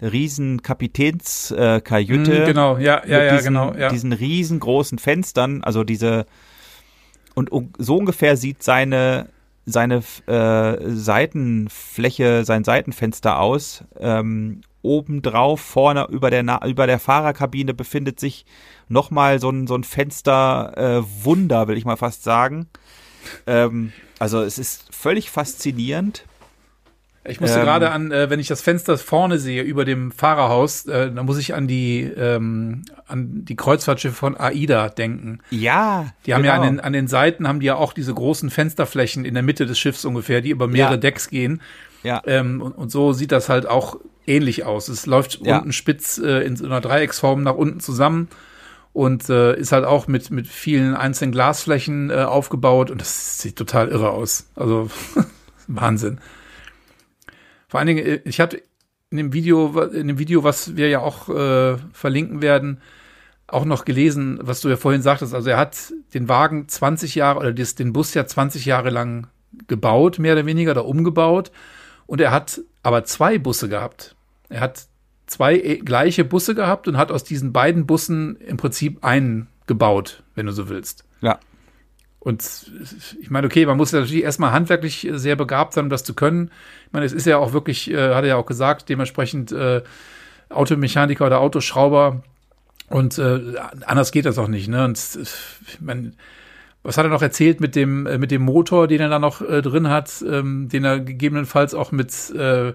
[0.00, 2.34] riesen Kapitänskajüte.
[2.36, 3.88] Äh, Mhm, genau, ja, ja, ja, diesen, genau, ja.
[3.88, 6.26] diesen riesengroßen Fenstern, also diese
[7.34, 9.28] und un- so ungefähr sieht seine
[9.70, 13.84] seine äh, Seitenfläche, sein Seitenfenster aus.
[13.98, 18.46] Ähm, obendrauf, vorne über der über der Fahrerkabine befindet sich
[18.88, 21.24] nochmal so ein so ein Fenster äh,
[21.68, 22.66] will ich mal fast sagen.
[23.46, 26.24] Ähm, also es ist völlig faszinierend.
[27.24, 30.86] Ich musste ähm, gerade an, äh, wenn ich das Fenster vorne sehe über dem Fahrerhaus,
[30.86, 35.40] äh, da muss ich an die ähm, an die Kreuzfahrtschiffe von AIDA denken.
[35.50, 36.06] Ja.
[36.24, 36.54] Die haben genau.
[36.54, 39.42] ja an den, an den Seiten haben die ja auch diese großen Fensterflächen in der
[39.42, 40.96] Mitte des Schiffs ungefähr, die über mehrere ja.
[40.96, 41.60] Decks gehen.
[42.02, 42.22] Ja.
[42.24, 44.88] Ähm, und, und so sieht das halt auch ähnlich aus.
[44.88, 45.58] Es läuft ja.
[45.58, 48.28] unten spitz äh, in so einer Dreiecksform nach unten zusammen
[48.94, 53.56] und äh, ist halt auch mit mit vielen einzelnen Glasflächen äh, aufgebaut und das sieht
[53.56, 54.46] total irre aus.
[54.56, 54.88] Also
[55.66, 56.18] Wahnsinn.
[57.70, 58.62] Vor allen Dingen, äh, ich hatte
[59.10, 62.80] in dem Video, in dem Video, was wir ja auch äh, verlinken werden,
[63.46, 65.34] auch noch gelesen, was du ja vorhin sagtest.
[65.34, 69.28] Also er hat den Wagen 20 Jahre oder das, den Bus ja 20 Jahre lang
[69.68, 71.50] gebaut, mehr oder weniger, oder umgebaut.
[72.06, 74.16] Und er hat aber zwei Busse gehabt.
[74.48, 74.86] Er hat
[75.26, 80.24] zwei äh, gleiche Busse gehabt und hat aus diesen beiden Bussen im Prinzip einen gebaut,
[80.34, 81.04] wenn du so willst.
[81.20, 81.38] Ja.
[82.20, 82.70] Und
[83.20, 86.50] ich meine, okay, man muss natürlich erstmal handwerklich sehr begabt sein, um das zu können.
[86.86, 89.82] Ich meine, es ist ja auch wirklich, äh, hat er ja auch gesagt, dementsprechend äh,
[90.50, 92.22] Automechaniker oder Autoschrauber.
[92.90, 93.40] Und äh,
[93.86, 94.68] anders geht das auch nicht.
[94.68, 94.84] Ne?
[94.84, 94.98] Und
[95.66, 96.12] ich meine,
[96.82, 99.40] was hat er noch erzählt mit dem äh, mit dem Motor, den er da noch
[99.40, 102.74] äh, drin hat, ähm, den er gegebenenfalls auch mit äh,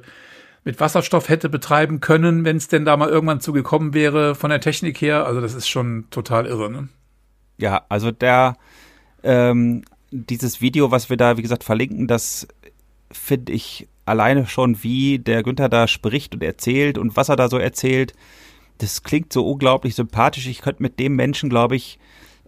[0.63, 4.61] mit Wasserstoff hätte betreiben können, wenn es denn da mal irgendwann zugekommen wäre von der
[4.61, 5.25] Technik her.
[5.25, 6.71] Also das ist schon total irre.
[6.71, 6.87] Ne?
[7.57, 8.57] Ja, also der
[9.25, 12.47] ähm, dieses Video, was wir da, wie gesagt, verlinken, das
[13.11, 17.49] finde ich alleine schon, wie der Günther da spricht und erzählt und was er da
[17.49, 18.13] so erzählt.
[18.77, 20.47] Das klingt so unglaublich sympathisch.
[20.47, 21.97] Ich könnte mit dem Menschen, glaube ich,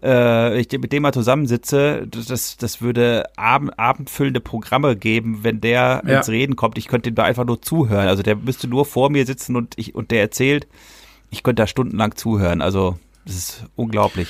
[0.04, 6.04] äh, ich mit dem mal zusammensitze, das, das würde abend, abendfüllende Programme geben, wenn der
[6.06, 6.18] ja.
[6.18, 6.78] ins Reden kommt.
[6.78, 8.08] Ich könnte ihm da einfach nur zuhören.
[8.08, 10.68] Also der müsste nur vor mir sitzen und ich und der erzählt.
[11.32, 12.62] Ich könnte da stundenlang zuhören.
[12.62, 14.28] Also das ist unglaublich.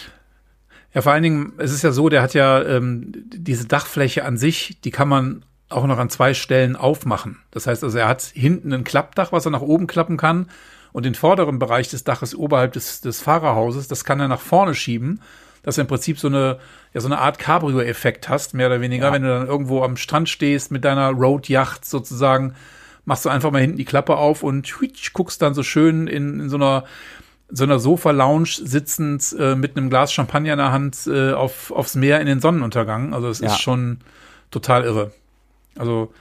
[0.93, 4.37] Ja, vor allen Dingen, es ist ja so, der hat ja ähm, diese Dachfläche an
[4.37, 7.39] sich, die kann man auch noch an zwei Stellen aufmachen.
[7.51, 10.47] Das heißt also, er hat hinten ein Klappdach, was er nach oben klappen kann.
[10.93, 14.73] Und den vorderen Bereich des Daches oberhalb des, des Fahrerhauses, das kann er nach vorne
[14.73, 15.21] schieben,
[15.61, 16.59] dass du im Prinzip so eine,
[16.93, 19.07] ja, so eine Art Cabrio-Effekt hast, mehr oder weniger.
[19.07, 19.13] Ja.
[19.13, 22.55] Wenn du dann irgendwo am Strand stehst mit deiner Road-Yacht sozusagen,
[23.03, 24.73] machst du einfach mal hinten die Klappe auf und
[25.13, 26.85] guckst dann so schön in, in so einer
[27.49, 31.95] so einer Sofa-Lounge sitzend äh, mit einem Glas Champagner in der Hand äh, auf, aufs
[31.95, 33.13] Meer in den Sonnenuntergang.
[33.13, 33.47] Also es ja.
[33.47, 33.99] ist schon
[34.51, 35.11] total irre.
[35.77, 36.13] Also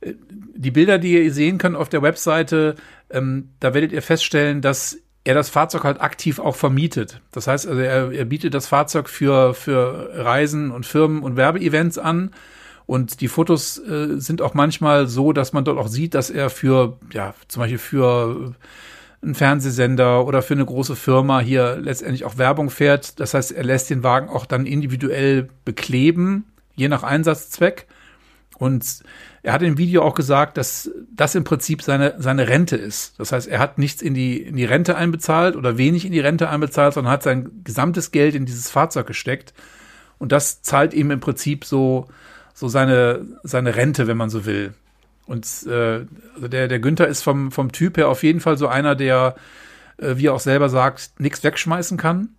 [0.00, 0.14] äh,
[0.54, 2.76] die Bilder, die ihr sehen könnt auf der Webseite,
[3.10, 7.20] ähm, da werdet ihr feststellen, dass er das Fahrzeug halt aktiv auch vermietet.
[7.30, 11.98] Das heißt, also er, er bietet das Fahrzeug für, für Reisen und Firmen und Werbeevents
[11.98, 12.32] an.
[12.86, 16.50] Und die Fotos äh, sind auch manchmal so, dass man dort auch sieht, dass er
[16.50, 18.54] für, ja, zum Beispiel für
[19.22, 23.20] ein Fernsehsender oder für eine große Firma hier letztendlich auch Werbung fährt.
[23.20, 26.44] Das heißt, er lässt den Wagen auch dann individuell bekleben,
[26.74, 27.86] je nach Einsatzzweck.
[28.58, 29.02] Und
[29.42, 33.18] er hat im Video auch gesagt, dass das im Prinzip seine, seine Rente ist.
[33.18, 36.20] Das heißt, er hat nichts in die, in die Rente einbezahlt oder wenig in die
[36.20, 39.54] Rente einbezahlt, sondern hat sein gesamtes Geld in dieses Fahrzeug gesteckt.
[40.18, 42.08] Und das zahlt ihm im Prinzip so,
[42.54, 44.74] so seine, seine Rente, wenn man so will.
[45.26, 46.04] Und äh,
[46.34, 49.36] also der, der Günther ist vom, vom Typ her auf jeden Fall so einer, der,
[49.98, 52.30] äh, wie er auch selber sagt, nichts wegschmeißen kann.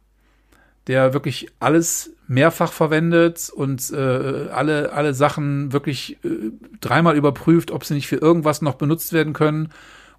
[0.87, 6.51] Der wirklich alles mehrfach verwendet und äh, alle, alle Sachen wirklich äh,
[6.81, 9.69] dreimal überprüft, ob sie nicht für irgendwas noch benutzt werden können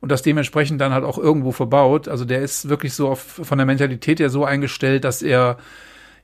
[0.01, 2.09] und das dementsprechend dann halt auch irgendwo verbaut.
[2.09, 5.57] Also der ist wirklich so auf, von der Mentalität her so eingestellt, dass er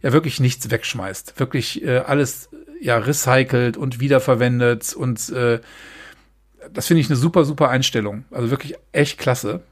[0.03, 1.39] ja wirklich nichts wegschmeißt.
[1.41, 2.51] Wirklich äh, alles
[2.81, 5.61] ja recycelt und wiederverwendet und äh,
[6.73, 8.25] das finde ich eine super, super Einstellung.
[8.31, 9.63] Also wirklich echt klasse.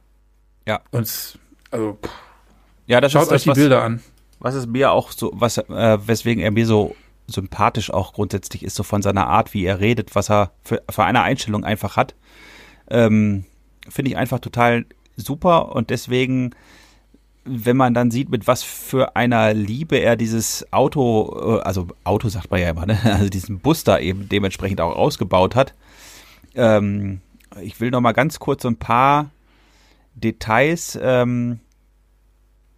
[0.66, 0.80] Ja.
[0.90, 1.38] Und
[1.70, 2.10] also pff.
[2.86, 4.02] ja, das schaut ist euch die was, Bilder an.
[4.38, 6.94] Was ist mir auch so, was, äh, weswegen er mir so
[7.26, 11.04] sympathisch auch grundsätzlich ist, so von seiner Art, wie er redet, was er für, für
[11.04, 12.14] eine Einstellung einfach hat,
[12.90, 13.44] ähm,
[13.88, 16.54] finde ich einfach total super und deswegen
[17.48, 22.28] wenn man dann sieht, mit was für einer Liebe er dieses Auto, äh, also Auto
[22.28, 22.98] sagt man ja immer, ne?
[23.04, 25.74] also diesen Bus da eben dementsprechend auch ausgebaut hat,
[26.54, 27.20] ähm,
[27.60, 29.30] ich will noch mal ganz kurz so ein paar
[30.14, 31.60] Details ähm,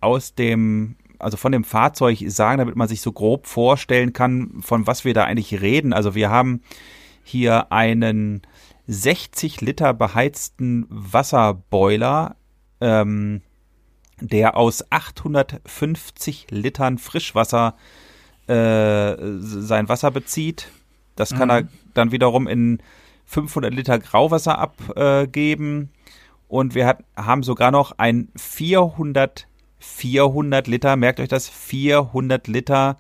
[0.01, 4.87] aus dem, also von dem Fahrzeug sagen, damit man sich so grob vorstellen kann, von
[4.87, 5.93] was wir da eigentlich reden.
[5.93, 6.63] Also wir haben
[7.25, 8.43] hier einen
[8.87, 12.37] 60 Liter beheizten Wasserboiler,
[12.81, 13.43] ähm,
[14.21, 17.75] der aus 850 Litern Frischwasser
[18.47, 20.71] äh, sein Wasser bezieht.
[21.17, 21.51] Das kann mhm.
[21.51, 22.83] er dann wiederum in
[23.31, 25.91] 500 Liter Grauwasser abgeben
[26.49, 29.47] und wir hat, haben sogar noch ein 400
[29.81, 32.99] 400 Liter, merkt euch das, 400 Liter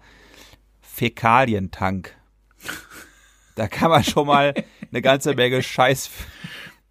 [0.80, 2.16] Fäkalientank.
[3.54, 4.54] Da kann man schon mal
[4.90, 6.10] eine ganze Menge Scheiß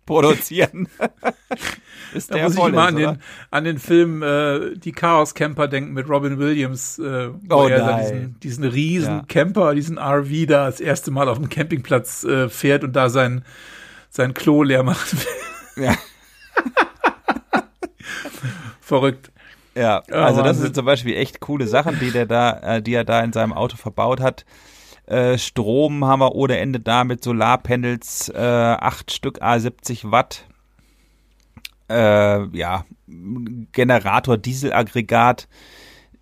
[0.10, 0.88] produzieren.
[2.14, 3.20] ist da muss ich immer an den,
[3.52, 7.78] an den Film äh, Die Chaos Camper denken mit Robin Williams, äh, wo oh, er
[7.78, 9.24] da diesen, diesen riesen ja.
[9.28, 13.46] Camper, diesen RV da das erste Mal auf dem Campingplatz äh, fährt und da sein,
[14.10, 15.16] sein Klo leer macht.
[15.76, 15.96] Ja.
[18.82, 19.32] Verrückt.
[19.76, 23.06] Ja, also das sind zum Beispiel echt coole Sachen, die der da, äh, die er
[23.06, 24.46] da in seinem Auto verbaut hat.
[25.10, 30.46] Äh, Strom haben wir ohne Ende da mit Solarpanels, äh, acht Stück A70 Watt.
[31.90, 35.48] Äh, ja, Generator, Dieselaggregat.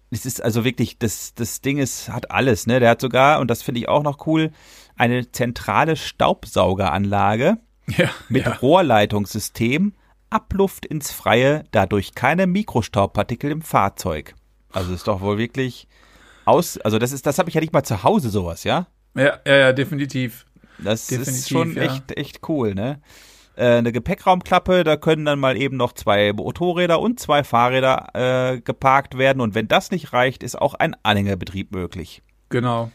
[0.09, 2.79] Es ist also wirklich, das, das Ding ist, hat alles, ne?
[2.79, 4.51] Der hat sogar, und das finde ich auch noch cool,
[4.95, 7.57] eine zentrale Staubsaugeranlage
[7.87, 8.53] ja, mit ja.
[8.53, 9.95] Rohrleitungssystem
[10.29, 14.33] Abluft ins Freie, dadurch keine Mikrostaubpartikel im Fahrzeug.
[14.71, 15.89] Also ist doch wohl wirklich
[16.47, 18.87] aus, also das ist, das habe ich ja nicht mal zu Hause sowas, ja?
[19.15, 20.45] Ja, ja, ja definitiv.
[20.79, 21.83] Das definitiv, ist schon ja.
[21.83, 23.01] echt, echt cool, ne?
[23.55, 28.61] Äh, eine Gepäckraumklappe, da können dann mal eben noch zwei Motorräder und zwei Fahrräder äh,
[28.61, 32.21] geparkt werden und wenn das nicht reicht, ist auch ein Anhängerbetrieb möglich.
[32.49, 32.91] Genau.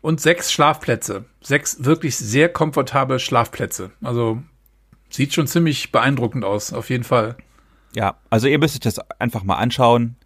[0.00, 1.24] Und sechs Schlafplätze.
[1.40, 3.90] Sechs wirklich sehr komfortable Schlafplätze.
[4.02, 4.42] Also
[5.10, 7.36] Sieht schon ziemlich beeindruckend aus, auf jeden Fall.
[7.94, 10.16] Ja, also ihr müsstet das einfach mal anschauen.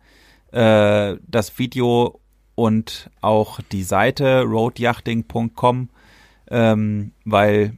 [0.53, 2.21] Äh, das Video
[2.55, 5.89] und auch die Seite roadyachting.com,
[6.51, 7.77] ähm, weil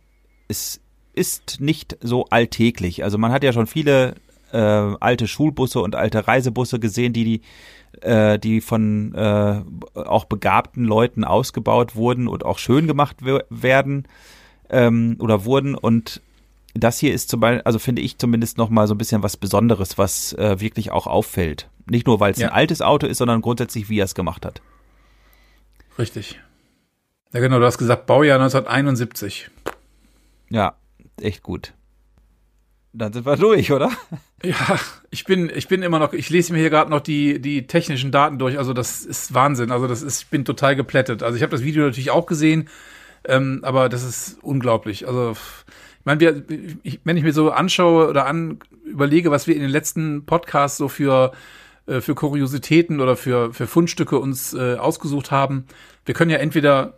[0.48, 0.81] es
[1.15, 3.05] ist nicht so alltäglich.
[3.05, 4.16] Also man hat ja schon viele
[4.53, 7.40] äh, alte Schulbusse und alte Reisebusse gesehen, die die
[8.03, 9.62] äh, die von äh,
[9.94, 14.07] auch begabten Leuten ausgebaut wurden und auch schön gemacht werden
[14.69, 16.20] ähm, oder wurden und
[16.78, 19.36] das hier ist zum Beispiel, also finde ich zumindest noch mal so ein bisschen was
[19.36, 21.69] Besonderes, was äh, wirklich auch auffällt.
[21.89, 22.48] Nicht nur, weil es ja.
[22.48, 24.61] ein altes Auto ist, sondern grundsätzlich, wie er es gemacht hat.
[25.98, 26.40] Richtig.
[27.32, 29.51] Ja, genau, du hast gesagt, Baujahr 1971.
[30.51, 30.77] Ja,
[31.20, 31.73] echt gut.
[32.93, 33.90] Dann sind wir durch, oder?
[34.43, 34.78] Ja,
[35.11, 38.12] ich bin, ich bin immer noch, ich lese mir hier gerade noch die, die technischen
[38.12, 38.59] Daten durch.
[38.59, 39.73] Also das ist Wahnsinn.
[39.73, 41.23] Also das ist, ich bin total geplättet.
[41.23, 42.69] Also ich habe das Video natürlich auch gesehen,
[43.24, 45.09] ähm, aber das ist unglaublich.
[45.09, 45.35] Also
[46.06, 46.42] meine, wir,
[46.82, 50.78] ich, wenn ich mir so anschaue oder an überlege, was wir in den letzten Podcasts
[50.78, 51.32] so für
[51.86, 55.66] äh, für Kuriositäten oder für für Fundstücke uns äh, ausgesucht haben,
[56.04, 56.94] wir können ja entweder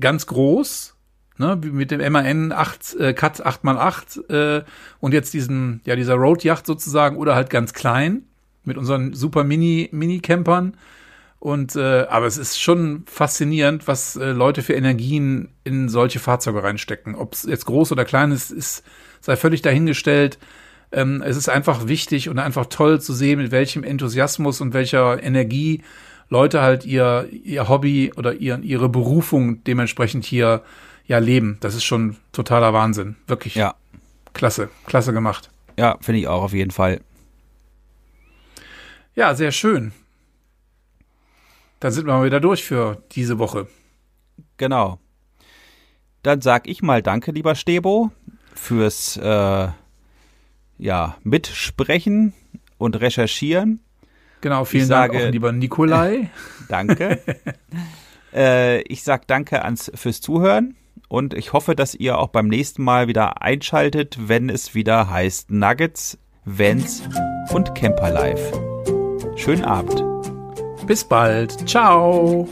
[0.00, 0.96] ganz groß,
[1.38, 4.64] ne, mit dem MAN 8 äh, Cut 8x8 äh,
[4.98, 8.24] und jetzt diesen ja dieser Road Yacht sozusagen oder halt ganz klein
[8.64, 10.74] mit unseren super Mini Mini Campern
[11.40, 16.62] und äh, aber es ist schon faszinierend, was äh, Leute für Energien in solche Fahrzeuge
[16.62, 17.14] reinstecken.
[17.14, 18.84] Ob es jetzt groß oder klein ist, ist
[19.22, 20.38] sei völlig dahingestellt.
[20.92, 25.22] Ähm, es ist einfach wichtig und einfach toll zu sehen, mit welchem Enthusiasmus und welcher
[25.22, 25.82] Energie
[26.28, 30.62] Leute halt ihr ihr Hobby oder ihr, ihre Berufung dementsprechend hier
[31.06, 31.56] ja leben.
[31.60, 33.16] Das ist schon totaler Wahnsinn.
[33.26, 33.54] Wirklich.
[33.54, 33.76] Ja.
[34.34, 35.50] Klasse, klasse gemacht.
[35.78, 37.00] Ja, finde ich auch auf jeden Fall.
[39.14, 39.92] Ja, sehr schön.
[41.80, 43.66] Dann sind wir mal wieder durch für diese Woche.
[44.58, 44.98] Genau.
[46.22, 48.10] Dann sag ich mal Danke, lieber Stebo,
[48.54, 49.68] fürs äh,
[50.78, 52.34] ja, Mitsprechen
[52.76, 53.80] und Recherchieren.
[54.42, 56.30] Genau, vielen ich Dank sage, auch, lieber Nikolai.
[56.68, 57.20] danke.
[58.34, 60.76] äh, ich sag Danke ans, fürs Zuhören
[61.08, 65.50] und ich hoffe, dass ihr auch beim nächsten Mal wieder einschaltet, wenn es wieder heißt
[65.50, 67.02] Nuggets, Vans
[67.52, 68.52] und Camper Life.
[69.36, 70.09] Schönen Abend
[70.90, 71.68] bis bald.
[71.68, 72.48] Ciao.